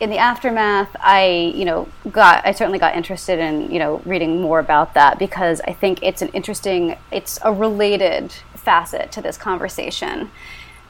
In 0.00 0.10
the 0.10 0.18
aftermath, 0.18 0.94
I 1.00 1.52
you 1.54 1.64
know 1.64 1.88
got 2.10 2.46
I 2.46 2.52
certainly 2.52 2.78
got 2.78 2.96
interested 2.96 3.38
in 3.38 3.70
you 3.70 3.78
know 3.78 4.00
reading 4.04 4.40
more 4.40 4.60
about 4.60 4.94
that 4.94 5.18
because 5.18 5.60
I 5.62 5.72
think 5.72 6.00
it's 6.02 6.22
an 6.22 6.28
interesting, 6.28 6.96
it's 7.10 7.38
a 7.44 7.52
related 7.52 8.32
facet 8.54 9.10
to 9.12 9.22
this 9.22 9.36
conversation. 9.36 10.30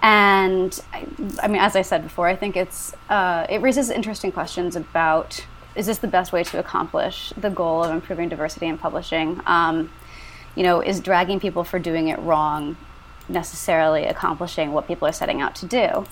And 0.01 0.81
I, 0.93 1.07
I 1.43 1.49
mean, 1.49 1.61
as 1.61 1.75
I 1.75 1.83
said 1.83 2.03
before, 2.03 2.29
I 2.29 2.37
think 2.37 2.57
it's 2.57 2.95
uh, 3.09 3.47
it 3.49 3.63
raises 3.63 3.91
interesting 3.91 4.31
questions 4.31 4.77
about 4.77 5.45
is 5.75 5.87
this 5.87 5.99
the 5.99 6.09
best 6.09 6.33
way 6.33 6.43
to 6.43 6.59
accomplish 6.59 7.33
the 7.37 7.51
goal 7.51 7.85
of 7.85 7.93
improving 7.93 8.29
diversity 8.29 8.67
in 8.67 8.79
publishing? 8.79 9.41
Um, 9.47 9.91
you 10.57 10.65
know, 10.65 10.81
is 10.81 10.99
dragging 10.99 11.39
people 11.39 11.63
for 11.63 11.79
doing 11.79 12.09
it 12.09 12.19
wrong 12.19 12.77
necessarily 13.29 14.05
accomplishing 14.05 14.73
what 14.73 14.89
people 14.89 15.07
are 15.07 15.13
setting 15.13 15.41
out 15.41 15.55
to 15.55 15.67
do? 15.67 16.07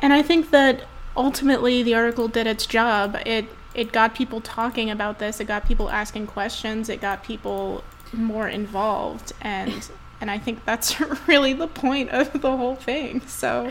And 0.00 0.12
I 0.12 0.22
think 0.22 0.50
that 0.50 0.82
ultimately 1.20 1.82
the 1.82 1.94
article 1.94 2.28
did 2.28 2.46
its 2.46 2.66
job. 2.66 3.16
It 3.26 3.46
it 3.74 3.92
got 3.92 4.14
people 4.14 4.40
talking 4.40 4.90
about 4.90 5.20
this. 5.20 5.38
It 5.38 5.44
got 5.44 5.66
people 5.66 5.90
asking 5.90 6.26
questions. 6.26 6.88
It 6.88 7.00
got 7.00 7.22
people 7.22 7.84
more 8.12 8.48
involved, 8.48 9.32
and 9.40 9.88
and 10.20 10.30
I 10.30 10.38
think 10.38 10.64
that's 10.64 10.98
really 11.28 11.52
the 11.52 11.68
point 11.68 12.10
of 12.10 12.40
the 12.40 12.56
whole 12.56 12.76
thing. 12.76 13.20
So 13.26 13.70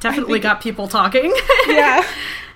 definitely 0.00 0.38
got 0.38 0.60
people 0.60 0.86
talking. 0.86 1.34
yeah. 1.66 2.06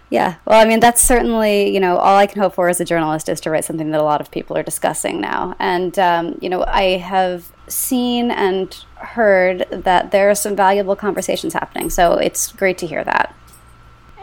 Yeah, 0.08 0.36
well, 0.44 0.64
I 0.64 0.68
mean, 0.68 0.78
that's 0.78 1.02
certainly, 1.02 1.74
you 1.74 1.80
know, 1.80 1.96
all 1.96 2.16
I 2.16 2.28
can 2.28 2.40
hope 2.40 2.54
for 2.54 2.68
as 2.68 2.80
a 2.80 2.84
journalist 2.84 3.28
is 3.28 3.40
to 3.40 3.50
write 3.50 3.64
something 3.64 3.90
that 3.90 4.00
a 4.00 4.04
lot 4.04 4.20
of 4.20 4.30
people 4.30 4.56
are 4.56 4.62
discussing 4.62 5.20
now. 5.20 5.56
And, 5.58 5.98
um, 5.98 6.38
you 6.40 6.48
know, 6.48 6.64
I 6.64 6.98
have 6.98 7.50
seen 7.66 8.30
and 8.30 8.72
heard 8.98 9.66
that 9.68 10.12
there 10.12 10.30
are 10.30 10.36
some 10.36 10.54
valuable 10.54 10.94
conversations 10.94 11.54
happening. 11.54 11.90
So 11.90 12.18
it's 12.18 12.52
great 12.52 12.78
to 12.78 12.86
hear 12.86 13.02
that. 13.02 13.34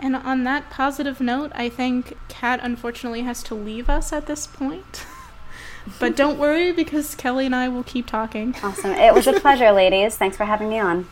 And 0.03 0.17
on 0.17 0.43
that 0.43 0.69
positive 0.69 1.21
note, 1.21 1.53
I 1.55 1.69
think 1.69 2.17
Kat 2.27 2.59
unfortunately 2.61 3.21
has 3.21 3.41
to 3.43 3.55
leave 3.55 3.89
us 3.89 4.11
at 4.11 4.25
this 4.25 4.45
point. 4.45 5.05
but 5.99 6.17
don't 6.17 6.37
worry 6.37 6.73
because 6.73 7.15
Kelly 7.15 7.45
and 7.45 7.55
I 7.55 7.69
will 7.69 7.83
keep 7.83 8.05
talking. 8.05 8.53
Awesome. 8.61 8.91
It 8.91 9.13
was 9.13 9.27
a 9.27 9.39
pleasure, 9.39 9.71
ladies. 9.81 10.17
Thanks 10.17 10.35
for 10.35 10.43
having 10.43 10.67
me 10.67 10.77
on. 10.77 11.07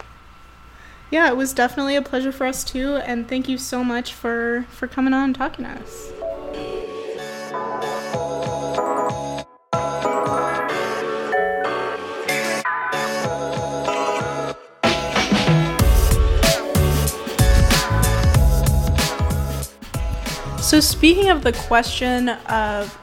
Yeah, 1.10 1.30
it 1.30 1.38
was 1.38 1.54
definitely 1.54 1.96
a 1.96 2.02
pleasure 2.02 2.34
for 2.34 2.46
us 2.46 2.66
too, 2.66 2.98
and 2.98 3.30
thank 3.30 3.48
you 3.48 3.58
so 3.58 3.82
much 3.82 4.14
for 4.14 4.66
for 4.70 4.88
coming 4.88 5.14
on 5.14 5.24
and 5.24 5.36
talking 5.36 5.64
to 5.64 5.72
us. 5.72 6.12
So, 20.72 20.80
speaking 20.80 21.28
of 21.28 21.44
the 21.44 21.52
question 21.52 22.30
of 22.30 22.94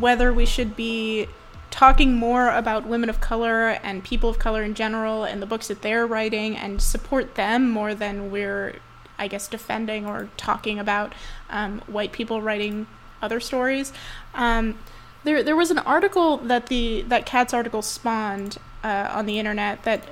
whether 0.00 0.32
we 0.32 0.46
should 0.46 0.74
be 0.74 1.28
talking 1.70 2.14
more 2.14 2.48
about 2.48 2.86
women 2.86 3.10
of 3.10 3.20
color 3.20 3.78
and 3.82 4.02
people 4.02 4.30
of 4.30 4.38
color 4.38 4.62
in 4.62 4.72
general 4.72 5.24
and 5.24 5.42
the 5.42 5.44
books 5.44 5.68
that 5.68 5.82
they're 5.82 6.06
writing 6.06 6.56
and 6.56 6.80
support 6.80 7.34
them 7.34 7.68
more 7.68 7.94
than 7.94 8.30
we're, 8.30 8.76
I 9.18 9.28
guess, 9.28 9.48
defending 9.48 10.06
or 10.06 10.30
talking 10.38 10.78
about 10.78 11.14
um, 11.50 11.82
white 11.86 12.12
people 12.12 12.40
writing 12.40 12.86
other 13.20 13.38
stories. 13.38 13.92
Um, 14.32 14.78
there, 15.22 15.42
there 15.42 15.56
was 15.56 15.70
an 15.70 15.80
article 15.80 16.38
that 16.38 16.68
the 16.68 17.02
that 17.02 17.26
Kat's 17.26 17.52
article 17.52 17.82
spawned 17.82 18.56
uh, 18.82 19.10
on 19.12 19.26
the 19.26 19.38
internet 19.38 19.82
that, 19.82 20.08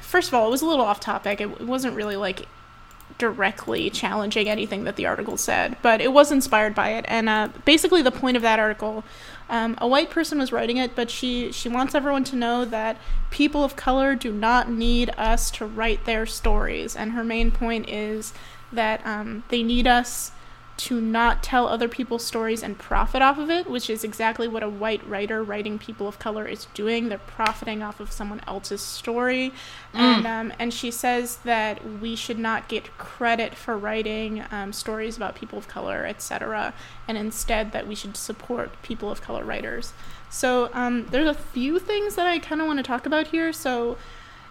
first 0.00 0.28
of 0.28 0.34
all, 0.34 0.46
it 0.46 0.50
was 0.52 0.62
a 0.62 0.66
little 0.66 0.84
off 0.84 1.00
topic. 1.00 1.40
It, 1.40 1.50
it 1.50 1.66
wasn't 1.66 1.96
really 1.96 2.14
like 2.14 2.46
directly 3.18 3.90
challenging 3.90 4.48
anything 4.48 4.84
that 4.84 4.96
the 4.96 5.06
article 5.06 5.36
said, 5.36 5.76
but 5.82 6.00
it 6.00 6.12
was 6.12 6.32
inspired 6.32 6.74
by 6.74 6.90
it. 6.90 7.04
And 7.08 7.28
uh, 7.28 7.48
basically, 7.64 8.00
the 8.00 8.10
point 8.12 8.36
of 8.36 8.42
that 8.42 8.58
article, 8.58 9.04
um, 9.50 9.76
a 9.78 9.88
white 9.88 10.10
person 10.10 10.38
was 10.38 10.52
writing 10.52 10.76
it, 10.76 10.94
but 10.94 11.10
she 11.10 11.52
she 11.52 11.68
wants 11.68 11.94
everyone 11.94 12.24
to 12.24 12.36
know 12.36 12.64
that 12.64 12.96
people 13.30 13.64
of 13.64 13.76
color 13.76 14.14
do 14.14 14.32
not 14.32 14.70
need 14.70 15.10
us 15.18 15.50
to 15.52 15.66
write 15.66 16.04
their 16.04 16.26
stories. 16.26 16.96
And 16.96 17.12
her 17.12 17.24
main 17.24 17.50
point 17.50 17.88
is 17.88 18.32
that 18.72 19.04
um, 19.06 19.42
they 19.48 19.62
need 19.62 19.86
us 19.86 20.32
to 20.78 21.00
not 21.00 21.42
tell 21.42 21.66
other 21.66 21.88
people's 21.88 22.24
stories 22.24 22.62
and 22.62 22.78
profit 22.78 23.20
off 23.20 23.36
of 23.36 23.50
it, 23.50 23.68
which 23.68 23.90
is 23.90 24.04
exactly 24.04 24.46
what 24.46 24.62
a 24.62 24.68
white 24.68 25.06
writer 25.08 25.42
writing 25.42 25.76
people 25.76 26.06
of 26.06 26.20
color 26.20 26.46
is 26.46 26.66
doing. 26.72 27.08
They're 27.08 27.18
profiting 27.18 27.82
off 27.82 27.98
of 27.98 28.12
someone 28.12 28.40
else's 28.46 28.80
story, 28.80 29.50
mm. 29.92 29.98
and 29.98 30.26
um, 30.26 30.52
and 30.58 30.72
she 30.72 30.92
says 30.92 31.38
that 31.38 31.84
we 32.00 32.14
should 32.14 32.38
not 32.38 32.68
get 32.68 32.96
credit 32.96 33.56
for 33.56 33.76
writing 33.76 34.44
um, 34.52 34.72
stories 34.72 35.16
about 35.16 35.34
people 35.34 35.58
of 35.58 35.66
color, 35.66 36.06
etc., 36.06 36.72
and 37.08 37.18
instead 37.18 37.72
that 37.72 37.88
we 37.88 37.96
should 37.96 38.16
support 38.16 38.80
people 38.82 39.10
of 39.10 39.20
color 39.20 39.44
writers. 39.44 39.92
So 40.30 40.70
um, 40.72 41.06
there's 41.10 41.28
a 41.28 41.34
few 41.34 41.80
things 41.80 42.14
that 42.14 42.26
I 42.26 42.38
kind 42.38 42.60
of 42.60 42.66
want 42.68 42.78
to 42.78 42.82
talk 42.84 43.04
about 43.04 43.28
here. 43.28 43.52
So 43.52 43.98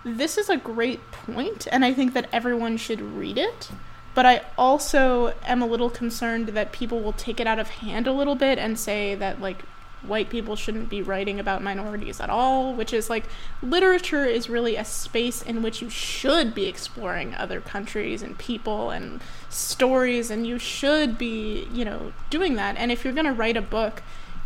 this 0.03 0.38
is 0.38 0.49
a 0.49 0.57
great 0.57 0.99
point, 1.11 1.67
and 1.71 1.86
I 1.86 1.93
think 1.93 2.13
that 2.13 2.28
everyone 2.34 2.75
should 2.75 3.01
read 3.01 3.38
it 3.38 3.71
but 4.18 4.26
I 4.26 4.41
also 4.57 5.36
am 5.45 5.61
a 5.61 5.68
little 5.68 5.91
concerned 5.91 6.47
that 6.47 6.72
people 6.72 7.01
will 7.01 7.13
take 7.13 7.39
it 7.39 7.45
out 7.45 7.59
of 7.59 7.70
hand 7.70 8.07
a 8.07 8.11
little 8.11 8.34
bit 8.34 8.57
and 8.57 8.80
say 8.80 9.13
that 9.13 9.39
like 9.39 9.61
white 10.01 10.32
people 10.32 10.55
shouldn't 10.55 10.89
be 10.89 11.03
writing 11.03 11.39
about 11.39 11.61
minorities 11.61 12.20
at 12.20 12.28
all, 12.28 12.74
which 12.74 12.93
is 12.93 13.11
like 13.11 13.26
literature 13.61 14.26
is 14.26 14.49
really 14.49 14.76
a 14.76 14.84
space 14.84 15.43
in 15.43 15.61
which 15.61 15.84
you 15.84 15.89
should 15.91 16.55
be 16.55 16.65
exploring 16.65 17.36
other 17.36 17.61
countries 17.61 18.24
and 18.24 18.39
people 18.39 18.89
and 18.89 19.22
stories 19.51 20.32
and 20.32 20.47
you 20.47 20.57
should 20.57 21.20
be, 21.20 21.68
you 21.72 21.86
know, 21.86 22.11
doing 22.32 22.55
that. 22.55 22.76
And 22.76 22.91
if 22.91 23.03
you're 23.03 23.13
going 23.13 23.28
to 23.28 23.32
write 23.32 23.55
a 23.55 23.61
book, 23.61 24.01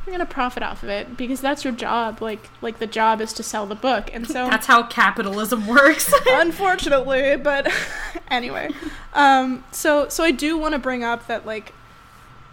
you're 0.05 0.13
gonna 0.13 0.25
profit 0.25 0.63
off 0.63 0.83
of 0.83 0.89
it 0.89 1.15
because 1.15 1.41
that's 1.41 1.63
your 1.63 1.73
job. 1.73 2.21
Like 2.21 2.49
like 2.61 2.79
the 2.79 2.87
job 2.87 3.21
is 3.21 3.33
to 3.33 3.43
sell 3.43 3.65
the 3.65 3.75
book, 3.75 4.09
and 4.13 4.27
so 4.27 4.49
that's 4.49 4.67
how 4.67 4.83
capitalism 4.83 5.67
works. 5.67 6.11
unfortunately, 6.27 7.37
but 7.37 7.71
anyway, 8.29 8.69
um, 9.13 9.63
so 9.71 10.09
so 10.09 10.23
I 10.23 10.31
do 10.31 10.57
want 10.57 10.73
to 10.73 10.79
bring 10.79 11.03
up 11.03 11.27
that 11.27 11.45
like 11.45 11.73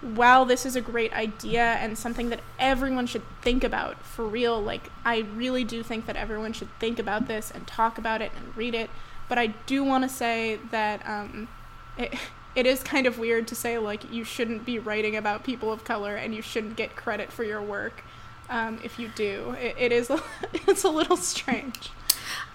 while 0.01 0.44
this 0.44 0.64
is 0.64 0.76
a 0.76 0.80
great 0.80 1.12
idea 1.12 1.61
and 1.62 1.99
something 1.99 2.28
that 2.28 2.40
everyone 2.59 3.07
should 3.07 3.24
think 3.40 3.64
about 3.64 4.01
for 4.03 4.24
real, 4.24 4.61
like 4.61 4.90
I 5.05 5.24
really 5.34 5.64
do 5.64 5.82
think 5.82 6.07
that 6.07 6.16
everyone 6.16 6.53
should 6.53 6.68
think 6.78 6.99
about 6.99 7.26
this 7.26 7.51
and 7.51 7.66
talk 7.66 7.99
about 7.99 8.22
it 8.22 8.30
and 8.36 8.57
read 8.57 8.74
it. 8.74 8.90
But 9.28 9.38
I 9.38 9.49
do 9.66 9.82
want 9.84 10.05
to 10.05 10.09
say 10.09 10.59
that 10.70 11.07
um, 11.07 11.49
it, 11.96 12.14
it 12.55 12.66
is 12.66 12.82
kind 12.82 13.07
of 13.07 13.18
weird 13.18 13.46
to 13.49 13.55
say 13.55 13.78
like 13.78 14.12
you 14.12 14.24
shouldn't 14.24 14.64
be 14.64 14.78
writing 14.78 15.16
about 15.16 15.44
people 15.44 15.72
of 15.72 15.84
color 15.84 16.16
and 16.16 16.34
you 16.34 16.42
shouldn't 16.42 16.76
get 16.76 16.96
credit 16.96 17.32
for 17.32 17.44
your 17.44 17.62
work 17.62 18.03
um, 18.51 18.80
if 18.82 18.99
you 18.99 19.09
do. 19.14 19.55
It, 19.61 19.76
it 19.78 19.92
is 19.92 20.11
it's 20.66 20.84
a 20.84 20.90
little 20.90 21.16
strange. 21.16 21.90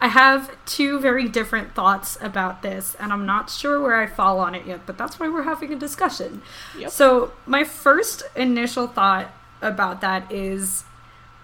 I 0.02 0.10
have 0.10 0.52
two 0.66 1.00
very 1.00 1.28
different 1.28 1.74
thoughts 1.74 2.18
about 2.22 2.62
this, 2.62 2.96
and 3.00 3.14
I'm 3.14 3.26
not 3.26 3.50
sure 3.50 3.82
where 3.82 3.96
I 4.00 4.08
fall 4.08 4.39
on 4.39 4.54
it 4.54 4.66
yet, 4.66 4.82
but 4.86 4.98
that's 4.98 5.20
why 5.20 5.30
we're 5.30 5.44
having 5.44 5.72
a 5.72 5.78
discussion. 5.78 6.41
Yep. 6.78 6.91
So, 6.91 7.32
my 7.46 7.64
first 7.64 8.24
initial 8.36 8.88
thought 8.88 9.32
about 9.62 10.02
that 10.02 10.30
is 10.32 10.84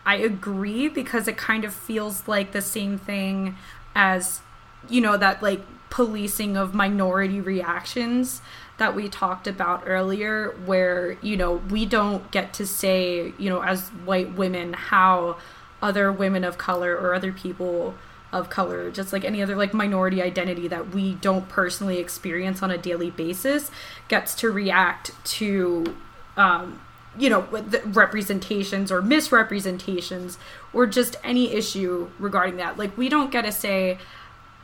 I 0.05 0.15
agree 0.15 0.89
because 0.89 1.27
it 1.27 1.37
kind 1.37 1.63
of 1.63 1.73
feels 1.73 2.27
like 2.27 2.51
the 2.51 2.61
same 2.61 2.97
thing 2.97 3.55
as, 3.95 4.41
you 4.89 5.01
know, 5.01 5.17
that 5.17 5.41
like 5.41 5.61
policing 5.89 6.55
of 6.55 6.73
minority 6.73 7.41
reactions 7.41 8.41
that 8.77 8.95
we 8.95 9.09
talked 9.09 9.47
about 9.47 9.83
earlier 9.85 10.51
where 10.65 11.17
you 11.21 11.35
know 11.35 11.55
we 11.69 11.85
don't 11.85 12.31
get 12.31 12.53
to 12.53 12.65
say 12.65 13.33
you 13.37 13.49
know 13.49 13.61
as 13.61 13.89
white 14.05 14.33
women 14.33 14.73
how 14.73 15.37
other 15.81 16.11
women 16.11 16.43
of 16.43 16.57
color 16.57 16.95
or 16.95 17.13
other 17.13 17.31
people 17.31 17.95
of 18.31 18.49
color 18.49 18.91
just 18.91 19.11
like 19.11 19.25
any 19.25 19.41
other 19.41 19.55
like 19.55 19.73
minority 19.73 20.21
identity 20.21 20.67
that 20.67 20.89
we 20.89 21.15
don't 21.15 21.49
personally 21.49 21.97
experience 21.97 22.61
on 22.61 22.69
a 22.69 22.77
daily 22.77 23.09
basis 23.09 23.71
gets 24.07 24.35
to 24.35 24.49
react 24.49 25.11
to 25.25 25.95
um 26.37 26.79
you 27.17 27.29
know 27.29 27.41
representations 27.85 28.91
or 28.91 29.01
misrepresentations 29.01 30.37
or 30.73 30.85
just 30.85 31.15
any 31.23 31.53
issue 31.53 32.09
regarding 32.19 32.57
that. 32.57 32.77
Like 32.77 32.97
we 32.97 33.09
don't 33.09 33.31
get 33.31 33.43
to 33.43 33.51
say 33.51 33.97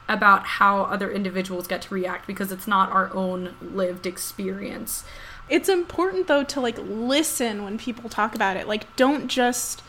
about 0.08 0.46
how 0.46 0.82
other 0.84 1.12
individuals 1.12 1.68
get 1.68 1.82
to 1.84 1.94
react 1.94 2.28
because 2.28 2.52
it's 2.52 2.68
not 2.68 2.92
our 2.92 3.14
own 3.14 3.56
lived 3.62 4.06
experience. 4.06 5.04
It's 5.50 5.70
important 5.70 6.28
though 6.28 6.44
to 6.44 6.62
like 6.62 6.78
listen 6.80 7.64
when 7.64 7.78
people 7.78 8.10
talk 8.10 8.36
about 8.36 8.58
it. 8.58 8.68
Like 8.68 8.96
don't 8.96 9.28
just 9.28 9.82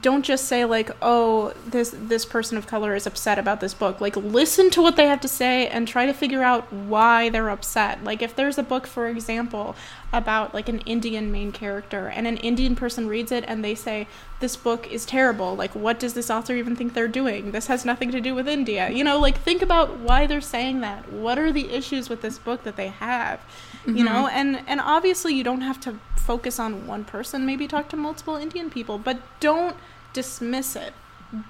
don't 0.00 0.24
just 0.24 0.46
say 0.46 0.64
like 0.64 0.90
oh 1.02 1.52
this 1.66 1.94
this 1.96 2.24
person 2.24 2.56
of 2.56 2.66
color 2.66 2.94
is 2.94 3.06
upset 3.06 3.38
about 3.38 3.60
this 3.60 3.74
book 3.74 4.00
like 4.00 4.16
listen 4.16 4.70
to 4.70 4.80
what 4.80 4.96
they 4.96 5.06
have 5.06 5.20
to 5.20 5.28
say 5.28 5.68
and 5.68 5.86
try 5.86 6.06
to 6.06 6.14
figure 6.14 6.42
out 6.42 6.72
why 6.72 7.28
they're 7.28 7.50
upset 7.50 8.02
like 8.02 8.22
if 8.22 8.34
there's 8.34 8.56
a 8.56 8.62
book 8.62 8.86
for 8.86 9.06
example 9.06 9.76
about 10.16 10.54
like 10.54 10.68
an 10.68 10.80
indian 10.80 11.30
main 11.30 11.52
character 11.52 12.08
and 12.08 12.26
an 12.26 12.36
indian 12.38 12.74
person 12.74 13.06
reads 13.08 13.32
it 13.32 13.44
and 13.46 13.64
they 13.64 13.74
say 13.74 14.06
this 14.40 14.56
book 14.56 14.90
is 14.90 15.04
terrible 15.04 15.54
like 15.54 15.74
what 15.74 15.98
does 15.98 16.14
this 16.14 16.30
author 16.30 16.54
even 16.54 16.76
think 16.76 16.94
they're 16.94 17.08
doing 17.08 17.52
this 17.52 17.66
has 17.66 17.84
nothing 17.84 18.10
to 18.10 18.20
do 18.20 18.34
with 18.34 18.48
india 18.48 18.90
you 18.90 19.04
know 19.04 19.18
like 19.18 19.38
think 19.38 19.62
about 19.62 19.98
why 19.98 20.26
they're 20.26 20.40
saying 20.40 20.80
that 20.80 21.10
what 21.12 21.38
are 21.38 21.52
the 21.52 21.70
issues 21.70 22.08
with 22.08 22.22
this 22.22 22.38
book 22.38 22.62
that 22.64 22.76
they 22.76 22.88
have 22.88 23.40
mm-hmm. 23.84 23.96
you 23.96 24.04
know 24.04 24.28
and 24.28 24.62
and 24.66 24.80
obviously 24.80 25.34
you 25.34 25.44
don't 25.44 25.62
have 25.62 25.80
to 25.80 25.98
focus 26.24 26.58
on 26.58 26.86
one 26.86 27.04
person, 27.04 27.44
maybe 27.44 27.68
talk 27.68 27.88
to 27.90 27.96
multiple 27.96 28.36
Indian 28.36 28.70
people, 28.70 28.98
but 28.98 29.20
don't 29.40 29.76
dismiss 30.12 30.74
it. 30.74 30.94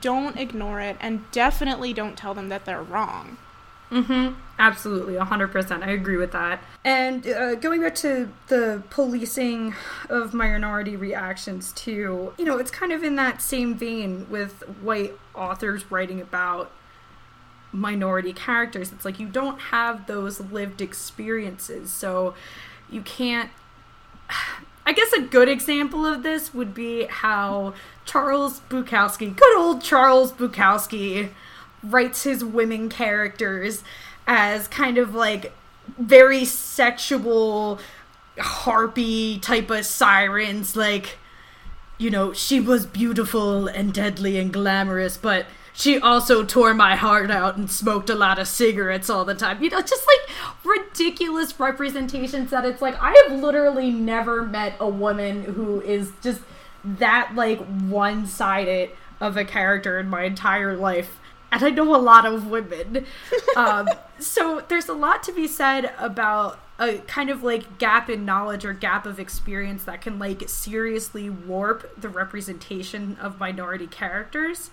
Don't 0.01 0.37
ignore 0.39 0.81
it, 0.81 0.97
and 1.01 1.31
definitely 1.31 1.93
don't 1.93 2.17
tell 2.17 2.35
them 2.35 2.49
that 2.49 2.65
they're 2.65 2.83
wrong. 2.83 3.37
Mm-hmm. 3.95 4.35
Absolutely, 4.59 5.15
100%. 5.15 5.83
I 5.83 5.91
agree 5.91 6.17
with 6.17 6.33
that. 6.33 6.63
And 6.85 7.27
uh, 7.27 7.55
going 7.55 7.81
back 7.81 7.95
to 7.97 8.29
the 8.49 8.83
policing 8.91 9.75
of 10.09 10.35
minority 10.35 10.97
reactions, 10.97 11.73
too, 11.73 12.35
you 12.37 12.45
know, 12.45 12.59
it's 12.59 12.73
kind 12.73 12.93
of 12.93 13.05
in 13.05 13.15
that 13.17 13.41
same 13.41 13.77
vein 13.77 14.27
with 14.29 14.63
white 14.83 15.15
authors 15.35 15.91
writing 15.93 16.21
about 16.21 16.73
minority 17.71 18.33
characters. 18.33 18.93
It's 18.93 19.05
like 19.05 19.21
you 19.21 19.29
don't 19.29 19.61
have 19.61 20.09
those 20.09 20.41
lived 20.41 20.81
experiences, 20.81 21.93
so 21.93 22.35
you 22.91 23.01
can't 23.01 23.51
I 24.87 24.93
guess 24.93 25.13
a 25.15 25.23
good 25.23 25.49
example 25.49 26.05
of 26.05 26.23
this 26.23 26.53
would 26.53 26.75
be 26.75 27.07
how 27.07 27.73
Charles 28.05 28.61
Bukowski, 28.69 29.35
good 29.35 29.57
old 29.57 29.83
Charles 29.83 30.31
Bukowski, 30.31 31.31
writes 31.85 32.25
his 32.25 32.45
women 32.45 32.89
characters 32.89 33.83
as 34.27 34.69
kind 34.69 34.99
of 34.99 35.15
like 35.15 35.53
very 35.99 36.45
sexual, 36.45 37.79
harpy 38.39 39.39
type 39.39 39.71
of 39.71 39.85
sirens. 39.85 40.77
Like, 40.77 41.19
you 41.99 42.11
know, 42.11 42.33
she 42.33 42.61
was 42.61 42.87
beautiful 42.87 43.69
and 43.69 43.93
deadly 43.93 44.39
and 44.39 44.53
glamorous, 44.53 45.17
but 45.17 45.47
she 45.77 45.99
also 45.99 46.45
tore 46.45 46.73
my 46.73 46.95
heart 46.95 47.31
out 47.31 47.57
and 47.57 47.71
smoked 47.71 48.09
a 48.09 48.15
lot 48.15 48.39
of 48.39 48.47
cigarettes 48.47 49.11
all 49.11 49.25
the 49.25 49.35
time. 49.35 49.63
You 49.63 49.71
know, 49.71 49.81
just 49.81 50.07
like 50.07 50.31
ridiculous 50.65 51.59
representations 51.59 52.51
that 52.51 52.65
it's 52.65 52.81
like 52.81 52.97
I 53.01 53.25
have 53.25 53.41
literally 53.41 53.91
never 53.91 54.43
met 54.43 54.77
a 54.79 54.89
woman 54.89 55.45
who 55.45 55.81
is 55.81 56.13
just 56.23 56.41
that 56.85 57.33
like 57.35 57.59
one 57.67 58.27
sided 58.27 58.91
of 59.21 59.37
a 59.37 59.45
character 59.45 59.99
in 59.99 60.09
my 60.09 60.23
entire 60.25 60.77
life. 60.77 61.19
And 61.55 61.63
I 61.63 61.71
know 61.71 61.95
a 61.95 61.99
lot 61.99 62.27
of 62.27 62.49
women. 62.49 63.07
um, 63.57 63.89
so 64.19 64.65
there's 64.67 64.89
a 64.89 64.93
lot 64.93 65.23
to 65.23 65.33
be 65.33 65.47
said 65.47 65.93
about 65.99 66.59
a 66.81 66.99
kind 66.99 67.31
of 67.31 67.45
like 67.45 67.79
gap 67.79 68.11
in 68.11 68.25
knowledge 68.25 68.65
or 68.65 68.73
gap 68.73 69.07
of 69.07 69.21
experience 69.21 69.85
that 69.85 70.01
can 70.01 70.19
like 70.19 70.49
seriously 70.49 71.31
warp 71.31 71.89
the 72.01 72.09
representation 72.09 73.17
of 73.21 73.39
minority 73.39 73.87
characters. 73.87 74.71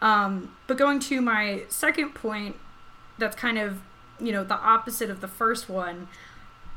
Um, 0.00 0.56
but 0.66 0.78
going 0.78 1.00
to 1.00 1.20
my 1.20 1.64
second 1.68 2.14
point, 2.14 2.56
that's 3.18 3.36
kind 3.36 3.58
of, 3.58 3.82
you 4.18 4.32
know, 4.32 4.42
the 4.42 4.56
opposite 4.56 5.10
of 5.10 5.20
the 5.20 5.28
first 5.28 5.68
one. 5.68 6.08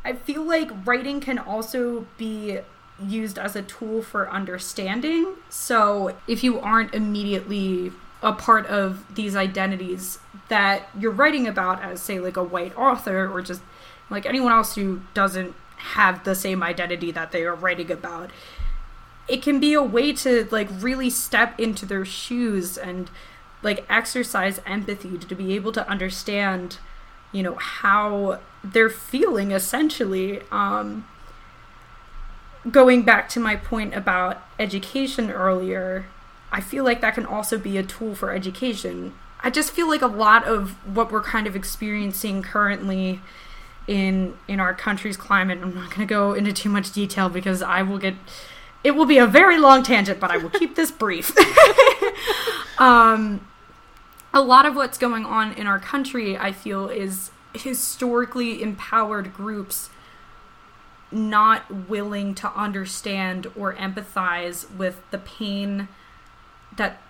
I 0.03 0.13
feel 0.13 0.43
like 0.43 0.69
writing 0.85 1.21
can 1.21 1.39
also 1.39 2.07
be 2.17 2.59
used 3.01 3.39
as 3.39 3.55
a 3.55 3.61
tool 3.61 4.01
for 4.01 4.29
understanding. 4.29 5.35
So 5.49 6.17
if 6.27 6.43
you 6.43 6.59
aren't 6.59 6.93
immediately 6.93 7.93
a 8.25 8.33
part 8.33 8.65
of 8.65 9.05
these 9.13 9.35
identities 9.35 10.17
that 10.49 10.89
you're 10.99 11.11
writing 11.11 11.47
about 11.47 11.81
as, 11.83 12.01
say, 12.01 12.19
like 12.19 12.35
a 12.35 12.43
white 12.43 12.75
author 12.75 13.31
or 13.31 13.39
just 13.39 13.61
like 14.09 14.25
anyone 14.25 14.51
else 14.51 14.73
who 14.73 15.01
doesn't 15.13 15.53
have 15.77 16.23
the 16.23 16.33
same 16.33 16.63
identity 16.63 17.11
that 17.11 17.31
they 17.31 17.43
are 17.43 17.53
writing 17.53 17.91
about, 17.91 18.31
it 19.27 19.43
can 19.43 19.59
be 19.59 19.73
a 19.73 19.81
way 19.81 20.11
to 20.11 20.47
like 20.49 20.67
really 20.79 21.09
step 21.09 21.59
into 21.59 21.85
their 21.85 22.03
shoes 22.03 22.79
and 22.79 23.11
like 23.61 23.85
exercise 23.89 24.59
empathy 24.65 25.19
to 25.19 25.35
be 25.35 25.53
able 25.53 25.71
to 25.71 25.87
understand 25.87 26.77
you 27.31 27.43
know 27.43 27.55
how 27.55 28.39
they're 28.63 28.89
feeling 28.89 29.51
essentially. 29.51 30.41
Um 30.51 31.07
going 32.71 33.03
back 33.03 33.29
to 33.29 33.39
my 33.39 33.55
point 33.55 33.93
about 33.93 34.41
education 34.57 35.29
earlier 35.29 36.05
i 36.55 36.61
feel 36.61 36.83
like 36.83 37.01
that 37.01 37.13
can 37.13 37.25
also 37.25 37.57
be 37.57 37.77
a 37.77 37.83
tool 37.83 38.15
for 38.15 38.33
education 38.33 39.13
i 39.41 39.49
just 39.49 39.71
feel 39.71 39.87
like 39.87 40.01
a 40.01 40.07
lot 40.07 40.43
of 40.45 40.71
what 40.95 41.11
we're 41.11 41.21
kind 41.21 41.45
of 41.45 41.55
experiencing 41.55 42.41
currently 42.41 43.21
in 43.87 44.33
in 44.47 44.59
our 44.59 44.73
country's 44.73 45.17
climate 45.17 45.59
i'm 45.61 45.75
not 45.75 45.89
going 45.89 46.07
to 46.07 46.11
go 46.11 46.33
into 46.33 46.51
too 46.51 46.69
much 46.69 46.91
detail 46.91 47.29
because 47.29 47.61
i 47.61 47.81
will 47.81 47.99
get 47.99 48.15
it 48.85 48.95
will 48.95 49.07
be 49.07 49.17
a 49.17 49.25
very 49.25 49.57
long 49.57 49.81
tangent, 49.81 50.19
but 50.19 50.29
I 50.29 50.37
will 50.37 50.51
keep 50.51 50.75
this 50.75 50.91
brief. 50.91 51.35
um, 52.77 53.47
a 54.31 54.41
lot 54.41 54.67
of 54.67 54.75
what's 54.75 54.99
going 54.99 55.25
on 55.25 55.53
in 55.53 55.65
our 55.65 55.79
country, 55.79 56.37
I 56.37 56.51
feel, 56.51 56.87
is 56.87 57.31
historically 57.55 58.61
empowered 58.61 59.33
groups 59.33 59.89
not 61.11 61.89
willing 61.89 62.35
to 62.35 62.51
understand 62.51 63.47
or 63.57 63.73
empathize 63.73 64.69
with 64.75 65.01
the 65.09 65.17
pain 65.17 65.87
that 66.77 67.01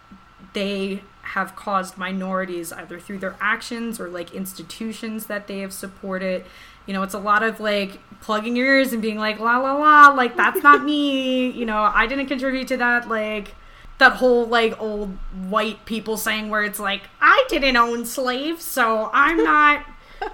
they 0.53 1.01
have 1.21 1.55
caused 1.55 1.97
minorities 1.97 2.71
either 2.71 2.99
through 2.99 3.17
their 3.17 3.35
actions 3.41 3.99
or 3.99 4.07
like 4.07 4.33
institutions 4.33 5.25
that 5.25 5.47
they 5.47 5.59
have 5.59 5.73
supported 5.73 6.45
you 6.85 6.93
know, 6.93 7.03
it's 7.03 7.13
a 7.13 7.19
lot 7.19 7.43
of 7.43 7.59
like 7.59 7.99
plugging 8.21 8.55
your 8.55 8.67
ears 8.67 8.93
and 8.93 9.01
being 9.01 9.17
like, 9.17 9.39
la 9.39 9.57
la 9.57 9.73
la, 9.73 10.07
like 10.09 10.35
that's 10.35 10.61
not 10.61 10.83
me. 10.83 11.49
You 11.55 11.65
know, 11.65 11.77
I 11.77 12.05
didn't 12.07 12.27
contribute 12.27 12.67
to 12.69 12.77
that. 12.77 13.07
Like 13.07 13.55
that 13.97 14.13
whole 14.13 14.45
like 14.45 14.79
old 14.79 15.09
white 15.49 15.85
people 15.85 16.17
saying 16.17 16.49
where 16.49 16.63
it's 16.63 16.79
like, 16.79 17.03
I 17.21 17.45
didn't 17.49 17.77
own 17.77 18.05
slaves, 18.05 18.63
so 18.63 19.09
I'm 19.13 19.37
not 19.43 19.85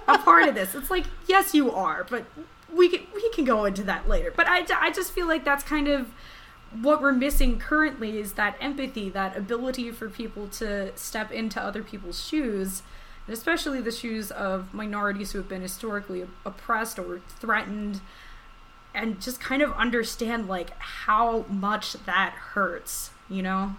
a 0.08 0.18
part 0.18 0.48
of 0.48 0.54
this. 0.54 0.74
It's 0.74 0.90
like, 0.90 1.04
yes, 1.26 1.54
you 1.54 1.70
are, 1.70 2.04
but 2.08 2.24
we 2.72 2.88
can 2.88 3.06
we 3.14 3.30
can 3.30 3.44
go 3.44 3.64
into 3.64 3.82
that 3.84 4.08
later. 4.08 4.32
But 4.34 4.46
I 4.48 4.66
I 4.74 4.90
just 4.90 5.12
feel 5.12 5.26
like 5.26 5.44
that's 5.44 5.64
kind 5.64 5.88
of 5.88 6.08
what 6.80 7.02
we're 7.02 7.12
missing 7.12 7.58
currently 7.58 8.18
is 8.18 8.34
that 8.34 8.56
empathy, 8.60 9.08
that 9.10 9.36
ability 9.36 9.90
for 9.90 10.08
people 10.08 10.48
to 10.48 10.96
step 10.96 11.30
into 11.30 11.60
other 11.60 11.82
people's 11.82 12.24
shoes 12.24 12.82
and 13.26 13.34
especially 13.34 13.80
the 13.80 13.92
shoes 13.92 14.30
of 14.30 14.72
minorities 14.74 15.32
who 15.32 15.38
have 15.38 15.48
been 15.48 15.62
historically 15.62 16.26
oppressed 16.44 16.98
or 16.98 17.20
threatened 17.38 18.00
and 18.94 19.20
just 19.20 19.40
kind 19.40 19.62
of 19.62 19.72
understand 19.74 20.48
like 20.48 20.70
how 20.78 21.44
much 21.48 21.92
that 22.04 22.32
hurts 22.32 23.10
you 23.28 23.42
know 23.42 23.74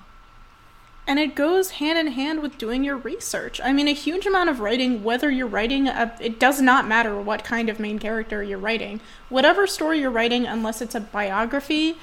and 1.05 1.19
it 1.19 1.35
goes 1.35 1.71
hand 1.71 1.99
in 1.99 2.13
hand 2.13 2.41
with 2.41 2.57
doing 2.57 2.83
your 2.83 2.95
research. 2.95 3.59
I 3.61 3.73
mean, 3.73 3.89
a 3.89 3.93
huge 3.93 4.25
amount 4.25 4.49
of 4.49 4.61
writing, 4.61 5.03
whether 5.03 5.29
you're 5.29 5.47
writing 5.47 5.89
a, 5.89 6.15
it 6.21 6.39
does 6.39 6.61
not 6.61 6.87
matter 6.87 7.19
what 7.19 7.43
kind 7.43 7.67
of 7.67 7.77
main 7.77 7.99
character 7.99 8.41
you're 8.41 8.57
writing. 8.57 9.01
Whatever 9.27 9.67
story 9.67 9.99
you're 9.99 10.09
writing, 10.09 10.47
unless 10.47 10.81
it's 10.81 10.95
a 10.95 11.01
biography, 11.01 11.97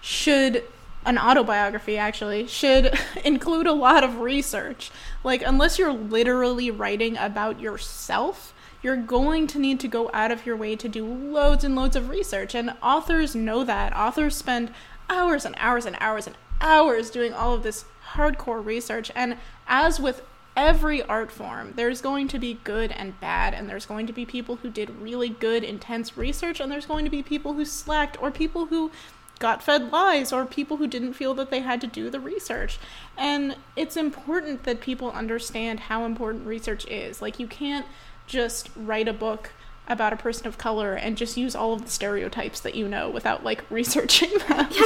should 0.00 0.64
an 1.04 1.16
autobiography 1.16 1.96
actually 1.96 2.46
should 2.46 2.92
include 3.24 3.66
a 3.66 3.72
lot 3.72 4.04
of 4.04 4.20
research. 4.20 4.90
Like, 5.24 5.42
unless 5.42 5.78
you're 5.78 5.92
literally 5.92 6.70
writing 6.70 7.16
about 7.16 7.60
yourself, 7.60 8.52
you're 8.82 8.96
going 8.96 9.46
to 9.48 9.58
need 9.58 9.80
to 9.80 9.88
go 9.88 10.10
out 10.12 10.30
of 10.30 10.44
your 10.44 10.56
way 10.56 10.76
to 10.76 10.88
do 10.88 11.06
loads 11.06 11.64
and 11.64 11.74
loads 11.74 11.96
of 11.96 12.08
research. 12.08 12.54
And 12.54 12.74
authors 12.82 13.34
know 13.34 13.64
that. 13.64 13.96
Authors 13.96 14.36
spend 14.36 14.72
hours 15.08 15.44
and 15.44 15.54
hours 15.58 15.86
and 15.86 15.96
hours 16.00 16.26
and 16.26 16.36
hours 16.60 17.10
doing 17.10 17.32
all 17.32 17.54
of 17.54 17.62
this 17.62 17.84
hardcore 18.12 18.64
research. 18.64 19.10
And 19.14 19.36
as 19.66 19.98
with 19.98 20.22
every 20.56 21.02
art 21.04 21.30
form, 21.30 21.72
there's 21.76 22.00
going 22.00 22.26
to 22.28 22.38
be 22.38 22.58
good 22.64 22.90
and 22.92 23.18
bad, 23.20 23.54
and 23.54 23.68
there's 23.68 23.86
going 23.86 24.08
to 24.08 24.12
be 24.12 24.26
people 24.26 24.56
who 24.56 24.68
did 24.68 24.90
really 25.00 25.28
good, 25.28 25.62
intense 25.62 26.16
research, 26.18 26.58
and 26.58 26.70
there's 26.70 26.86
going 26.86 27.04
to 27.04 27.10
be 27.10 27.22
people 27.22 27.54
who 27.54 27.64
slacked, 27.64 28.20
or 28.20 28.30
people 28.32 28.66
who 28.66 28.90
got 29.38 29.62
fed 29.62 29.92
lies 29.92 30.32
or 30.32 30.44
people 30.44 30.78
who 30.78 30.86
didn't 30.86 31.14
feel 31.14 31.34
that 31.34 31.50
they 31.50 31.60
had 31.60 31.80
to 31.80 31.86
do 31.86 32.10
the 32.10 32.20
research. 32.20 32.78
And 33.16 33.56
it's 33.76 33.96
important 33.96 34.64
that 34.64 34.80
people 34.80 35.10
understand 35.12 35.80
how 35.80 36.04
important 36.04 36.46
research 36.46 36.86
is. 36.86 37.22
Like, 37.22 37.38
you 37.38 37.46
can't 37.46 37.86
just 38.26 38.70
write 38.76 39.08
a 39.08 39.12
book 39.12 39.50
about 39.88 40.12
a 40.12 40.16
person 40.16 40.46
of 40.46 40.58
color 40.58 40.94
and 40.94 41.16
just 41.16 41.36
use 41.36 41.56
all 41.56 41.72
of 41.72 41.82
the 41.82 41.90
stereotypes 41.90 42.60
that 42.60 42.74
you 42.74 42.86
know 42.86 43.08
without 43.08 43.42
like 43.42 43.64
researching 43.70 44.30
them. 44.48 44.68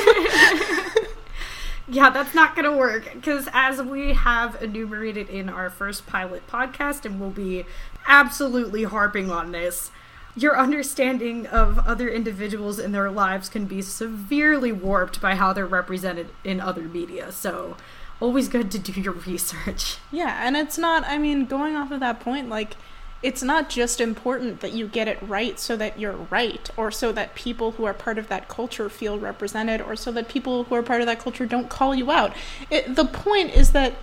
yeah, 1.89 2.11
that's 2.11 2.35
not 2.35 2.55
going 2.55 2.71
to 2.71 2.77
work 2.77 3.13
because 3.13 3.49
as 3.53 3.83
we 3.83 4.13
have 4.13 4.63
enumerated 4.63 5.29
in 5.29 5.49
our 5.49 5.69
first 5.69 6.07
pilot 6.07 6.47
podcast, 6.47 7.05
and 7.05 7.21
we'll 7.21 7.31
be 7.31 7.65
absolutely 8.07 8.85
harping 8.85 9.31
on 9.31 9.53
this, 9.53 9.91
your 10.35 10.59
understanding 10.59 11.47
of 11.47 11.79
other 11.81 12.09
individuals 12.09 12.79
and 12.79 12.95
their 12.95 13.11
lives 13.11 13.49
can 13.49 13.67
be 13.67 13.83
severely 13.83 14.73
warped 14.73 15.21
by 15.21 15.35
how 15.35 15.53
they're 15.53 15.67
represented 15.67 16.31
in 16.43 16.61
other 16.61 16.83
media. 16.83 17.31
So, 17.33 17.77
always 18.21 18.49
good 18.49 18.71
to 18.71 18.79
do 18.79 19.01
your 19.01 19.13
research. 19.27 19.99
Yeah, 20.11 20.47
and 20.47 20.57
it's 20.57 20.79
not, 20.79 21.05
I 21.05 21.19
mean, 21.19 21.45
going 21.45 21.77
off 21.77 21.91
of 21.91 22.01
that 22.01 22.21
point, 22.21 22.49
like, 22.49 22.77
it's 23.23 23.43
not 23.43 23.69
just 23.69 24.01
important 24.01 24.61
that 24.61 24.73
you 24.73 24.89
get 24.89 25.07
it 25.07 25.19
right 25.23 25.59
so 25.59 25.77
that 25.77 25.99
you're 25.99 26.27
right, 26.31 26.69
or 26.77 26.91
so 26.91 27.13
that 27.13 27.35
people 27.37 27.73
who 27.73 27.85
are 27.85 27.95
part 27.95 28.19
of 28.19 28.29
that 28.29 28.49
culture 28.49 28.89
feel 28.89 29.19
represented, 29.19 29.81
or 29.81 29.95
so 29.95 30.11
that 30.13 30.29
people 30.29 30.65
who 30.65 30.75
are 30.75 30.83
part 30.83 31.01
of 31.01 31.07
that 31.07 31.21
culture 31.21 31.47
don't 31.47 31.69
call 31.69 31.95
you 31.95 32.11
out. 32.11 32.35
It, 32.69 32.97
the 32.97 33.05
point 33.05 33.55
is 33.55 33.73
that 33.73 33.95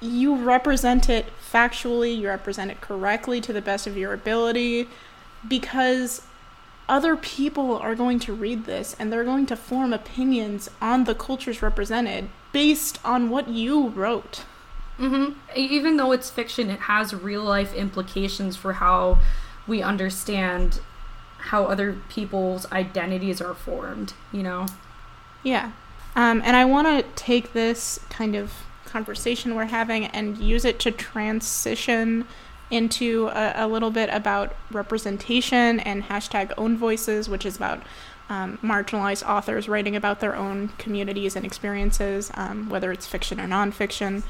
you 0.00 0.34
represent 0.34 1.08
it 1.08 1.26
factually, 1.40 2.18
you 2.18 2.28
represent 2.28 2.70
it 2.70 2.80
correctly 2.80 3.40
to 3.40 3.52
the 3.52 3.62
best 3.62 3.86
of 3.86 3.96
your 3.96 4.12
ability 4.12 4.88
because 5.46 6.22
other 6.88 7.16
people 7.16 7.76
are 7.78 7.94
going 7.94 8.18
to 8.20 8.32
read 8.32 8.64
this 8.64 8.94
and 8.98 9.12
they're 9.12 9.24
going 9.24 9.46
to 9.46 9.56
form 9.56 9.92
opinions 9.92 10.70
on 10.80 11.04
the 11.04 11.14
cultures 11.14 11.62
represented 11.62 12.28
based 12.52 12.98
on 13.04 13.28
what 13.28 13.48
you 13.48 13.88
wrote. 13.88 14.44
Mm-hmm. 14.98 15.38
Even 15.54 15.96
though 15.96 16.12
it's 16.12 16.30
fiction, 16.30 16.70
it 16.70 16.80
has 16.80 17.12
real 17.12 17.42
life 17.42 17.74
implications 17.74 18.56
for 18.56 18.74
how 18.74 19.18
we 19.66 19.82
understand 19.82 20.80
how 21.38 21.64
other 21.64 21.96
people's 22.08 22.70
identities 22.72 23.40
are 23.40 23.54
formed, 23.54 24.14
you 24.32 24.42
know? 24.42 24.66
Yeah. 25.42 25.72
Um, 26.14 26.40
and 26.44 26.56
I 26.56 26.64
want 26.64 26.86
to 26.86 27.02
take 27.14 27.52
this 27.52 28.00
kind 28.08 28.34
of 28.34 28.52
conversation 28.84 29.54
we're 29.54 29.66
having 29.66 30.06
and 30.06 30.38
use 30.38 30.64
it 30.64 30.78
to 30.80 30.90
transition 30.90 32.26
into 32.70 33.28
a, 33.28 33.52
a, 33.56 33.68
little 33.68 33.90
bit 33.90 34.08
about 34.12 34.54
representation 34.70 35.80
and 35.80 36.04
hashtag 36.04 36.52
own 36.58 36.76
voices, 36.76 37.28
which 37.28 37.46
is 37.46 37.56
about 37.56 37.82
um, 38.28 38.58
marginalized 38.62 39.26
authors 39.28 39.68
writing 39.68 39.94
about 39.94 40.20
their 40.20 40.34
own 40.34 40.68
communities 40.78 41.36
and 41.36 41.46
experiences, 41.46 42.30
um, 42.34 42.68
whether 42.68 42.90
it's 42.90 43.06
fiction 43.06 43.40
or 43.40 43.46
nonfiction. 43.46 44.22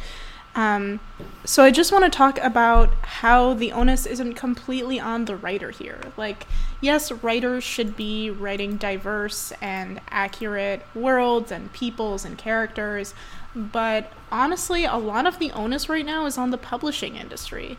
Um, 0.56 1.00
so 1.44 1.62
I 1.62 1.70
just 1.70 1.92
want 1.92 2.04
to 2.04 2.10
talk 2.10 2.38
about 2.38 2.92
how 3.02 3.52
the 3.52 3.72
onus 3.72 4.06
isn't 4.06 4.34
completely 4.34 4.98
on 4.98 5.26
the 5.26 5.36
writer 5.36 5.70
here. 5.70 6.00
Like, 6.16 6.46
yes, 6.80 7.12
writers 7.12 7.62
should 7.62 7.94
be 7.94 8.30
writing 8.30 8.78
diverse 8.78 9.52
and 9.60 10.00
accurate 10.08 10.82
worlds 10.94 11.52
and 11.52 11.70
peoples 11.74 12.24
and 12.24 12.38
characters, 12.38 13.12
but 13.54 14.10
honestly, 14.32 14.86
a 14.86 14.96
lot 14.96 15.26
of 15.26 15.38
the 15.38 15.52
onus 15.52 15.90
right 15.90 16.06
now 16.06 16.24
is 16.24 16.38
on 16.38 16.50
the 16.50 16.58
publishing 16.58 17.16
industry. 17.16 17.76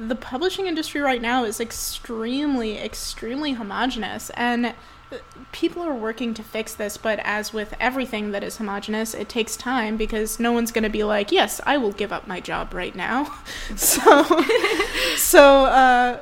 The 0.00 0.14
publishing 0.14 0.66
industry 0.66 1.02
right 1.02 1.20
now 1.20 1.44
is 1.44 1.60
extremely, 1.60 2.78
extremely 2.78 3.52
homogenous, 3.52 4.30
and 4.30 4.74
people 5.52 5.82
are 5.82 5.94
working 5.94 6.32
to 6.34 6.42
fix 6.42 6.72
this, 6.72 6.96
but 6.96 7.18
as 7.22 7.52
with 7.52 7.74
everything 7.78 8.30
that 8.30 8.42
is 8.42 8.56
homogenous, 8.56 9.12
it 9.12 9.28
takes 9.28 9.56
time 9.56 9.98
because 9.98 10.40
no 10.40 10.52
one's 10.52 10.72
going 10.72 10.84
to 10.84 10.90
be 10.90 11.04
like, 11.04 11.30
"Yes, 11.30 11.60
I 11.66 11.76
will 11.76 11.92
give 11.92 12.12
up 12.12 12.26
my 12.26 12.40
job 12.40 12.72
right 12.72 12.96
now." 12.96 13.40
so, 13.76 14.24
so, 15.16 15.64
uh, 15.66 16.20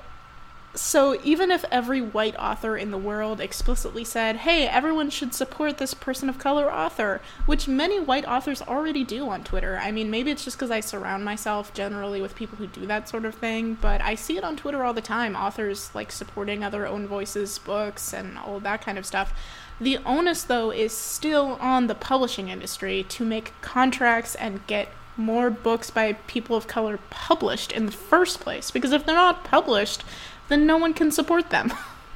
so 0.80 1.18
even 1.24 1.50
if 1.50 1.64
every 1.70 2.00
white 2.00 2.36
author 2.38 2.76
in 2.76 2.90
the 2.90 2.98
world 2.98 3.40
explicitly 3.40 4.04
said, 4.04 4.36
"Hey, 4.36 4.66
everyone 4.66 5.10
should 5.10 5.34
support 5.34 5.78
this 5.78 5.94
person 5.94 6.28
of 6.28 6.38
color 6.38 6.72
author," 6.72 7.20
which 7.46 7.68
many 7.68 7.98
white 7.98 8.26
authors 8.26 8.62
already 8.62 9.04
do 9.04 9.28
on 9.28 9.44
Twitter. 9.44 9.80
I 9.82 9.90
mean, 9.90 10.10
maybe 10.10 10.30
it's 10.30 10.44
just 10.44 10.56
because 10.56 10.70
I 10.70 10.80
surround 10.80 11.24
myself 11.24 11.74
generally 11.74 12.20
with 12.20 12.34
people 12.34 12.58
who 12.58 12.66
do 12.66 12.86
that 12.86 13.08
sort 13.08 13.24
of 13.24 13.34
thing, 13.34 13.78
but 13.80 14.00
I 14.00 14.14
see 14.14 14.36
it 14.38 14.44
on 14.44 14.56
Twitter 14.56 14.84
all 14.84 14.94
the 14.94 15.00
time. 15.00 15.36
Authors 15.36 15.90
like 15.94 16.12
supporting 16.12 16.62
other 16.62 16.86
own 16.86 17.06
voices, 17.06 17.58
books, 17.58 18.12
and 18.12 18.38
all 18.38 18.60
that 18.60 18.84
kind 18.84 18.98
of 18.98 19.06
stuff. 19.06 19.32
The 19.80 19.98
onus, 19.98 20.42
though, 20.42 20.70
is 20.70 20.96
still 20.96 21.56
on 21.60 21.86
the 21.86 21.94
publishing 21.94 22.48
industry 22.48 23.04
to 23.10 23.24
make 23.24 23.52
contracts 23.60 24.34
and 24.34 24.66
get 24.66 24.88
more 25.16 25.50
books 25.50 25.90
by 25.90 26.12
people 26.26 26.56
of 26.56 26.68
color 26.68 26.98
published 27.10 27.72
in 27.72 27.86
the 27.86 27.92
first 27.92 28.40
place. 28.40 28.70
Because 28.70 28.92
if 28.92 29.04
they're 29.04 29.14
not 29.16 29.44
published, 29.44 30.04
then 30.48 30.66
no 30.66 30.76
one 30.76 30.94
can 30.94 31.10
support 31.10 31.50
them. 31.50 31.72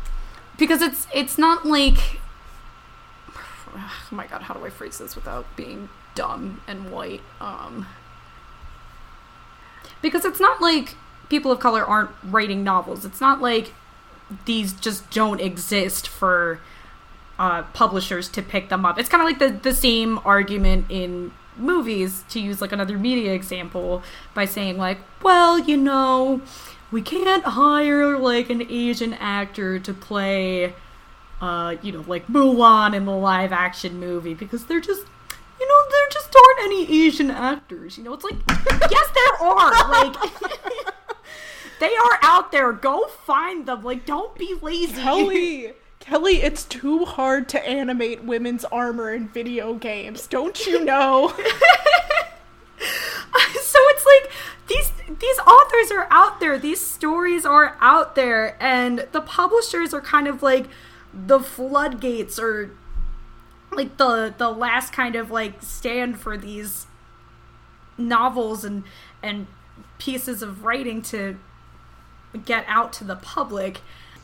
because 0.59 0.83
it's 0.83 1.07
it's 1.15 1.39
not 1.39 1.67
like 1.67 2.21
oh 3.75 3.91
my 4.11 4.27
god, 4.27 4.43
how 4.43 4.55
do 4.55 4.65
I 4.65 4.71
phrase 4.71 4.99
this 4.99 5.17
without 5.17 5.47
being 5.57 5.89
dumb 6.15 6.61
and 6.67 6.91
white? 6.91 7.23
Um 7.41 7.87
because 10.01 10.25
it's 10.25 10.41
not 10.41 10.61
like 10.61 10.97
people 11.29 11.51
of 11.51 11.61
color 11.61 11.85
aren't 11.85 12.11
writing 12.25 12.63
novels. 12.65 13.05
It's 13.05 13.21
not 13.21 13.41
like 13.41 13.73
these 14.45 14.73
just 14.73 15.11
don't 15.11 15.41
exist 15.41 16.09
for 16.09 16.61
uh, 17.39 17.63
publishers 17.73 18.29
to 18.31 18.43
pick 18.43 18.69
them 18.69 18.85
up. 18.85 18.99
It's 18.99 19.09
kind 19.09 19.23
of 19.23 19.27
like 19.27 19.39
the 19.39 19.59
the 19.59 19.75
same 19.75 20.19
argument 20.25 20.87
in 20.89 21.33
movies 21.57 22.25
to 22.31 22.41
use 22.41 22.61
like 22.61 22.73
another 22.73 22.99
media 22.99 23.33
example 23.33 24.03
by 24.35 24.45
saying 24.45 24.79
like, 24.79 24.99
well, 25.23 25.59
you 25.59 25.77
know, 25.77 26.41
we 26.93 27.01
can't 27.01 27.43
hire 27.43 28.19
like 28.19 28.51
an 28.51 28.63
Asian 28.71 29.15
actor 29.15 29.79
to 29.81 29.95
play, 29.95 30.75
uh, 31.41 31.75
you 31.83 31.91
know, 31.91 32.05
like 32.07 32.27
Mulan 32.29 32.95
in 32.95 33.07
the 33.07 33.17
live 33.17 33.51
action 33.51 33.99
movie 33.99 34.35
because 34.35 34.67
they're 34.67 34.81
just, 34.81 35.07
you 35.59 35.67
know, 35.67 35.91
there 35.91 36.09
just 36.11 36.37
aren't 36.37 36.61
any 36.61 37.07
Asian 37.07 37.31
actors. 37.31 37.97
You 37.97 38.05
know, 38.05 38.13
it's 38.13 38.25
like, 38.25 38.37
yes, 38.91 39.09
there 39.15 39.49
are. 39.49 39.91
Like, 39.91 40.17
they 41.81 41.97
are 41.97 42.19
out 42.21 42.53
there. 42.53 42.73
Go 42.73 43.07
find 43.07 43.67
them. 43.67 43.83
Like, 43.83 44.05
don't 44.05 44.37
be 44.37 44.55
lazy. 44.61 45.01
Kelly, 45.01 45.73
Kelly, 45.99 46.43
it's 46.43 46.65
too 46.65 47.07
hard 47.07 47.49
to 47.51 47.67
animate 47.67 48.23
women's 48.23 48.67
armor 48.67 49.15
in 49.15 49.29
video 49.29 49.73
games. 49.75 50.27
Don't 50.27 50.67
you 50.67 50.85
know? 50.85 51.33
so 53.63 53.79
it's 53.89 54.05
like 54.05 54.31
these 54.69 54.93
these 55.21 55.39
authors 55.41 55.82
are 55.93 56.09
out 56.11 56.41
there. 56.41 56.59
These 56.59 56.85
stories 56.85 57.45
are 57.45 57.77
out 57.81 58.15
there. 58.15 58.57
And 58.61 59.07
the 59.13 59.21
publishers 59.21 59.95
are 59.95 60.01
kind 60.01 60.27
of 60.27 60.43
like 60.43 60.67
the 61.13 61.41
floodgates 61.41 62.39
or 62.39 62.71
like 63.71 63.97
the 63.97 64.35
the 64.37 64.51
last 64.51 64.93
kind 64.93 65.17
of 65.17 65.31
like 65.31 65.63
stand 65.63 66.19
for 66.19 66.37
these 66.37 66.87
novels 67.97 68.65
and 68.65 68.85
and 69.23 69.47
pieces 69.99 70.43
of 70.43 70.65
writing 70.65 71.01
to 71.03 71.39
get 72.45 72.65
out 72.67 72.93
to 72.95 73.05
the 73.05 73.17
public. 73.17 73.81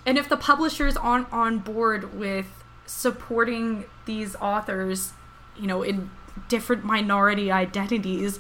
And 0.07 0.17
if 0.17 0.29
the 0.29 0.37
publishers 0.37 0.97
aren't 0.97 1.31
on 1.33 1.59
board 1.59 2.19
with 2.19 2.47
supporting 2.87 3.85
these 4.07 4.35
authors 4.37 5.13
you 5.59 5.67
know 5.67 5.83
in 5.83 6.11
different 6.49 6.85
minority 6.85 7.51
identities 7.51 8.39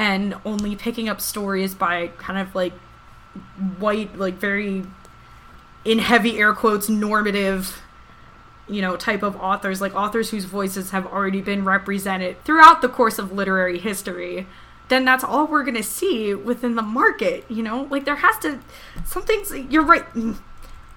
and 0.00 0.34
only 0.46 0.74
picking 0.74 1.10
up 1.10 1.20
stories 1.20 1.74
by 1.74 2.06
kind 2.16 2.38
of 2.38 2.54
like 2.54 2.72
white 3.78 4.16
like 4.16 4.34
very 4.36 4.82
in 5.84 5.98
heavy 5.98 6.38
air 6.38 6.54
quotes 6.54 6.88
normative 6.88 7.82
you 8.66 8.80
know 8.80 8.96
type 8.96 9.22
of 9.22 9.36
authors 9.36 9.82
like 9.82 9.94
authors 9.94 10.30
whose 10.30 10.46
voices 10.46 10.90
have 10.90 11.06
already 11.06 11.42
been 11.42 11.66
represented 11.66 12.42
throughout 12.44 12.80
the 12.80 12.88
course 12.88 13.18
of 13.18 13.30
literary 13.30 13.78
history 13.78 14.46
then 14.88 15.04
that's 15.04 15.22
all 15.22 15.46
we're 15.46 15.62
going 15.62 15.76
to 15.76 15.82
see 15.82 16.34
within 16.34 16.76
the 16.76 16.82
market 16.82 17.44
you 17.50 17.62
know? 17.62 17.86
Like 17.90 18.06
there 18.06 18.16
has 18.16 18.38
to 18.38 18.58
something's 19.04 19.52
you're 19.70 19.84
right 19.84 20.08
mm, 20.14 20.38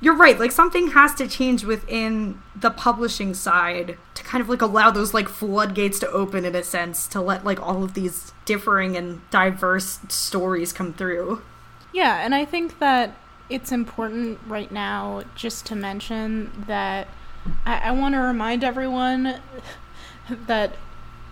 you're 0.03 0.15
right 0.15 0.37
like 0.37 0.51
something 0.51 0.91
has 0.91 1.15
to 1.15 1.27
change 1.27 1.63
within 1.63 2.37
the 2.55 2.69
publishing 2.69 3.33
side 3.33 3.97
to 4.13 4.23
kind 4.23 4.41
of 4.41 4.49
like 4.49 4.61
allow 4.61 4.91
those 4.91 5.13
like 5.13 5.29
floodgates 5.29 5.97
to 5.97 6.09
open 6.11 6.43
in 6.43 6.53
a 6.55 6.63
sense 6.63 7.07
to 7.07 7.21
let 7.21 7.45
like 7.45 7.61
all 7.61 7.83
of 7.83 7.93
these 7.93 8.33
differing 8.43 8.97
and 8.97 9.21
diverse 9.29 9.99
stories 10.09 10.73
come 10.73 10.93
through. 10.93 11.41
Yeah 11.93 12.17
and 12.17 12.35
i 12.35 12.43
think 12.43 12.79
that 12.79 13.15
it's 13.49 13.71
important 13.71 14.39
right 14.45 14.71
now 14.71 15.23
just 15.35 15.65
to 15.67 15.75
mention 15.75 16.65
that 16.67 17.07
i, 17.65 17.77
I 17.77 17.91
want 17.91 18.15
to 18.15 18.19
remind 18.19 18.63
everyone 18.63 19.39
that 20.47 20.75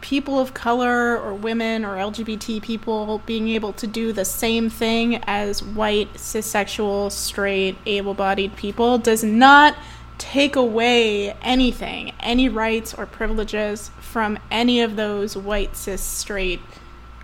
people 0.01 0.39
of 0.39 0.53
color 0.53 1.17
or 1.17 1.33
women 1.33 1.85
or 1.85 1.95
LGBT 1.95 2.61
people 2.61 3.21
being 3.25 3.47
able 3.49 3.71
to 3.73 3.87
do 3.87 4.11
the 4.11 4.25
same 4.25 4.69
thing 4.69 5.17
as 5.23 5.63
white, 5.63 6.13
cissexual, 6.15 7.11
straight, 7.11 7.77
able 7.85 8.13
bodied 8.13 8.55
people 8.55 8.97
does 8.97 9.23
not 9.23 9.77
take 10.17 10.55
away 10.55 11.31
anything, 11.41 12.13
any 12.19 12.49
rights 12.49 12.93
or 12.93 13.05
privileges 13.05 13.89
from 13.99 14.37
any 14.49 14.81
of 14.81 14.95
those 14.95 15.37
white, 15.37 15.75
cis, 15.75 16.01
straight, 16.01 16.59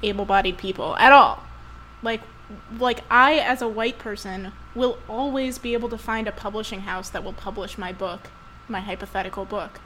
able 0.02 0.26
bodied 0.26 0.58
people 0.58 0.96
at 0.98 1.12
all. 1.12 1.44
Like, 2.02 2.22
like 2.80 3.02
I, 3.10 3.36
as 3.40 3.62
a 3.62 3.68
white 3.68 4.00
person, 4.00 4.54
will 4.74 4.98
always 5.10 5.58
be 5.58 5.74
able 5.74 5.90
to 5.90 5.98
find 5.98 6.28
a 6.28 6.32
publishing 6.32 6.82
house 6.82 7.10
that 7.10 7.24
will 7.24 7.34
publish 7.34 7.78
my 7.78 7.92
book, 7.92 8.30
my 8.68 8.80
hypothetical 8.80 9.46
book 9.46 9.80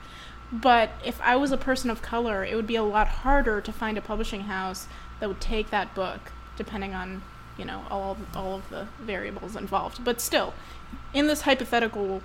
but 0.52 0.92
if 1.06 1.20
I 1.22 1.36
was 1.36 1.52
a 1.52 1.58
person 1.58 1.90
of 1.90 2.02
color, 2.02 2.44
it 2.44 2.56
would 2.56 2.68
be 2.68 2.76
a 2.76 2.84
lot 2.84 3.08
harder 3.08 3.62
to 3.62 3.72
find 3.72 3.98
a 3.98 4.02
publishing 4.02 4.42
house 4.42 4.88
that 5.20 5.30
would 5.30 5.40
take 5.40 5.70
that 5.70 5.96
book, 5.96 6.32
depending 6.58 6.94
on, 6.94 7.24
you 7.58 7.64
know, 7.64 7.84
all 7.90 8.18
all 8.36 8.56
of 8.56 8.70
the 8.70 8.88
variables 9.00 9.56
involved. 9.56 10.04
But 10.04 10.20
still, 10.20 10.54
in 11.14 11.28
this 11.28 11.42
hypothetical 11.42 12.22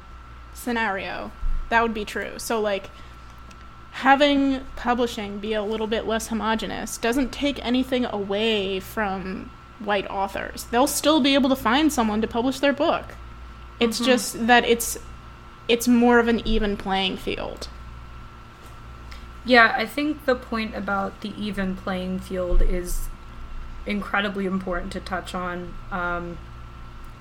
scenario, 0.54 1.30
that 1.68 1.82
would 1.82 1.94
be 1.94 2.04
true. 2.04 2.32
So 2.38 2.60
like 2.60 2.90
having 3.92 4.60
publishing 4.76 5.38
be 5.38 5.54
a 5.54 5.62
little 5.62 5.86
bit 5.86 6.06
less 6.06 6.28
homogenous 6.28 6.98
doesn't 6.98 7.32
take 7.32 7.64
anything 7.64 8.04
away 8.06 8.80
from 8.80 9.50
white 9.78 10.08
authors. 10.10 10.64
They'll 10.64 10.86
still 10.86 11.20
be 11.20 11.34
able 11.34 11.48
to 11.50 11.56
find 11.56 11.92
someone 11.92 12.20
to 12.22 12.26
publish 12.26 12.58
their 12.58 12.72
book. 12.72 13.14
It's 13.78 13.98
mm-hmm. 13.98 14.06
just 14.06 14.46
that 14.48 14.64
it's 14.64 14.98
it's 15.68 15.86
more 15.86 16.18
of 16.18 16.28
an 16.28 16.46
even 16.46 16.76
playing 16.76 17.18
field. 17.18 17.68
Yeah, 19.46 19.72
I 19.76 19.86
think 19.86 20.24
the 20.24 20.34
point 20.34 20.74
about 20.74 21.20
the 21.20 21.32
even 21.40 21.76
playing 21.76 22.18
field 22.18 22.60
is 22.60 23.08
incredibly 23.86 24.44
important 24.44 24.92
to 24.94 25.00
touch 25.00 25.36
on. 25.36 25.72
Um, 25.92 26.36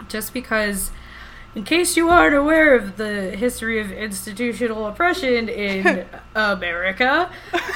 just 0.10 0.34
because, 0.34 0.90
in 1.54 1.64
case 1.64 1.96
you 1.96 2.10
aren't 2.10 2.36
aware 2.36 2.76
of 2.76 2.98
the 2.98 3.30
history 3.30 3.80
of 3.80 3.92
institutional 3.92 4.88
oppression 4.88 5.48
in 5.48 6.08
America, 6.36 7.30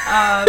um, 0.09 0.47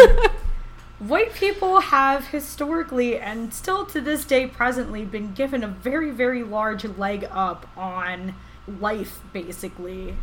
white 0.98 1.34
people 1.34 1.80
have 1.80 2.28
historically 2.28 3.18
and 3.18 3.52
still 3.52 3.84
to 3.84 4.00
this 4.00 4.24
day 4.24 4.46
presently 4.46 5.04
been 5.04 5.34
given 5.34 5.62
a 5.62 5.68
very, 5.68 6.10
very 6.10 6.42
large 6.42 6.86
leg 6.86 7.28
up 7.30 7.66
on 7.76 8.34
life, 8.66 9.20
basically 9.34 10.16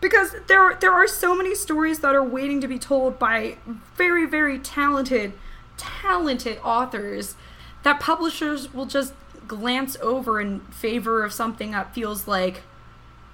because 0.00 0.34
there 0.46 0.74
there 0.80 0.92
are 0.92 1.06
so 1.06 1.34
many 1.34 1.54
stories 1.54 2.00
that 2.00 2.14
are 2.14 2.22
waiting 2.22 2.60
to 2.60 2.68
be 2.68 2.78
told 2.78 3.18
by 3.18 3.56
very 3.96 4.26
very 4.26 4.58
talented 4.58 5.32
talented 5.76 6.58
authors 6.62 7.34
that 7.82 8.00
publishers 8.00 8.72
will 8.72 8.86
just 8.86 9.14
glance 9.46 9.96
over 10.02 10.40
in 10.40 10.60
favor 10.60 11.24
of 11.24 11.32
something 11.32 11.70
that 11.70 11.94
feels 11.94 12.26
like 12.26 12.62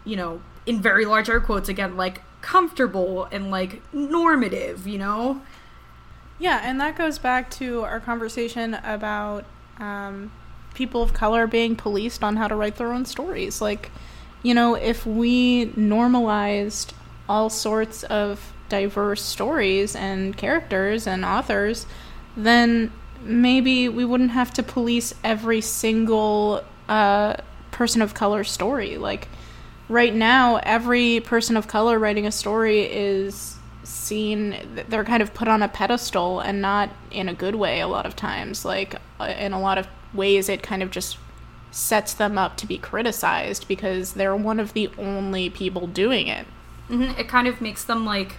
you 0.04 0.16
know 0.16 0.40
in 0.66 0.80
very 0.80 1.04
large 1.04 1.28
air 1.28 1.40
quotes 1.40 1.68
again 1.68 1.96
like 1.96 2.22
comfortable 2.40 3.28
and 3.30 3.50
like 3.50 3.82
normative 3.92 4.86
you 4.86 4.98
know? 4.98 5.40
Yeah 6.38 6.60
and 6.62 6.80
that 6.80 6.96
goes 6.96 7.18
back 7.18 7.50
to 7.52 7.82
our 7.82 8.00
conversation 8.00 8.74
about 8.74 9.44
um, 9.78 10.30
people 10.74 11.02
of 11.02 11.12
color 11.12 11.46
being 11.46 11.76
policed 11.76 12.22
on 12.22 12.36
how 12.36 12.48
to 12.48 12.54
write 12.54 12.76
their 12.76 12.92
own 12.92 13.04
stories. 13.04 13.60
Like 13.60 13.90
you 14.42 14.54
know, 14.54 14.74
if 14.74 15.06
we 15.06 15.66
normalized 15.76 16.94
all 17.28 17.48
sorts 17.48 18.02
of 18.04 18.52
diverse 18.68 19.22
stories 19.22 19.94
and 19.94 20.36
characters 20.36 21.06
and 21.06 21.24
authors, 21.24 21.86
then 22.36 22.90
maybe 23.22 23.88
we 23.88 24.04
wouldn't 24.04 24.30
have 24.30 24.52
to 24.54 24.62
police 24.62 25.14
every 25.22 25.60
single 25.60 26.64
uh, 26.88 27.34
person 27.70 28.02
of 28.02 28.14
color 28.14 28.42
story. 28.44 28.98
Like 28.98 29.28
right 29.88 30.14
now, 30.14 30.56
every 30.62 31.20
person 31.20 31.56
of 31.56 31.68
color 31.68 31.98
writing 31.98 32.26
a 32.26 32.32
story 32.32 32.80
is 32.80 33.56
seen 33.84 34.56
they're 34.88 35.04
kind 35.04 35.22
of 35.22 35.34
put 35.34 35.48
on 35.48 35.62
a 35.62 35.68
pedestal 35.68 36.40
and 36.40 36.62
not 36.62 36.90
in 37.10 37.28
a 37.28 37.34
good 37.34 37.54
way 37.54 37.80
a 37.80 37.88
lot 37.88 38.06
of 38.06 38.14
times 38.14 38.64
like 38.64 38.94
uh, 39.18 39.24
in 39.24 39.52
a 39.52 39.60
lot 39.60 39.76
of 39.76 39.88
ways 40.14 40.48
it 40.48 40.62
kind 40.62 40.82
of 40.84 40.90
just 40.90 41.18
sets 41.72 42.14
them 42.14 42.38
up 42.38 42.56
to 42.56 42.66
be 42.66 42.78
criticized 42.78 43.66
because 43.66 44.12
they're 44.12 44.36
one 44.36 44.60
of 44.60 44.72
the 44.74 44.88
only 44.98 45.50
people 45.50 45.86
doing 45.86 46.28
it 46.28 46.46
mm-hmm. 46.88 47.18
it 47.18 47.28
kind 47.28 47.48
of 47.48 47.60
makes 47.60 47.84
them 47.84 48.04
like 48.04 48.36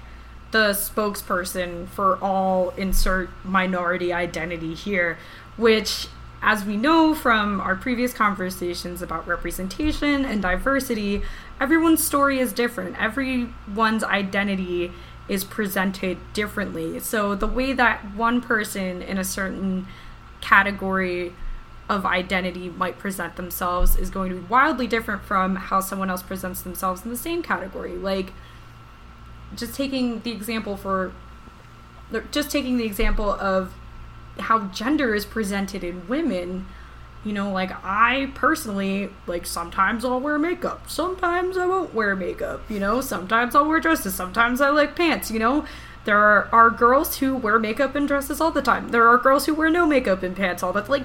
the 0.51 0.69
spokesperson 0.69 1.88
for 1.88 2.17
all 2.23 2.69
insert 2.71 3.29
minority 3.43 4.13
identity 4.13 4.73
here 4.73 5.17
which 5.57 6.07
as 6.41 6.63
we 6.63 6.77
know 6.77 7.13
from 7.13 7.59
our 7.59 7.75
previous 7.75 8.13
conversations 8.13 9.01
about 9.01 9.27
representation 9.27 10.23
and 10.23 10.41
diversity 10.41 11.21
everyone's 11.59 12.03
story 12.03 12.39
is 12.39 12.53
different 12.53 12.95
everyone's 13.01 14.03
identity 14.03 14.91
is 15.27 15.43
presented 15.43 16.17
differently. 16.34 16.99
So 16.99 17.36
the 17.36 17.47
way 17.47 17.73
that 17.73 18.15
one 18.15 18.41
person 18.41 19.01
in 19.01 19.17
a 19.17 19.23
certain 19.23 19.88
category 20.41 21.34
of 21.89 22.05
identity 22.05 22.69
might 22.69 22.97
present 22.97 23.36
themselves 23.36 23.97
is 23.97 24.09
going 24.09 24.29
to 24.29 24.36
be 24.38 24.45
wildly 24.47 24.88
different 24.88 25.23
from 25.23 25.55
how 25.55 25.81
someone 25.81 26.09
else 26.09 26.23
presents 26.23 26.61
themselves 26.61 27.03
in 27.03 27.11
the 27.11 27.17
same 27.17 27.43
category. 27.43 27.95
Like 27.95 28.31
just 29.55 29.75
taking 29.75 30.21
the 30.21 30.31
example 30.31 30.77
for 30.77 31.11
just 32.31 32.51
taking 32.51 32.77
the 32.77 32.86
example 32.86 33.31
of 33.31 33.73
how 34.39 34.67
gender 34.67 35.13
is 35.13 35.25
presented 35.25 35.84
in 35.84 36.07
women 36.07 36.65
you 37.25 37.31
know, 37.31 37.51
like 37.51 37.71
I 37.84 38.31
personally, 38.36 39.09
like 39.27 39.45
sometimes 39.45 40.03
I'll 40.03 40.19
wear 40.19 40.38
makeup, 40.38 40.89
sometimes 40.89 41.57
I 41.57 41.65
won't 41.65 41.93
wear 41.93 42.15
makeup, 42.15 42.69
you 42.69 42.79
know, 42.79 42.99
sometimes 42.99 43.55
I'll 43.55 43.65
wear 43.65 43.79
dresses, 43.79 44.13
sometimes 44.13 44.59
I 44.59 44.69
like 44.69 44.95
pants, 44.95 45.31
you 45.31 45.39
know. 45.39 45.65
There 46.05 46.17
are, 46.17 46.49
are 46.51 46.69
girls 46.69 47.19
who 47.19 47.34
wear 47.34 47.57
makeup 47.57 47.95
and 47.95 48.05
dresses 48.05 48.41
all 48.41 48.51
the 48.51 48.61
time. 48.61 48.89
There 48.89 49.07
are 49.07 49.17
girls 49.17 49.45
who 49.45 49.53
wear 49.53 49.69
no 49.69 49.86
makeup 49.86 50.21
and 50.21 50.36
pants 50.36 50.61
all 50.61 50.73
the 50.73 50.81
like. 50.91 51.03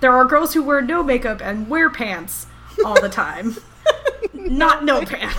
There 0.00 0.12
are 0.12 0.24
girls 0.24 0.54
who 0.54 0.62
wear 0.62 0.82
no 0.82 1.02
makeup 1.02 1.40
and 1.42 1.68
wear 1.68 1.88
pants 1.88 2.46
all 2.84 3.00
the 3.00 3.08
time. 3.08 3.56
Not 4.34 4.84
no 4.84 5.04
pants. 5.04 5.38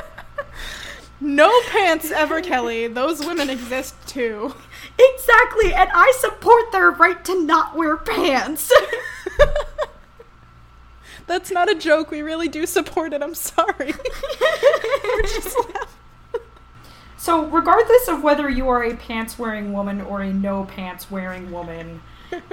no 1.20 1.52
pants 1.68 2.10
ever, 2.10 2.40
Kelly. 2.40 2.88
Those 2.88 3.26
women 3.26 3.50
exist 3.50 3.94
too. 4.06 4.54
Exactly, 4.98 5.74
and 5.74 5.90
I 5.92 6.12
support 6.18 6.72
their 6.72 6.90
right 6.90 7.22
to 7.26 7.44
not 7.44 7.76
wear 7.76 7.96
pants. 7.96 8.72
That's 11.26 11.50
not 11.50 11.70
a 11.70 11.74
joke. 11.74 12.10
We 12.10 12.22
really 12.22 12.48
do 12.48 12.66
support 12.66 13.12
it. 13.12 13.22
I'm 13.22 13.34
sorry. 13.34 13.92
so, 17.18 17.46
regardless 17.46 18.08
of 18.08 18.22
whether 18.22 18.48
you 18.48 18.68
are 18.68 18.84
a 18.84 18.96
pants 18.96 19.38
wearing 19.38 19.72
woman 19.72 20.00
or 20.00 20.22
a 20.22 20.32
no 20.32 20.64
pants 20.64 21.10
wearing 21.10 21.50
woman, 21.50 22.00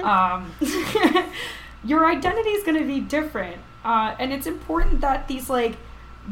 um, 0.02 0.52
your 1.84 2.06
identity 2.06 2.50
is 2.50 2.64
going 2.64 2.78
to 2.78 2.86
be 2.86 3.00
different. 3.00 3.56
Uh, 3.84 4.14
and 4.18 4.32
it's 4.32 4.46
important 4.46 5.00
that 5.02 5.28
these, 5.28 5.50
like, 5.50 5.76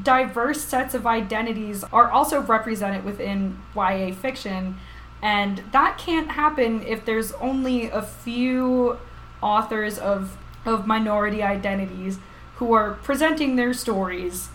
diverse 0.03 0.62
sets 0.62 0.94
of 0.94 1.07
identities 1.07 1.84
are 1.84 2.11
also 2.11 2.40
represented 2.40 3.05
within 3.05 3.59
YA 3.76 4.12
fiction 4.14 4.76
and 5.22 5.62
that 5.70 5.96
can't 5.98 6.32
happen 6.32 6.82
if 6.82 7.05
there's 7.05 7.32
only 7.34 7.88
a 7.90 8.03
few 8.03 8.98
authors 9.42 9.98
of 9.98 10.36
of 10.64 10.86
minority 10.86 11.42
identities 11.42 12.18
who 12.57 12.72
are 12.72 12.94
presenting 13.03 13.57
their 13.57 13.72
stories 13.72 14.48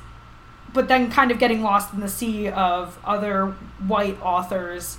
but 0.73 0.87
then 0.87 1.11
kind 1.11 1.31
of 1.31 1.39
getting 1.39 1.61
lost 1.61 1.93
in 1.93 1.99
the 1.99 2.09
sea 2.09 2.49
of 2.49 2.97
other 3.05 3.47
white 3.87 4.19
authors 4.21 4.97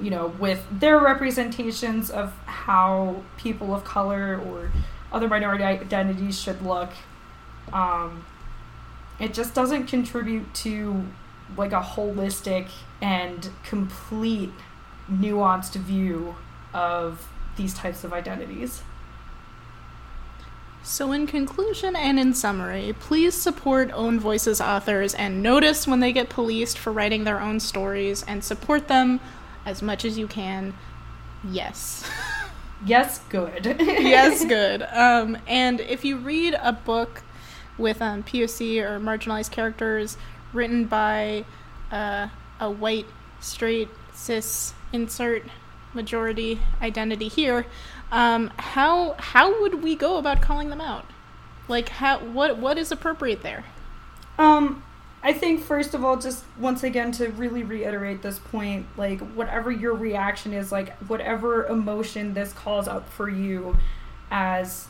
you 0.00 0.10
know 0.10 0.28
with 0.38 0.64
their 0.70 0.98
representations 0.98 2.10
of 2.10 2.32
how 2.46 3.22
people 3.36 3.74
of 3.74 3.84
color 3.84 4.40
or 4.46 4.70
other 5.12 5.28
minority 5.28 5.64
identities 5.64 6.40
should 6.40 6.60
look 6.62 6.90
um, 7.72 8.24
it 9.18 9.32
just 9.32 9.54
doesn't 9.54 9.86
contribute 9.86 10.52
to 10.54 11.04
like 11.56 11.72
a 11.72 11.80
holistic 11.80 12.68
and 13.00 13.50
complete 13.64 14.52
nuanced 15.10 15.74
view 15.74 16.36
of 16.74 17.28
these 17.56 17.72
types 17.74 18.04
of 18.04 18.12
identities. 18.12 18.82
So, 20.82 21.10
in 21.10 21.26
conclusion 21.26 21.96
and 21.96 22.18
in 22.18 22.32
summary, 22.32 22.94
please 23.00 23.34
support 23.34 23.90
Own 23.92 24.20
Voices 24.20 24.60
authors 24.60 25.14
and 25.14 25.42
notice 25.42 25.86
when 25.86 25.98
they 25.98 26.12
get 26.12 26.28
policed 26.28 26.78
for 26.78 26.92
writing 26.92 27.24
their 27.24 27.40
own 27.40 27.58
stories 27.58 28.22
and 28.22 28.44
support 28.44 28.86
them 28.86 29.18
as 29.66 29.82
much 29.82 30.06
as 30.06 30.16
you 30.16 30.26
can. 30.26 30.72
Yes. 31.44 32.08
Yes, 32.84 33.20
good. 33.28 33.76
yes, 33.80 34.44
good. 34.46 34.82
Um, 34.82 35.36
and 35.46 35.80
if 35.80 36.04
you 36.04 36.16
read 36.16 36.54
a 36.62 36.72
book 36.72 37.22
with 37.76 38.00
um, 38.00 38.22
POC 38.22 38.82
or 38.82 38.98
marginalized 38.98 39.50
characters 39.50 40.16
written 40.54 40.86
by 40.86 41.44
uh, 41.90 42.28
a 42.58 42.70
white, 42.70 43.06
straight, 43.40 43.88
cis 44.14 44.72
insert 44.92 45.42
majority 45.92 46.60
identity 46.80 47.28
here. 47.28 47.66
Um, 48.12 48.52
how 48.58 49.16
how 49.18 49.60
would 49.60 49.82
we 49.82 49.96
go 49.96 50.16
about 50.16 50.40
calling 50.40 50.70
them 50.70 50.80
out? 50.80 51.06
Like 51.68 51.88
how 51.88 52.18
what 52.20 52.56
what 52.58 52.78
is 52.78 52.92
appropriate 52.92 53.42
there? 53.42 53.64
Um, 54.38 54.84
I 55.26 55.32
think 55.32 55.60
first 55.60 55.92
of 55.92 56.04
all, 56.04 56.16
just 56.16 56.44
once 56.56 56.84
again 56.84 57.10
to 57.12 57.30
really 57.30 57.64
reiterate 57.64 58.22
this 58.22 58.38
point, 58.38 58.86
like 58.96 59.18
whatever 59.18 59.72
your 59.72 59.92
reaction 59.92 60.52
is, 60.52 60.70
like 60.70 60.96
whatever 61.08 61.66
emotion 61.66 62.34
this 62.34 62.52
calls 62.52 62.86
up 62.86 63.10
for 63.10 63.28
you 63.28 63.76
as 64.30 64.86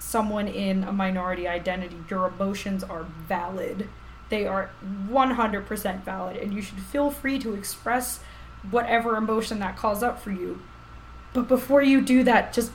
someone 0.00 0.48
in 0.48 0.82
a 0.82 0.90
minority 0.90 1.46
identity, 1.46 1.96
your 2.10 2.26
emotions 2.26 2.82
are 2.82 3.04
valid. 3.28 3.88
They 4.30 4.48
are 4.48 4.70
100% 5.08 6.02
valid, 6.02 6.38
and 6.38 6.52
you 6.52 6.60
should 6.60 6.80
feel 6.80 7.12
free 7.12 7.38
to 7.38 7.54
express 7.54 8.18
whatever 8.72 9.14
emotion 9.14 9.60
that 9.60 9.76
calls 9.76 10.02
up 10.02 10.20
for 10.20 10.32
you. 10.32 10.60
But 11.32 11.46
before 11.46 11.82
you 11.82 12.00
do 12.00 12.24
that, 12.24 12.52
just 12.52 12.72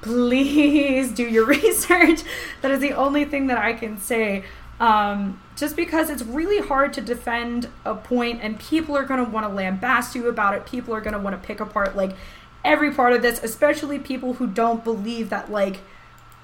please 0.00 1.12
do 1.12 1.22
your 1.22 1.46
research. 1.60 2.22
that 2.62 2.72
is 2.72 2.80
the 2.80 2.94
only 2.94 3.24
thing 3.26 3.46
that 3.46 3.58
I 3.58 3.74
can 3.74 4.00
say. 4.00 4.42
Um, 4.82 5.40
just 5.54 5.76
because 5.76 6.10
it's 6.10 6.24
really 6.24 6.58
hard 6.58 6.92
to 6.94 7.00
defend 7.00 7.68
a 7.84 7.94
point, 7.94 8.40
and 8.42 8.58
people 8.58 8.96
are 8.96 9.04
going 9.04 9.24
to 9.24 9.30
want 9.30 9.46
to 9.46 9.52
lambast 9.52 10.16
you 10.16 10.28
about 10.28 10.54
it. 10.54 10.66
People 10.66 10.92
are 10.92 11.00
going 11.00 11.12
to 11.12 11.20
want 11.20 11.40
to 11.40 11.46
pick 11.46 11.60
apart 11.60 11.96
like 11.96 12.16
every 12.64 12.90
part 12.92 13.12
of 13.12 13.22
this, 13.22 13.40
especially 13.44 14.00
people 14.00 14.34
who 14.34 14.48
don't 14.48 14.82
believe 14.82 15.30
that 15.30 15.52
like 15.52 15.82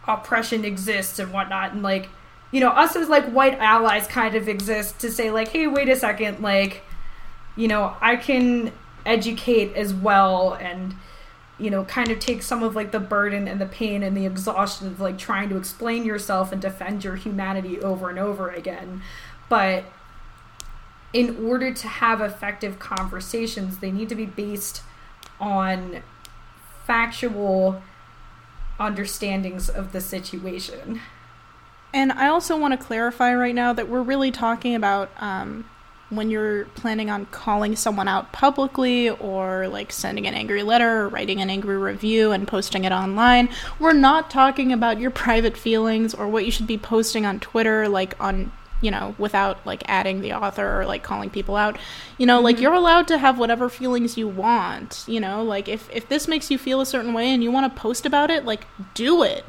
oppression 0.06 0.64
exists 0.64 1.18
and 1.18 1.32
whatnot. 1.32 1.72
And 1.72 1.82
like, 1.82 2.10
you 2.52 2.60
know, 2.60 2.70
us 2.70 2.94
as 2.94 3.08
like 3.08 3.24
white 3.24 3.58
allies 3.58 4.06
kind 4.06 4.36
of 4.36 4.48
exist 4.48 5.00
to 5.00 5.10
say 5.10 5.32
like, 5.32 5.48
hey, 5.48 5.66
wait 5.66 5.88
a 5.88 5.96
second, 5.96 6.40
like 6.40 6.84
you 7.56 7.66
know, 7.66 7.96
I 8.00 8.14
can 8.14 8.70
educate 9.04 9.74
as 9.74 9.92
well 9.92 10.54
and 10.54 10.94
you 11.58 11.70
know, 11.70 11.84
kind 11.84 12.10
of 12.10 12.18
take 12.20 12.42
some 12.42 12.62
of 12.62 12.76
like 12.76 12.92
the 12.92 13.00
burden 13.00 13.48
and 13.48 13.60
the 13.60 13.66
pain 13.66 14.02
and 14.02 14.16
the 14.16 14.26
exhaustion 14.26 14.86
of 14.86 15.00
like 15.00 15.18
trying 15.18 15.48
to 15.48 15.56
explain 15.56 16.04
yourself 16.04 16.52
and 16.52 16.62
defend 16.62 17.02
your 17.02 17.16
humanity 17.16 17.80
over 17.80 18.08
and 18.08 18.18
over 18.18 18.48
again. 18.48 19.02
But 19.48 19.84
in 21.12 21.44
order 21.46 21.72
to 21.72 21.88
have 21.88 22.20
effective 22.20 22.78
conversations, 22.78 23.78
they 23.78 23.90
need 23.90 24.08
to 24.08 24.14
be 24.14 24.26
based 24.26 24.82
on 25.40 26.02
factual 26.86 27.82
understandings 28.78 29.68
of 29.68 29.92
the 29.92 30.00
situation. 30.00 31.00
And 31.92 32.12
I 32.12 32.28
also 32.28 32.56
want 32.56 32.78
to 32.78 32.84
clarify 32.84 33.34
right 33.34 33.54
now 33.54 33.72
that 33.72 33.88
we're 33.88 34.02
really 34.02 34.30
talking 34.30 34.74
about 34.74 35.10
um, 35.18 35.68
when 36.10 36.30
you're 36.30 36.64
planning 36.66 37.10
on 37.10 37.26
calling 37.26 37.76
someone 37.76 38.08
out 38.08 38.32
publicly 38.32 39.10
or 39.10 39.68
like 39.68 39.92
sending 39.92 40.26
an 40.26 40.34
angry 40.34 40.62
letter 40.62 41.02
or 41.02 41.08
writing 41.08 41.40
an 41.40 41.50
angry 41.50 41.76
review 41.76 42.32
and 42.32 42.48
posting 42.48 42.84
it 42.84 42.92
online, 42.92 43.48
we're 43.78 43.92
not 43.92 44.30
talking 44.30 44.72
about 44.72 44.98
your 44.98 45.10
private 45.10 45.56
feelings 45.56 46.14
or 46.14 46.26
what 46.26 46.44
you 46.44 46.50
should 46.50 46.66
be 46.66 46.78
posting 46.78 47.26
on 47.26 47.40
Twitter, 47.40 47.88
like 47.88 48.14
on 48.20 48.50
you 48.80 48.90
know, 48.90 49.14
without 49.18 49.64
like 49.66 49.82
adding 49.86 50.20
the 50.20 50.32
author 50.32 50.80
or 50.80 50.86
like 50.86 51.02
calling 51.02 51.30
people 51.30 51.56
out. 51.56 51.76
You 52.16 52.26
know, 52.26 52.36
mm-hmm. 52.36 52.44
like 52.44 52.60
you're 52.60 52.74
allowed 52.74 53.08
to 53.08 53.18
have 53.18 53.38
whatever 53.38 53.68
feelings 53.68 54.16
you 54.16 54.28
want, 54.28 55.04
you 55.06 55.20
know, 55.20 55.42
like 55.42 55.68
if 55.68 55.88
if 55.92 56.08
this 56.08 56.28
makes 56.28 56.50
you 56.50 56.58
feel 56.58 56.80
a 56.80 56.86
certain 56.86 57.12
way 57.12 57.28
and 57.28 57.42
you 57.42 57.50
want 57.50 57.74
to 57.74 57.80
post 57.80 58.06
about 58.06 58.30
it, 58.30 58.44
like 58.44 58.66
do 58.94 59.22
it. 59.22 59.44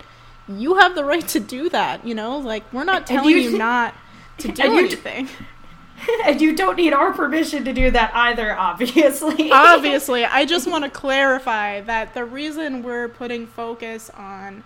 You 0.48 0.78
have 0.78 0.96
the 0.96 1.06
right 1.06 1.28
to 1.28 1.40
do 1.40 1.70
that, 1.70 2.06
you 2.06 2.16
know? 2.16 2.38
Like 2.38 2.64
we're 2.74 2.84
not 2.84 3.06
telling 3.06 3.30
you, 3.30 3.38
you, 3.38 3.58
not 3.58 3.94
to 4.40 4.48
do 4.52 4.64
anything. 4.64 5.30
and 6.26 6.42
you 6.42 6.56
don't 6.56 6.76
need 6.76 6.94
our 6.94 7.14
permission 7.14 7.64
to 7.66 7.74
do 7.74 7.92
that 7.92 8.12
either, 8.14 8.56
obviously. 8.56 9.52
Obviously, 9.52 10.26
I 10.26 10.46
just 10.46 10.70
want 10.70 10.84
to 10.84 10.90
clarify 10.90 11.82
that 11.82 12.14
the 12.14 12.26
reason 12.26 12.84
we're 12.84 13.08
putting 13.08 13.48
focus 13.48 14.10
on, 14.12 14.64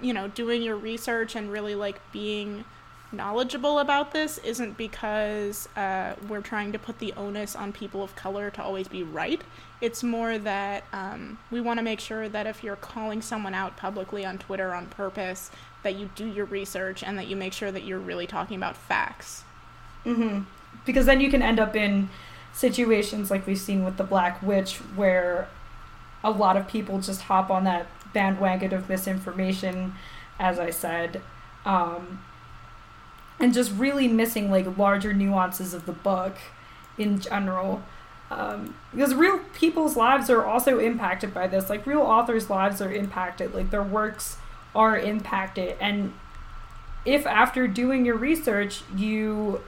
you 0.00 0.12
know, 0.12 0.28
doing 0.28 0.62
your 0.62 0.76
research 0.76 1.36
and 1.36 1.50
really 1.50 1.74
like 1.74 2.00
being 2.12 2.64
knowledgeable 3.12 3.80
about 3.80 4.12
this 4.12 4.38
isn't 4.38 4.76
because 4.76 5.68
uh, 5.76 6.14
we're 6.28 6.40
trying 6.40 6.72
to 6.72 6.78
put 6.78 6.98
the 6.98 7.12
onus 7.14 7.56
on 7.56 7.72
people 7.72 8.02
of 8.02 8.14
color 8.14 8.50
to 8.50 8.62
always 8.62 8.88
be 8.88 9.02
right. 9.02 9.42
It's 9.80 10.02
more 10.02 10.38
that 10.38 10.84
um, 10.92 11.38
we 11.50 11.60
want 11.60 11.78
to 11.78 11.82
make 11.82 12.00
sure 12.00 12.28
that 12.28 12.46
if 12.46 12.62
you're 12.62 12.76
calling 12.76 13.22
someone 13.22 13.54
out 13.54 13.76
publicly 13.76 14.24
on 14.24 14.38
Twitter 14.38 14.72
on 14.74 14.86
purpose, 14.86 15.50
that 15.82 15.96
you 15.96 16.10
do 16.14 16.26
your 16.26 16.44
research 16.44 17.02
and 17.02 17.18
that 17.18 17.26
you 17.26 17.36
make 17.36 17.52
sure 17.52 17.72
that 17.72 17.84
you're 17.84 17.98
really 17.98 18.26
talking 18.26 18.56
about 18.56 18.76
facts. 18.76 19.44
Mm-hmm. 20.04 20.42
Because 20.84 21.06
then 21.06 21.20
you 21.20 21.30
can 21.30 21.42
end 21.42 21.60
up 21.60 21.76
in 21.76 22.08
situations 22.52 23.30
like 23.30 23.46
we've 23.46 23.58
seen 23.58 23.84
with 23.84 23.96
the 23.96 24.04
Black 24.04 24.42
Witch, 24.42 24.76
where 24.96 25.48
a 26.22 26.30
lot 26.30 26.56
of 26.56 26.68
people 26.68 27.00
just 27.00 27.22
hop 27.22 27.50
on 27.50 27.64
that 27.64 27.86
bandwagon 28.12 28.72
of 28.74 28.88
misinformation, 28.88 29.94
as 30.38 30.58
I 30.58 30.70
said, 30.70 31.22
um, 31.64 32.22
and 33.38 33.54
just 33.54 33.72
really 33.72 34.08
missing 34.08 34.50
like 34.50 34.76
larger 34.76 35.12
nuances 35.14 35.74
of 35.74 35.86
the 35.86 35.92
book 35.92 36.36
in 36.98 37.20
general. 37.20 37.82
Um, 38.30 38.74
because 38.92 39.14
real 39.14 39.40
people's 39.54 39.96
lives 39.96 40.30
are 40.30 40.44
also 40.44 40.78
impacted 40.78 41.34
by 41.34 41.46
this. 41.46 41.68
Like 41.68 41.86
real 41.86 42.02
authors' 42.02 42.48
lives 42.48 42.80
are 42.80 42.92
impacted. 42.92 43.54
Like 43.54 43.70
their 43.70 43.82
works 43.82 44.36
are 44.74 44.96
impacted. 44.96 45.76
And 45.80 46.12
if 47.04 47.26
after 47.26 47.66
doing 47.66 48.04
your 48.04 48.16
research 48.16 48.82
you 48.94 49.60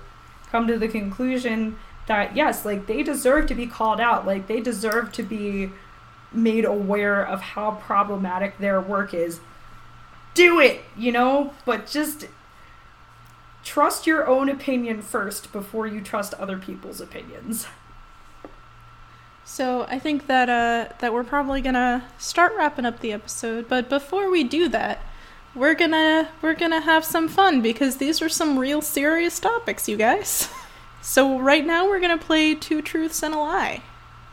come 0.52 0.68
to 0.68 0.78
the 0.78 0.86
conclusion 0.86 1.76
that 2.06 2.36
yes, 2.36 2.64
like 2.64 2.86
they 2.86 3.02
deserve 3.02 3.46
to 3.46 3.54
be 3.54 3.66
called 3.66 4.00
out, 4.00 4.26
like 4.26 4.46
they 4.46 4.60
deserve 4.60 5.10
to 5.12 5.22
be 5.22 5.70
made 6.30 6.64
aware 6.64 7.26
of 7.26 7.40
how 7.40 7.72
problematic 7.72 8.58
their 8.58 8.80
work 8.80 9.14
is, 9.14 9.40
do 10.34 10.60
it, 10.60 10.82
you 10.96 11.10
know? 11.10 11.52
But 11.64 11.86
just 11.86 12.28
trust 13.64 14.06
your 14.06 14.26
own 14.26 14.48
opinion 14.48 15.02
first 15.02 15.52
before 15.52 15.86
you 15.86 16.00
trust 16.00 16.34
other 16.34 16.58
people's 16.58 17.00
opinions. 17.00 17.66
So 19.44 19.86
I 19.88 19.98
think 19.98 20.26
that 20.26 20.48
uh, 20.48 20.92
that 21.00 21.12
we're 21.12 21.24
probably 21.24 21.60
gonna 21.60 22.04
start 22.18 22.54
wrapping 22.56 22.86
up 22.86 23.00
the 23.00 23.12
episode, 23.12 23.68
but 23.68 23.88
before 23.88 24.30
we 24.30 24.44
do 24.44 24.68
that, 24.68 25.00
we're 25.54 25.74
gonna 25.74 26.28
we're 26.40 26.54
gonna 26.54 26.80
have 26.80 27.04
some 27.04 27.28
fun 27.28 27.60
because 27.62 27.96
these 27.96 28.22
are 28.22 28.28
some 28.28 28.58
real 28.58 28.80
serious 28.82 29.38
topics, 29.38 29.88
you 29.88 29.96
guys. 29.96 30.48
So 31.00 31.38
right 31.38 31.66
now 31.66 31.86
we're 31.88 32.00
gonna 32.00 32.18
play 32.18 32.54
Two 32.54 32.80
Truths 32.82 33.22
and 33.22 33.34
a 33.34 33.38
Lie. 33.38 33.82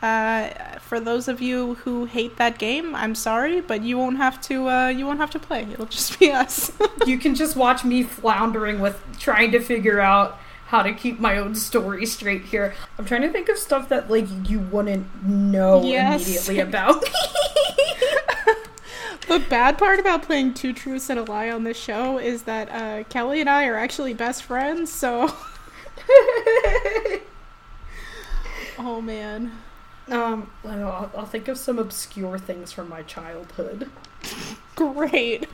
Uh, 0.02 0.48
for 0.78 0.98
those 0.98 1.28
of 1.28 1.42
you 1.42 1.74
who 1.74 2.06
hate 2.06 2.36
that 2.38 2.58
game, 2.58 2.94
I'm 2.94 3.14
sorry, 3.14 3.60
but 3.60 3.82
you 3.82 3.98
won't 3.98 4.16
have 4.16 4.40
to. 4.42 4.68
Uh, 4.68 4.88
you 4.88 5.04
won't 5.06 5.18
have 5.18 5.30
to 5.32 5.38
play. 5.38 5.66
It'll 5.70 5.84
just 5.86 6.18
be 6.18 6.30
us. 6.32 6.72
you 7.06 7.18
can 7.18 7.34
just 7.34 7.54
watch 7.56 7.84
me 7.84 8.02
floundering 8.02 8.80
with 8.80 9.02
trying 9.18 9.50
to 9.52 9.60
figure 9.60 10.00
out 10.00 10.38
how 10.68 10.82
to 10.82 10.92
keep 10.94 11.18
my 11.20 11.36
own 11.36 11.54
story 11.54 12.06
straight 12.06 12.44
here. 12.44 12.72
I'm 12.96 13.04
trying 13.04 13.22
to 13.22 13.28
think 13.30 13.48
of 13.48 13.58
stuff 13.58 13.88
that 13.90 14.08
like 14.10 14.26
you 14.48 14.60
wouldn't 14.60 15.22
know 15.24 15.82
Yes. 15.82 16.22
immediately 16.24 16.60
about. 16.60 17.04
the 19.30 19.38
bad 19.38 19.78
part 19.78 20.00
about 20.00 20.24
playing 20.24 20.54
Two 20.54 20.72
Truths 20.72 21.08
and 21.08 21.16
a 21.16 21.22
Lie 21.22 21.50
on 21.50 21.62
this 21.62 21.76
show 21.76 22.18
is 22.18 22.42
that 22.42 22.68
uh, 22.68 23.04
Kelly 23.08 23.40
and 23.40 23.48
I 23.48 23.66
are 23.66 23.76
actually 23.76 24.12
best 24.12 24.42
friends. 24.42 24.92
So, 24.92 25.32
oh 28.76 29.00
man. 29.00 29.52
um, 30.08 30.50
I 30.64 30.74
know, 30.74 30.88
I'll, 30.88 31.12
I'll 31.18 31.26
think 31.26 31.46
of 31.46 31.58
some 31.58 31.78
obscure 31.78 32.40
things 32.40 32.72
from 32.72 32.88
my 32.88 33.02
childhood. 33.02 33.88
Great. 34.74 35.46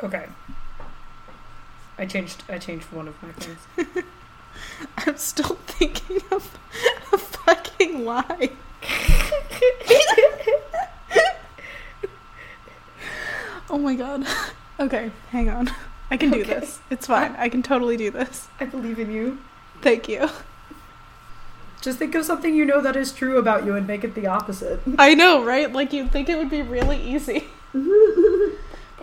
Okay. 0.00 0.26
I 1.98 2.06
changed. 2.06 2.44
I 2.48 2.58
changed 2.58 2.86
one 2.92 3.08
of 3.08 3.20
my 3.20 3.32
things. 3.32 4.04
I'm 4.98 5.16
still 5.16 5.56
thinking 5.66 6.20
of 6.30 6.58
a 7.12 7.18
fucking 7.18 8.04
lie. 8.04 8.50
Oh 13.70 13.78
my 13.78 13.94
god. 13.94 14.26
Okay, 14.78 15.10
hang 15.30 15.48
on. 15.48 15.70
I 16.10 16.16
can 16.16 16.30
do 16.30 16.40
Okay. 16.42 16.54
this. 16.60 16.80
It's 16.90 17.06
fine. 17.06 17.34
I 17.38 17.48
can 17.48 17.62
totally 17.62 17.96
do 17.96 18.10
this. 18.10 18.48
I 18.60 18.64
believe 18.66 18.98
in 18.98 19.10
you. 19.10 19.38
Thank 19.82 20.08
you. 20.08 20.28
Just 21.80 21.98
think 21.98 22.14
of 22.14 22.24
something 22.24 22.54
you 22.54 22.64
know 22.64 22.80
that 22.80 22.96
is 22.96 23.12
true 23.12 23.36
about 23.38 23.64
you 23.64 23.74
and 23.76 23.86
make 23.86 24.04
it 24.04 24.14
the 24.14 24.26
opposite. 24.26 24.80
I 24.98 25.14
know, 25.14 25.44
right? 25.44 25.72
Like 25.72 25.92
you'd 25.92 26.10
think 26.12 26.28
it 26.28 26.36
would 26.38 26.50
be 26.50 26.62
really 26.62 27.00
easy. 27.00 27.44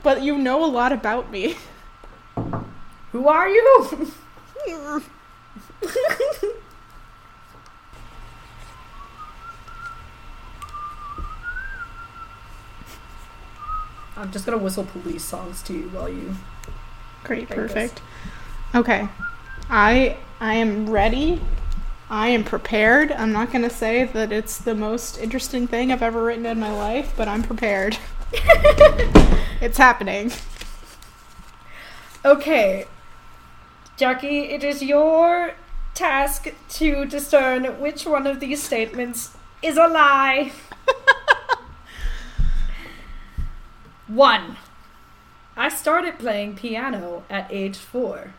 but 0.04 0.24
you 0.24 0.38
know 0.38 0.64
a 0.64 0.68
lot 0.68 0.92
about 0.92 1.32
me. 1.32 1.56
Who 3.12 3.28
are 3.28 3.50
you? 3.50 4.12
I'm 14.18 14.32
just 14.32 14.46
gonna 14.46 14.58
whistle 14.58 14.84
police 14.84 15.24
songs 15.24 15.64
to 15.64 15.74
you 15.74 15.90
while 15.90 16.10
you. 16.10 16.36
Great, 17.24 17.50
perfect. 17.50 18.02
Okay. 18.76 19.08
I 19.70 20.18
I 20.40 20.56
am 20.56 20.90
ready. 20.90 21.42
I 22.10 22.28
am 22.28 22.44
prepared. 22.44 23.12
I'm 23.14 23.32
not 23.32 23.54
going 23.54 23.64
to 23.64 23.70
say 23.70 24.04
that 24.04 24.34
it's 24.34 24.58
the 24.58 24.76
most 24.76 25.18
interesting 25.18 25.66
thing 25.66 25.94
I've 25.94 26.02
ever 26.02 26.22
written 26.22 26.46
in 26.46 26.60
my 26.60 26.72
life, 26.74 27.14
but 27.16 27.30
I'm 27.30 27.42
prepared. 27.42 27.98
it's 29.62 29.78
happening. 29.78 30.30
Okay, 32.26 32.86
Jackie, 33.96 34.42
it 34.42 34.62
is 34.64 34.84
your 34.84 35.54
task 35.94 36.48
to 36.70 37.06
discern 37.06 37.80
which 37.80 38.06
one 38.06 38.28
of 38.28 38.40
these 38.40 38.64
statements 38.64 39.36
is 39.62 39.78
a 39.78 39.88
lie. 39.88 40.52
One. 44.08 44.58
I 45.56 45.70
started 45.70 46.20
playing 46.20 46.56
piano 46.56 47.24
at 47.30 47.52
age 47.52 47.78
four. 47.78 48.34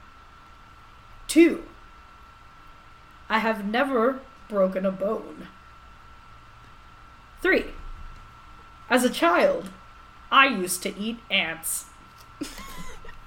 Two. 1.28 1.64
I 3.28 3.38
have 3.38 3.64
never 3.64 4.20
broken 4.48 4.84
a 4.84 4.92
bone. 4.92 5.48
Three. 7.40 7.66
As 8.90 9.05
a 9.05 9.10
child, 9.10 9.70
I 10.31 10.47
used 10.47 10.82
to 10.82 10.98
eat 10.98 11.18
ants. 11.31 11.86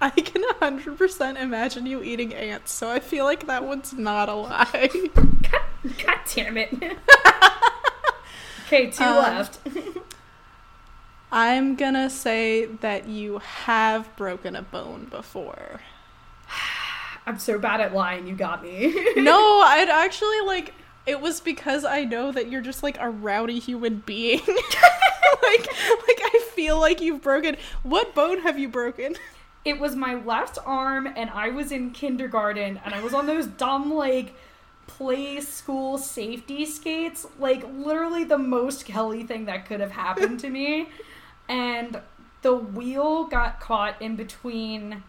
I 0.02 0.10
can 0.10 0.44
100% 0.44 1.42
imagine 1.42 1.86
you 1.86 2.04
eating 2.04 2.34
ants, 2.34 2.72
so 2.74 2.90
I 2.90 3.00
feel 3.00 3.24
like 3.26 3.48
that 3.48 3.64
one's 3.64 3.94
not 3.94 4.30
a 4.30 4.34
lie. 4.34 4.90
God 5.14 6.20
damn 6.34 6.58
it. 6.58 6.74
okay, 8.66 8.92
two 8.92 9.04
Um, 9.04 9.16
left. 9.18 9.60
I'm 11.32 11.76
gonna 11.76 12.10
say 12.10 12.66
that 12.66 13.08
you 13.08 13.40
have 13.40 14.16
broken 14.16 14.56
a 14.56 14.62
bone 14.62 15.06
before. 15.10 15.82
I'm 17.26 17.40
so 17.40 17.58
bad 17.58 17.82
at 17.82 17.94
lying, 17.94 18.28
you 18.28 18.36
got 18.36 18.64
me. 18.64 18.94
no, 19.16 19.62
I'd 19.62 19.90
actually 19.90 20.42
like 20.42 20.74
it 21.06 21.20
was 21.22 21.40
because 21.40 21.84
I 21.86 22.04
know 22.04 22.32
that 22.32 22.50
you're 22.52 22.62
just 22.62 22.84
like 22.84 22.98
a 23.00 23.10
rowdy 23.10 23.60
human 23.60 24.04
being. 24.06 24.42
like 24.46 25.68
like 25.68 26.22
I 26.24 26.50
feel 26.54 26.80
like 26.80 27.02
you've 27.02 27.22
broken 27.22 27.58
what 27.84 28.14
bone 28.14 28.40
have 28.42 28.60
you 28.60 28.70
broken? 28.70 29.16
It 29.66 29.80
was 29.80 29.96
my 29.96 30.14
left 30.14 30.60
arm, 30.64 31.08
and 31.08 31.30
I 31.32 31.50
was 31.50 31.72
in 31.72 31.90
kindergarten, 31.90 32.80
and 32.86 32.94
I 32.94 33.02
was 33.02 33.16
on 33.16 33.26
those 33.26 33.48
dumb, 33.48 33.92
like, 33.92 34.36
play 34.86 35.42
school 35.42 35.98
safety 35.98 36.66
skates. 36.66 37.26
Like, 37.40 37.66
literally 37.74 38.24
the 38.24 38.38
most 38.38 38.86
Kelly 38.86 39.24
thing 39.24 39.46
that 39.46 39.66
could 39.66 39.80
have 39.80 39.92
happened 39.92 40.40
to 40.42 40.50
me. 40.50 40.90
And 41.48 42.02
the 42.42 42.56
wheel 42.56 43.26
got 43.26 43.60
caught 43.60 44.02
in 44.02 44.16
between, 44.16 45.04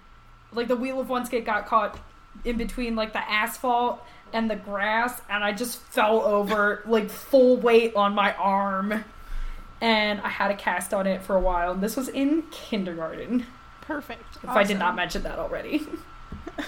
like, 0.52 0.68
the 0.68 0.76
wheel 0.76 1.00
of 1.00 1.08
one 1.08 1.24
skate 1.24 1.46
got 1.46 1.64
caught 1.64 1.98
in 2.44 2.58
between, 2.58 2.94
like, 2.94 3.14
the 3.14 3.30
asphalt 3.30 4.04
and 4.34 4.50
the 4.50 4.56
grass, 4.56 5.18
and 5.30 5.42
I 5.42 5.52
just 5.52 5.78
fell 5.78 6.20
over, 6.20 6.82
like, 6.86 7.08
full 7.08 7.56
weight 7.56 7.96
on 7.96 8.14
my 8.14 8.34
arm. 8.34 9.02
And 9.80 10.20
I 10.20 10.28
had 10.28 10.50
a 10.50 10.54
cast 10.54 10.92
on 10.92 11.06
it 11.06 11.22
for 11.22 11.36
a 11.36 11.40
while. 11.40 11.72
And 11.72 11.82
this 11.82 11.96
was 11.96 12.10
in 12.10 12.42
kindergarten. 12.50 13.46
Perfect. 13.86 14.36
If 14.42 14.48
I 14.48 14.64
did 14.64 14.78
not 14.78 14.96
mention 14.96 15.22
that 15.22 15.38
already. 15.38 15.86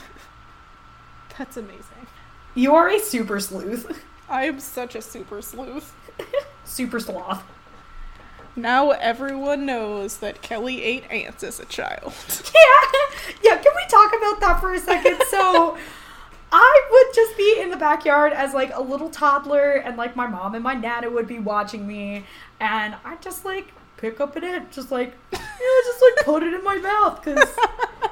That's 1.39 1.57
amazing. 1.57 2.07
You 2.55 2.74
are 2.74 2.89
a 2.89 2.99
super 2.99 3.40
sleuth. 3.40 4.05
I 4.28 4.45
am 4.45 4.61
such 4.61 4.95
a 4.95 5.03
super 5.03 5.43
sleuth. 5.43 5.95
Super 6.65 7.01
sloth. 7.01 7.43
Now 8.55 8.90
everyone 8.90 9.65
knows 9.65 10.19
that 10.19 10.43
Kelly 10.43 10.82
ate 10.82 11.05
ants 11.11 11.43
as 11.43 11.61
a 11.61 11.65
child. 11.65 12.12
yeah, 12.28 13.32
yeah. 13.43 13.57
Can 13.57 13.73
we 13.74 13.86
talk 13.89 14.12
about 14.16 14.40
that 14.40 14.59
for 14.61 14.74
a 14.74 14.78
second? 14.78 15.23
So, 15.28 15.78
I 16.51 16.89
would 16.90 17.15
just 17.15 17.36
be 17.36 17.61
in 17.61 17.70
the 17.70 17.77
backyard 17.77 18.32
as 18.32 18.53
like 18.53 18.74
a 18.74 18.82
little 18.82 19.09
toddler, 19.11 19.74
and 19.74 19.97
like 19.97 20.16
my 20.16 20.27
mom 20.27 20.55
and 20.55 20.62
my 20.65 20.74
nana 20.74 21.09
would 21.09 21.28
be 21.28 21.39
watching 21.39 21.86
me, 21.86 22.24
and 22.61 22.97
I'd 23.05 23.23
just 23.23 23.45
like 23.45 23.73
pick 23.97 24.20
up 24.20 24.36
an 24.36 24.45
ant, 24.45 24.73
just 24.73 24.90
like 24.90 25.15
yeah, 25.60 25.80
just 25.85 26.02
like 26.02 26.24
put 26.24 26.43
it 26.43 26.55
in 26.55 26.64
my 26.64 26.76
mouth 26.76 27.22
because 27.22 27.56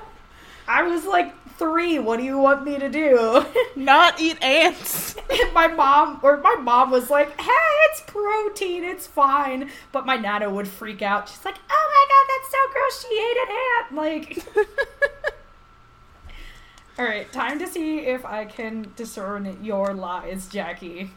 I 0.69 0.83
was 0.83 1.05
like 1.05 1.33
three. 1.57 1.99
What 1.99 2.19
do 2.19 2.25
you 2.25 2.39
want 2.39 2.65
me 2.65 2.79
to 2.79 2.89
do? 2.89 3.45
Not 3.77 4.21
eat 4.21 4.43
ants. 4.43 5.17
And 5.31 5.53
my 5.53 5.69
mom 5.69 6.21
or 6.23 6.39
my 6.39 6.57
mom 6.57 6.91
was 6.91 7.11
like, 7.11 7.41
"Hey, 7.41 7.73
it's 7.91 8.03
protein. 8.07 8.85
It's 8.85 9.07
fine." 9.07 9.71
But 9.93 10.07
my 10.07 10.17
nana 10.17 10.51
would 10.51 10.69
freak 10.69 11.03
out. 11.03 11.29
She's 11.29 11.45
like, 11.45 11.57
"Oh 11.71 11.89
my 11.93 12.07
god, 12.13 12.27
that's 12.33 12.51
so 12.53 12.59
gross. 12.73 13.03
She 13.03 13.15
ate 13.19 13.37
an 13.43 13.51
ant." 13.75 13.95
Like 13.95 14.45
All 16.99 17.05
right, 17.05 17.31
time 17.31 17.59
to 17.59 17.67
see 17.67 17.99
if 17.99 18.25
I 18.25 18.47
can 18.47 18.91
discern 18.97 19.59
your 19.63 19.93
lies, 19.93 20.49
Jackie. 20.49 21.11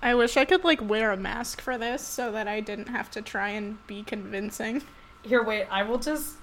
I 0.00 0.14
wish 0.14 0.36
I 0.38 0.46
could 0.46 0.64
like 0.64 0.80
wear 0.80 1.12
a 1.12 1.16
mask 1.16 1.60
for 1.60 1.76
this 1.76 2.02
so 2.02 2.32
that 2.32 2.48
I 2.48 2.60
didn't 2.60 2.88
have 2.88 3.10
to 3.10 3.20
try 3.20 3.50
and 3.50 3.84
be 3.86 4.02
convincing. 4.02 4.82
Here, 5.26 5.42
wait. 5.42 5.66
I 5.70 5.82
will 5.82 5.98
just 5.98 6.36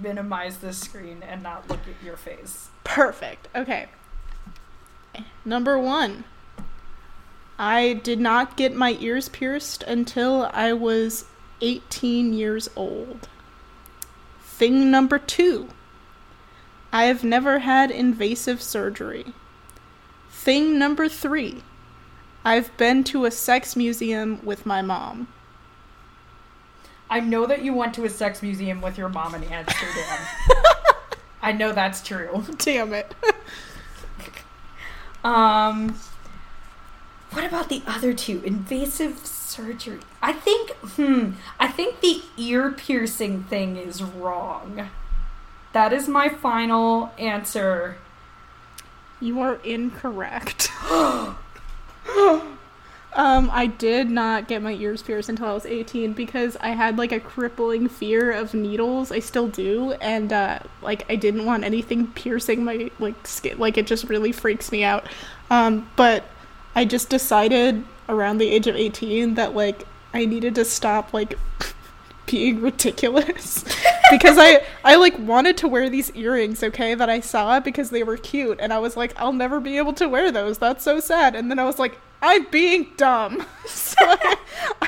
minimize 0.00 0.58
this 0.58 0.78
screen 0.78 1.22
and 1.22 1.42
not 1.42 1.68
look 1.68 1.80
at 1.80 2.04
your 2.04 2.16
face. 2.16 2.68
Perfect. 2.84 3.48
Okay. 3.54 3.86
Number 5.44 5.78
one. 5.78 6.24
I 7.58 7.94
did 7.94 8.20
not 8.20 8.56
get 8.56 8.74
my 8.74 8.96
ears 9.00 9.28
pierced 9.28 9.82
until 9.82 10.48
I 10.52 10.72
was 10.72 11.24
18 11.60 12.32
years 12.32 12.68
old. 12.76 13.28
Thing 14.40 14.90
number 14.90 15.18
two. 15.18 15.68
I 16.92 17.04
have 17.04 17.24
never 17.24 17.60
had 17.60 17.90
invasive 17.90 18.62
surgery. 18.62 19.32
Thing 20.30 20.78
number 20.78 21.08
three. 21.08 21.62
I've 22.44 22.74
been 22.76 23.02
to 23.04 23.24
a 23.24 23.30
sex 23.30 23.74
museum 23.74 24.40
with 24.44 24.64
my 24.64 24.82
mom. 24.82 25.28
I 27.10 27.20
know 27.20 27.46
that 27.46 27.62
you 27.62 27.74
went 27.74 27.94
to 27.94 28.04
a 28.04 28.10
sex 28.10 28.42
museum 28.42 28.80
with 28.80 28.98
your 28.98 29.08
mom 29.08 29.34
in 29.34 29.44
Amsterdam. 29.44 30.18
I 31.42 31.52
know 31.52 31.72
that's 31.72 32.02
true. 32.02 32.44
Damn 32.58 32.92
it. 32.92 33.14
Um, 35.24 35.98
what 37.32 37.44
about 37.44 37.68
the 37.68 37.82
other 37.88 38.14
two? 38.14 38.40
Invasive 38.44 39.18
surgery. 39.26 39.98
I 40.22 40.32
think, 40.32 40.70
hmm, 40.70 41.32
I 41.58 41.66
think 41.66 42.00
the 42.00 42.22
ear 42.36 42.70
piercing 42.70 43.42
thing 43.42 43.76
is 43.76 44.00
wrong. 44.00 44.88
That 45.72 45.92
is 45.92 46.08
my 46.08 46.28
final 46.28 47.12
answer. 47.18 47.98
You 49.20 49.40
are 49.40 49.56
incorrect. 49.64 50.70
um, 53.14 53.50
I 53.52 53.66
did 53.66 54.10
not 54.10 54.48
get 54.48 54.62
my 54.62 54.72
ears 54.72 55.02
pierced 55.02 55.28
until 55.28 55.46
I 55.46 55.54
was 55.54 55.66
18 55.66 56.12
because 56.12 56.56
I 56.60 56.70
had 56.70 56.98
like 56.98 57.12
a 57.12 57.20
crippling 57.20 57.88
fear 57.88 58.30
of 58.30 58.54
needles. 58.54 59.10
I 59.10 59.18
still 59.18 59.48
do, 59.48 59.92
and 59.92 60.32
uh, 60.32 60.60
like 60.82 61.04
I 61.10 61.16
didn't 61.16 61.46
want 61.46 61.64
anything 61.64 62.08
piercing 62.08 62.64
my 62.64 62.90
like 62.98 63.26
skin. 63.26 63.58
Like 63.58 63.78
it 63.78 63.86
just 63.86 64.04
really 64.04 64.32
freaks 64.32 64.70
me 64.70 64.84
out. 64.84 65.06
Um, 65.50 65.90
but 65.96 66.24
I 66.74 66.84
just 66.84 67.08
decided 67.08 67.84
around 68.08 68.38
the 68.38 68.48
age 68.48 68.66
of 68.66 68.76
18 68.76 69.34
that 69.34 69.54
like 69.54 69.84
I 70.12 70.24
needed 70.24 70.54
to 70.56 70.64
stop 70.64 71.12
like 71.12 71.38
being 72.26 72.60
ridiculous 72.60 73.64
because 74.10 74.36
I 74.38 74.64
I 74.84 74.96
like 74.96 75.18
wanted 75.18 75.56
to 75.58 75.68
wear 75.68 75.88
these 75.88 76.10
earrings, 76.14 76.62
okay, 76.62 76.94
that 76.94 77.08
I 77.08 77.20
saw 77.20 77.60
because 77.60 77.90
they 77.90 78.02
were 78.02 78.16
cute 78.16 78.58
and 78.60 78.72
I 78.72 78.78
was 78.78 78.96
like 78.96 79.12
I'll 79.16 79.32
never 79.32 79.60
be 79.60 79.78
able 79.78 79.92
to 79.94 80.08
wear 80.08 80.30
those. 80.30 80.58
That's 80.58 80.84
so 80.84 81.00
sad. 81.00 81.34
And 81.34 81.50
then 81.50 81.58
I 81.58 81.64
was 81.64 81.78
like 81.78 81.98
I'm 82.22 82.46
being 82.50 82.88
dumb. 82.96 83.46
So 83.66 83.96
I, 84.00 84.36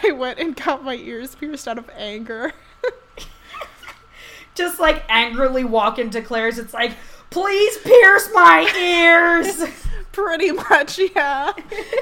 I 0.05 0.13
went 0.13 0.39
and 0.39 0.57
got 0.57 0.85
my 0.85 0.95
ears 0.95 1.35
pierced 1.35 1.69
out 1.69 1.79
of 1.79 1.91
anger. 1.97 2.53
Just 4.55 4.79
like 4.81 5.03
angrily 5.09 5.65
walk 5.65 5.99
into 5.99 6.23
Claire's, 6.23 6.59
it's 6.59 6.73
like, 6.73 6.93
please 7.31 7.79
pierce 7.79 8.29
my 8.33 8.71
ears. 8.79 9.85
Pretty 10.13 10.51
much, 10.71 10.99
yeah. 11.15 11.53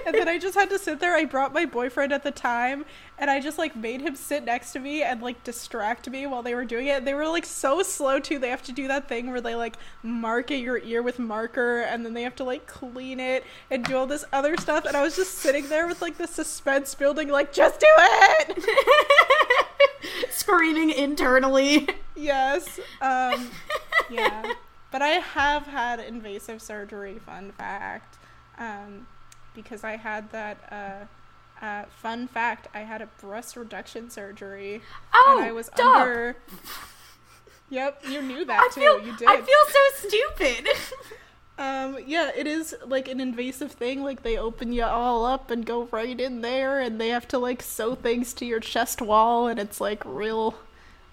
and 0.07 0.15
then 0.15 0.29
I 0.29 0.39
just 0.39 0.55
had 0.55 0.71
to 0.71 0.79
sit 0.79 0.99
there. 0.99 1.15
I 1.15 1.25
brought 1.27 1.53
my 1.53 1.67
boyfriend 1.67 2.13
at 2.13 2.23
the 2.23 2.31
time, 2.31 2.87
and 3.19 3.31
I 3.31 3.39
just 3.41 3.59
like 3.59 3.77
made 3.77 4.01
him 4.01 4.17
sit 4.17 4.45
next 4.45 4.73
to 4.73 4.79
me 4.81 5.03
and 5.03 5.21
like 5.21 5.45
distract 5.45 6.09
me 6.09 6.27
while 6.27 6.43
they 6.43 6.55
were 6.55 6.65
doing 6.65 6.87
it. 6.87 7.05
They 7.05 7.13
were 7.13 7.29
like 7.29 7.45
so 7.45 7.83
slow 7.83 8.19
too. 8.19 8.39
They 8.39 8.49
have 8.49 8.63
to 8.63 8.73
do 8.73 8.89
that 8.89 9.09
thing 9.09 9.31
where 9.31 9.43
they 9.43 9.55
like 9.55 9.77
mark 10.03 10.51
at 10.51 10.61
your 10.61 10.79
ear 10.79 11.03
with 11.03 11.19
marker, 11.19 11.81
and 11.83 12.05
then 12.05 12.15
they 12.15 12.23
have 12.23 12.37
to 12.37 12.45
like 12.45 12.67
clean 12.67 13.21
it 13.21 13.45
and 13.71 13.85
do 13.85 13.97
all 13.97 14.07
this 14.07 14.25
other 14.33 14.57
stuff. 14.57 14.87
And 14.87 14.97
I 14.97 15.03
was 15.03 15.15
just 15.15 15.35
sitting 15.39 15.69
there 15.69 15.87
with 15.87 16.01
like 16.01 16.17
the 16.17 16.27
suspense 16.27 16.95
building, 16.95 17.29
like 17.29 17.53
just 17.53 17.79
do 17.79 17.87
it. 17.89 18.65
Screaming 20.31 20.91
internally. 20.91 21.89
Yes. 22.17 22.81
Um, 23.01 23.51
yeah. 24.11 24.55
But 24.91 25.03
I 25.03 25.09
have 25.09 25.67
had 25.67 26.01
invasive 26.01 26.63
surgery, 26.63 27.19
fun 27.19 27.53
fact. 27.53 28.17
Um, 28.59 29.07
because 29.55 29.85
I 29.85 29.97
had 29.97 30.31
that, 30.33 31.09
uh, 31.61 31.65
uh, 31.65 31.85
fun 32.01 32.29
fact, 32.29 32.69
I 32.75 32.81
had 32.81 33.03
a 33.03 33.07
breast 33.21 33.57
reduction 33.57 34.11
surgery. 34.11 34.81
Oh, 35.13 35.37
and 35.37 35.45
I 35.45 35.53
was 35.53 35.69
duh. 35.75 35.85
under. 35.85 36.37
Yep, 37.71 38.05
you 38.09 38.23
knew 38.23 38.47
that 38.47 38.61
I 38.61 38.75
too. 38.75 38.81
feel, 38.81 39.01
you 39.05 39.15
did. 39.17 39.29
I 39.29 39.37
feel 39.37 39.47
so 39.69 40.09
stupid. 40.09 40.69
Um, 41.59 41.99
yeah, 42.07 42.31
it 42.37 42.47
is 42.47 42.77
like 42.87 43.09
an 43.09 43.19
invasive 43.19 43.73
thing. 43.73 44.05
Like 44.05 44.23
they 44.23 44.39
open 44.39 44.73
you 44.73 44.85
all 44.85 45.25
up 45.25 45.51
and 45.51 45.67
go 45.67 45.89
right 45.91 46.19
in 46.19 46.41
there, 46.41 46.79
and 46.79 47.01
they 47.01 47.09
have 47.09 47.27
to 47.29 47.39
like 47.39 47.63
sew 47.63 47.97
things 47.97 48.33
to 48.35 48.47
your 48.47 48.61
chest 48.61 49.03
wall, 49.03 49.49
and 49.49 49.59
it's 49.59 49.81
like 49.81 50.05
real. 50.05 50.55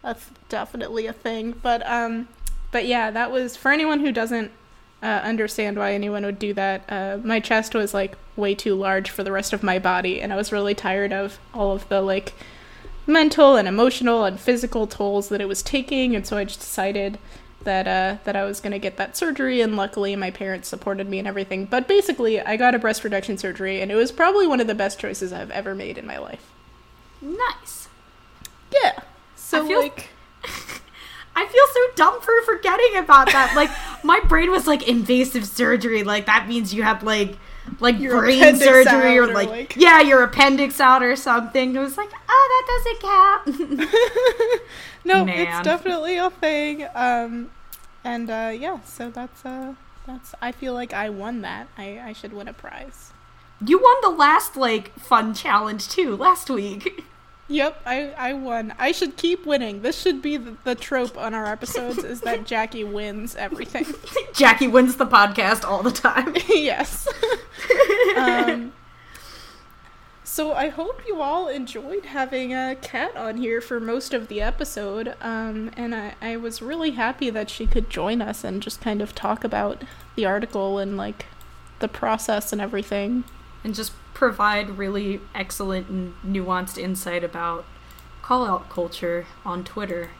That's 0.03 0.29
definitely 0.47 1.07
a 1.07 1.13
thing. 1.13 1.55
But 1.63 1.83
um, 1.89 2.27
but 2.75 2.85
yeah, 2.85 3.09
that 3.09 3.31
was 3.31 3.55
for 3.55 3.71
anyone 3.71 4.01
who 4.01 4.11
doesn't 4.11 4.51
uh, 5.01 5.05
understand 5.23 5.77
why 5.77 5.93
anyone 5.93 6.25
would 6.25 6.37
do 6.37 6.53
that. 6.55 6.83
Uh, 6.89 7.17
my 7.23 7.39
chest 7.39 7.73
was 7.73 7.93
like 7.93 8.17
way 8.35 8.53
too 8.53 8.75
large 8.75 9.09
for 9.09 9.23
the 9.23 9.31
rest 9.31 9.53
of 9.53 9.63
my 9.63 9.79
body, 9.79 10.19
and 10.19 10.33
I 10.33 10.35
was 10.35 10.51
really 10.51 10.75
tired 10.75 11.13
of 11.13 11.39
all 11.53 11.71
of 11.71 11.87
the 11.87 12.01
like 12.01 12.33
mental 13.07 13.55
and 13.55 13.65
emotional 13.65 14.25
and 14.25 14.37
physical 14.37 14.87
tolls 14.87 15.29
that 15.29 15.39
it 15.39 15.47
was 15.47 15.63
taking, 15.63 16.17
and 16.17 16.27
so 16.27 16.35
I 16.35 16.43
just 16.43 16.59
decided 16.59 17.17
that 17.63 17.87
uh, 17.87 18.17
that 18.25 18.35
I 18.35 18.43
was 18.43 18.59
gonna 18.59 18.77
get 18.77 18.97
that 18.97 19.15
surgery, 19.15 19.61
and 19.61 19.77
luckily 19.77 20.13
my 20.17 20.29
parents 20.29 20.67
supported 20.67 21.07
me 21.07 21.17
and 21.17 21.29
everything. 21.29 21.63
But 21.63 21.87
basically, 21.87 22.41
I 22.41 22.57
got 22.57 22.75
a 22.75 22.79
breast 22.79 23.05
reduction 23.05 23.37
surgery, 23.37 23.79
and 23.79 23.89
it 23.89 23.95
was 23.95 24.11
probably 24.11 24.47
one 24.47 24.59
of 24.59 24.67
the 24.67 24.75
best 24.75 24.99
choices 24.99 25.31
I've 25.31 25.51
ever 25.51 25.73
made 25.73 25.97
in 25.97 26.05
my 26.05 26.17
life. 26.17 26.51
nice. 27.21 27.87
Yeah. 28.83 28.99
So 29.37 29.65
feel- 29.65 29.79
like, 29.79 30.09
I 31.35 31.45
feel 31.45 31.63
so 31.73 31.81
dumb 31.95 32.21
for 32.21 32.33
forgetting 32.45 32.97
about 32.97 33.27
that. 33.27 33.53
Like 33.55 33.69
my 34.03 34.19
brain 34.21 34.51
was 34.51 34.67
like 34.67 34.87
invasive 34.87 35.45
surgery. 35.45 36.03
Like 36.03 36.25
that 36.27 36.47
means 36.47 36.73
you 36.73 36.83
have 36.83 37.03
like 37.03 37.37
like 37.79 37.99
Your 37.99 38.19
brain 38.19 38.55
surgery 38.57 39.17
or 39.17 39.27
like, 39.27 39.49
like- 39.49 39.75
yeah, 39.75 40.01
your 40.01 40.23
appendix 40.23 40.79
out 40.79 41.03
or 41.03 41.15
something. 41.15 41.75
It 41.75 41.79
was 41.79 41.97
like, 41.97 42.09
oh, 42.29 43.43
that 43.45 43.47
doesn't 43.47 43.79
count. 43.79 44.59
no, 45.05 45.25
Man. 45.25 45.47
it's 45.47 45.61
definitely 45.65 46.17
a 46.17 46.29
thing. 46.29 46.87
Um, 46.93 47.49
and 48.03 48.29
uh, 48.29 48.51
yeah, 48.55 48.81
so 48.83 49.09
that's 49.09 49.43
uh, 49.45 49.73
that's. 50.05 50.35
I 50.41 50.51
feel 50.51 50.73
like 50.73 50.93
I 50.93 51.09
won 51.09 51.41
that. 51.41 51.67
I 51.77 51.99
I 51.99 52.13
should 52.13 52.33
win 52.33 52.47
a 52.47 52.53
prize. 52.53 53.11
you 53.65 53.79
won 53.79 53.95
the 54.01 54.09
last 54.09 54.55
like 54.55 54.93
fun 54.99 55.33
challenge 55.33 55.87
too 55.89 56.15
last 56.15 56.49
week. 56.49 57.03
Yep, 57.47 57.81
I, 57.85 58.11
I 58.17 58.33
won. 58.33 58.73
I 58.79 58.91
should 58.91 59.17
keep 59.17 59.45
winning. 59.45 59.81
This 59.83 60.01
should 60.01 60.21
be 60.21 60.37
the, 60.37 60.55
the 60.63 60.73
trope 60.73 61.15
on 61.15 61.35
our 61.35 61.45
episodes 61.45 62.03
is 62.03 62.21
that 62.21 62.43
Jackie 62.45 62.83
wins 62.83 63.35
everything. 63.35 63.85
Jackie 64.33 64.67
wins 64.67 64.95
the 64.95 65.05
podcast 65.05 65.63
all 65.63 65.83
the 65.83 65.91
time. 65.91 66.35
yes. 66.49 67.07
um, 68.17 68.73
so 70.23 70.53
I 70.53 70.69
hope 70.69 71.03
you 71.07 71.21
all 71.21 71.47
enjoyed 71.47 72.07
having 72.07 72.51
a 72.51 72.75
cat 72.81 73.15
on 73.15 73.37
here 73.37 73.61
for 73.61 73.79
most 73.79 74.11
of 74.11 74.27
the 74.27 74.41
episode. 74.41 75.15
Um, 75.21 75.69
and 75.77 75.93
I, 75.93 76.15
I 76.21 76.37
was 76.37 76.63
really 76.63 76.91
happy 76.91 77.29
that 77.29 77.51
she 77.51 77.67
could 77.67 77.91
join 77.91 78.23
us 78.23 78.43
and 78.43 78.59
just 78.59 78.81
kind 78.81 79.03
of 79.03 79.13
talk 79.13 79.43
about 79.43 79.83
the 80.15 80.25
article 80.25 80.79
and 80.79 80.97
like 80.97 81.27
the 81.77 81.87
process 81.87 82.51
and 82.51 82.59
everything. 82.59 83.23
And 83.65 83.73
just 83.73 83.91
provide 84.13 84.77
really 84.77 85.19
excellent 85.33 85.89
and 85.89 86.13
nuanced 86.23 86.77
insight 86.77 87.23
about 87.23 87.65
call 88.21 88.45
out 88.45 88.69
culture 88.69 89.25
on 89.43 89.63
Twitter. 89.63 90.11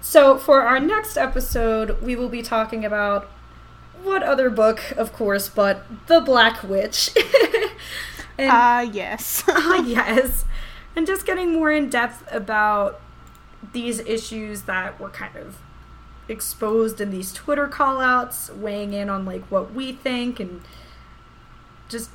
So, 0.00 0.38
for 0.38 0.62
our 0.62 0.78
next 0.78 1.16
episode, 1.16 2.00
we 2.00 2.14
will 2.14 2.28
be 2.28 2.40
talking 2.40 2.84
about 2.84 3.28
what 4.04 4.22
other 4.22 4.48
book, 4.48 4.92
of 4.96 5.12
course, 5.12 5.48
but 5.48 5.84
The 6.06 6.20
Black 6.20 6.62
Witch. 6.62 7.10
Ah, 8.40 8.82
yes. 8.82 9.42
ah, 9.48 9.82
yes. 9.84 10.44
and 10.94 11.08
just 11.08 11.26
getting 11.26 11.52
more 11.54 11.72
in 11.72 11.90
depth 11.90 12.22
about 12.30 13.00
these 13.72 13.98
issues 13.98 14.62
that 14.62 15.00
were 15.00 15.08
kind 15.08 15.34
of 15.34 15.58
exposed 16.28 17.00
in 17.00 17.10
these 17.10 17.32
Twitter 17.32 17.66
callouts, 17.66 18.56
weighing 18.56 18.92
in 18.92 19.10
on 19.10 19.24
like 19.24 19.42
what 19.46 19.74
we 19.74 19.90
think 19.90 20.38
and 20.38 20.60
just 21.88 22.10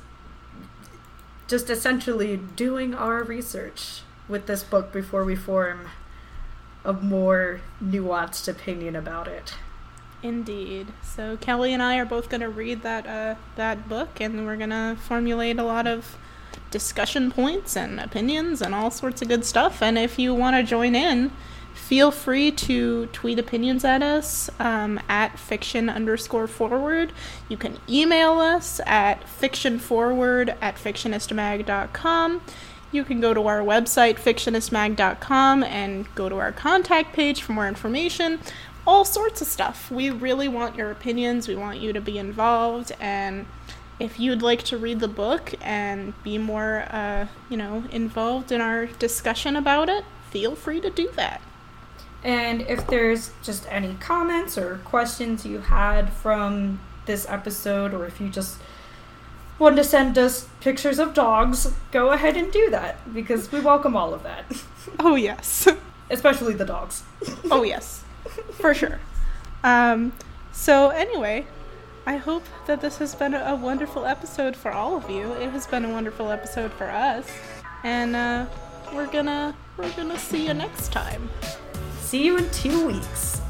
just 1.48 1.70
essentially 1.70 2.36
doing 2.36 2.94
our 2.94 3.22
research 3.22 4.00
with 4.28 4.46
this 4.46 4.62
book 4.62 4.92
before 4.92 5.24
we 5.24 5.36
form 5.36 5.88
a 6.84 6.92
more 6.92 7.60
nuanced 7.82 8.48
opinion 8.48 8.96
about 8.96 9.28
it. 9.28 9.54
Indeed. 10.22 10.88
So 11.02 11.36
Kelly 11.36 11.74
and 11.74 11.82
I 11.82 11.98
are 11.98 12.06
both 12.06 12.30
going 12.30 12.40
to 12.40 12.48
read 12.48 12.82
that 12.82 13.06
uh, 13.06 13.34
that 13.56 13.88
book, 13.88 14.20
and 14.20 14.46
we're 14.46 14.56
going 14.56 14.70
to 14.70 14.96
formulate 14.98 15.58
a 15.58 15.62
lot 15.62 15.86
of 15.86 16.16
discussion 16.70 17.30
points 17.30 17.76
and 17.76 18.00
opinions 18.00 18.62
and 18.62 18.74
all 18.74 18.90
sorts 18.90 19.20
of 19.22 19.28
good 19.28 19.44
stuff. 19.44 19.82
And 19.82 19.98
if 19.98 20.18
you 20.18 20.34
want 20.34 20.56
to 20.56 20.62
join 20.62 20.94
in, 20.94 21.30
feel 21.74 22.10
free 22.10 22.50
to 22.50 23.06
tweet 23.06 23.38
opinions 23.38 23.84
at 23.84 24.02
us 24.02 24.48
um, 24.58 24.98
at 25.08 25.38
fiction 25.38 25.88
underscore 25.90 26.46
forward. 26.46 27.12
You 27.48 27.56
can 27.56 27.78
email 27.88 28.40
us 28.40 28.80
at 28.86 29.22
fictionforward 29.24 30.56
at 30.60 30.76
fictionistmag.com. 30.76 32.40
You 32.92 33.04
can 33.04 33.20
go 33.20 33.34
to 33.34 33.46
our 33.48 33.60
website, 33.60 34.20
fictionistmag.com, 34.20 35.64
and 35.64 36.14
go 36.14 36.28
to 36.28 36.36
our 36.38 36.52
contact 36.52 37.12
page 37.12 37.42
for 37.42 37.52
more 37.52 37.66
information. 37.66 38.38
All 38.86 39.04
sorts 39.04 39.40
of 39.40 39.48
stuff. 39.48 39.90
We 39.90 40.10
really 40.10 40.46
want 40.46 40.76
your 40.76 40.90
opinions. 40.90 41.48
We 41.48 41.56
want 41.56 41.80
you 41.80 41.92
to 41.92 42.00
be 42.00 42.18
involved. 42.18 42.92
And 43.00 43.46
if 43.98 44.20
you'd 44.20 44.42
like 44.42 44.62
to 44.64 44.78
read 44.78 45.00
the 45.00 45.08
book 45.08 45.54
and 45.60 46.14
be 46.22 46.38
more, 46.38 46.86
uh, 46.90 47.26
you 47.48 47.56
know, 47.56 47.84
involved 47.90 48.52
in 48.52 48.60
our 48.60 48.86
discussion 48.86 49.56
about 49.56 49.88
it, 49.88 50.04
feel 50.30 50.54
free 50.54 50.80
to 50.80 50.90
do 50.90 51.10
that. 51.16 51.40
And 52.24 52.62
if 52.62 52.86
there's 52.86 53.30
just 53.42 53.66
any 53.70 53.94
comments 54.00 54.56
or 54.56 54.78
questions 54.78 55.44
you 55.44 55.60
had 55.60 56.10
from 56.10 56.80
this 57.04 57.28
episode, 57.28 57.92
or 57.92 58.06
if 58.06 58.18
you 58.20 58.30
just 58.30 58.56
want 59.58 59.76
to 59.76 59.84
send 59.84 60.16
us 60.16 60.48
pictures 60.60 60.98
of 60.98 61.12
dogs, 61.12 61.70
go 61.92 62.10
ahead 62.10 62.36
and 62.36 62.50
do 62.50 62.70
that 62.70 63.12
because 63.12 63.52
we 63.52 63.60
welcome 63.60 63.94
all 63.94 64.14
of 64.14 64.22
that, 64.22 64.44
Oh, 64.98 65.14
yes. 65.16 65.68
especially 66.10 66.54
the 66.54 66.64
dogs. 66.64 67.02
oh, 67.50 67.62
yes. 67.62 68.02
For 68.52 68.72
sure. 68.72 69.00
Um, 69.62 70.12
so, 70.52 70.88
anyway, 70.90 71.46
I 72.06 72.16
hope 72.16 72.44
that 72.66 72.80
this 72.80 72.98
has 72.98 73.14
been 73.14 73.34
a, 73.34 73.40
a 73.40 73.54
wonderful 73.54 74.06
episode 74.06 74.56
for 74.56 74.70
all 74.72 74.96
of 74.96 75.10
you. 75.10 75.32
It 75.34 75.50
has 75.50 75.66
been 75.66 75.84
a 75.84 75.90
wonderful 75.90 76.30
episode 76.30 76.72
for 76.72 76.88
us. 76.90 77.30
And 77.82 78.16
uh, 78.16 78.46
we're 78.92 79.06
gonna 79.06 79.56
we're 79.76 79.92
gonna 79.92 80.18
see 80.18 80.46
you 80.46 80.54
next 80.54 80.92
time. 80.92 81.28
See 82.00 82.24
you 82.24 82.36
in 82.36 82.50
two 82.50 82.86
weeks. 82.86 83.40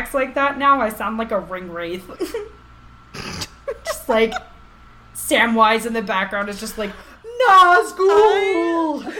Cracks 0.00 0.14
like 0.14 0.34
that 0.34 0.58
now, 0.58 0.80
I 0.80 0.88
sound 0.88 1.18
like 1.18 1.30
a 1.30 1.40
ring 1.40 1.70
wraith. 1.70 2.08
just 3.84 4.08
like 4.08 4.32
Samwise 5.14 5.86
in 5.86 5.92
the 5.92 6.02
background 6.02 6.48
is 6.48 6.58
just 6.58 6.78
like 6.78 6.90
Nazgul. 7.42 9.14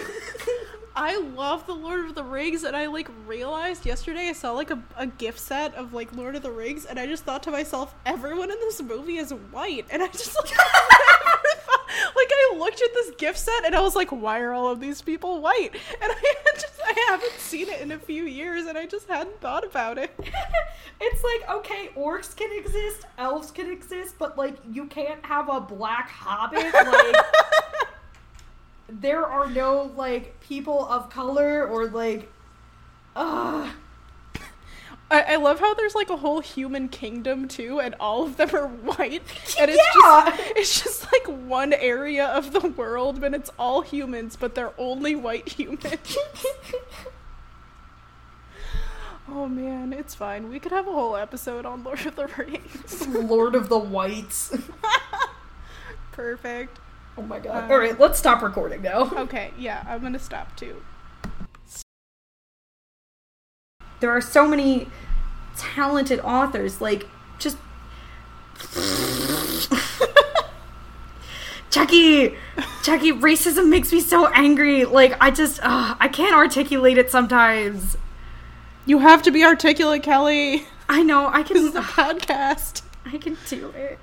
I 0.96 1.18
love 1.18 1.66
the 1.66 1.74
Lord 1.74 2.06
of 2.06 2.14
the 2.14 2.24
Rings, 2.24 2.64
and 2.64 2.74
I 2.74 2.86
like 2.86 3.08
realized 3.26 3.84
yesterday 3.84 4.28
I 4.28 4.32
saw 4.32 4.52
like 4.52 4.70
a, 4.70 4.82
a 4.96 5.06
gift 5.06 5.38
set 5.38 5.74
of 5.74 5.92
like 5.92 6.14
Lord 6.14 6.34
of 6.34 6.42
the 6.42 6.50
Rings, 6.50 6.86
and 6.86 6.98
I 6.98 7.06
just 7.06 7.24
thought 7.24 7.42
to 7.44 7.50
myself, 7.50 7.94
everyone 8.06 8.50
in 8.50 8.58
this 8.60 8.80
movie 8.82 9.18
is 9.18 9.32
white, 9.50 9.86
and 9.90 10.02
I 10.02 10.08
just 10.08 10.34
like, 10.34 10.50
like 12.16 12.30
I 12.32 12.56
looked 12.56 12.80
at 12.80 12.92
this 12.94 13.10
gift 13.16 13.38
set 13.38 13.64
and 13.64 13.74
I 13.74 13.80
was 13.80 13.96
like, 13.96 14.10
why 14.10 14.40
are 14.40 14.52
all 14.52 14.70
of 14.70 14.80
these 14.80 15.02
people 15.02 15.40
white? 15.40 15.70
And 16.00 16.12
I 16.12 16.34
had 16.44 16.60
just 16.60 16.69
I 17.00 17.12
haven't 17.12 17.38
seen 17.38 17.68
it 17.68 17.80
in 17.80 17.92
a 17.92 17.98
few 17.98 18.24
years, 18.24 18.66
and 18.66 18.76
I 18.76 18.86
just 18.86 19.08
hadn't 19.08 19.40
thought 19.40 19.64
about 19.64 19.98
it. 19.98 20.10
it's 21.00 21.24
like 21.24 21.58
okay, 21.58 21.90
orcs 21.96 22.36
can 22.36 22.50
exist, 22.58 23.06
elves 23.18 23.50
can 23.50 23.70
exist, 23.70 24.16
but 24.18 24.36
like 24.36 24.56
you 24.70 24.86
can't 24.86 25.24
have 25.24 25.48
a 25.48 25.60
black 25.60 26.10
hobbit. 26.10 26.72
Like 26.74 27.16
there 28.88 29.24
are 29.24 29.48
no 29.48 29.92
like 29.96 30.40
people 30.40 30.86
of 30.86 31.10
color 31.10 31.66
or 31.66 31.88
like. 31.88 32.30
Ugh. 33.16 33.70
I, 35.10 35.22
I 35.22 35.36
love 35.36 35.58
how 35.58 35.74
there's 35.74 35.94
like 35.96 36.08
a 36.10 36.16
whole 36.18 36.40
human 36.40 36.88
kingdom 36.88 37.48
too, 37.48 37.80
and 37.80 37.94
all 37.98 38.22
of 38.24 38.36
them 38.36 38.54
are 38.54 38.68
white, 38.68 39.22
and 39.58 39.70
it's 39.70 39.82
Yeah. 40.02 40.36
just 40.36 40.42
it's 40.56 40.82
just 40.82 41.12
like 41.12 41.26
one 41.26 41.72
area 41.72 42.26
of 42.26 42.52
the 42.52 42.60
world, 42.68 43.20
but 43.20 43.34
it's 43.34 43.50
all 43.58 43.80
humans, 43.82 44.36
but 44.38 44.54
they're 44.54 44.72
only 44.78 45.16
white 45.16 45.48
humans. 45.48 46.16
oh 49.28 49.48
man, 49.48 49.92
it's 49.92 50.14
fine. 50.14 50.48
We 50.48 50.58
could 50.60 50.72
have 50.72 50.86
a 50.86 50.92
whole 50.92 51.16
episode 51.16 51.66
on 51.66 51.82
Lord 51.84 52.04
of 52.06 52.16
the 52.16 52.26
Rings. 52.28 53.06
Lord 53.08 53.54
of 53.54 53.68
the 53.68 53.78
Whites. 53.78 54.56
Perfect. 56.12 56.78
Oh 57.18 57.22
my 57.22 57.38
god. 57.38 57.68
Uh, 57.70 57.72
All 57.74 57.78
right, 57.80 57.98
let's 57.98 58.18
stop 58.18 58.42
recording 58.42 58.82
now. 58.82 59.10
Okay, 59.12 59.50
yeah, 59.58 59.84
I'm 59.88 60.02
gonna 60.02 60.18
stop 60.18 60.54
too. 60.56 60.82
There 64.00 64.10
are 64.10 64.20
so 64.20 64.48
many 64.48 64.88
talented 65.56 66.20
authors, 66.20 66.80
like 66.80 67.06
just 67.38 67.56
Chucky, 71.70 72.34
Chucky, 72.82 73.12
racism 73.12 73.68
makes 73.68 73.92
me 73.92 74.00
so 74.00 74.26
angry. 74.28 74.84
Like 74.84 75.14
I 75.20 75.30
just, 75.30 75.60
uh, 75.62 75.94
I 76.00 76.08
can't 76.08 76.34
articulate 76.34 76.98
it 76.98 77.10
sometimes. 77.10 77.96
You 78.86 78.98
have 78.98 79.22
to 79.22 79.30
be 79.30 79.44
articulate, 79.44 80.02
Kelly. 80.02 80.66
I 80.88 81.04
know 81.04 81.28
I 81.28 81.44
can. 81.44 81.56
This 81.56 81.66
is 81.66 81.76
a 81.76 81.82
podcast. 81.82 82.82
I 83.06 83.18
can 83.18 83.36
do 83.48 83.70
it. 83.70 84.00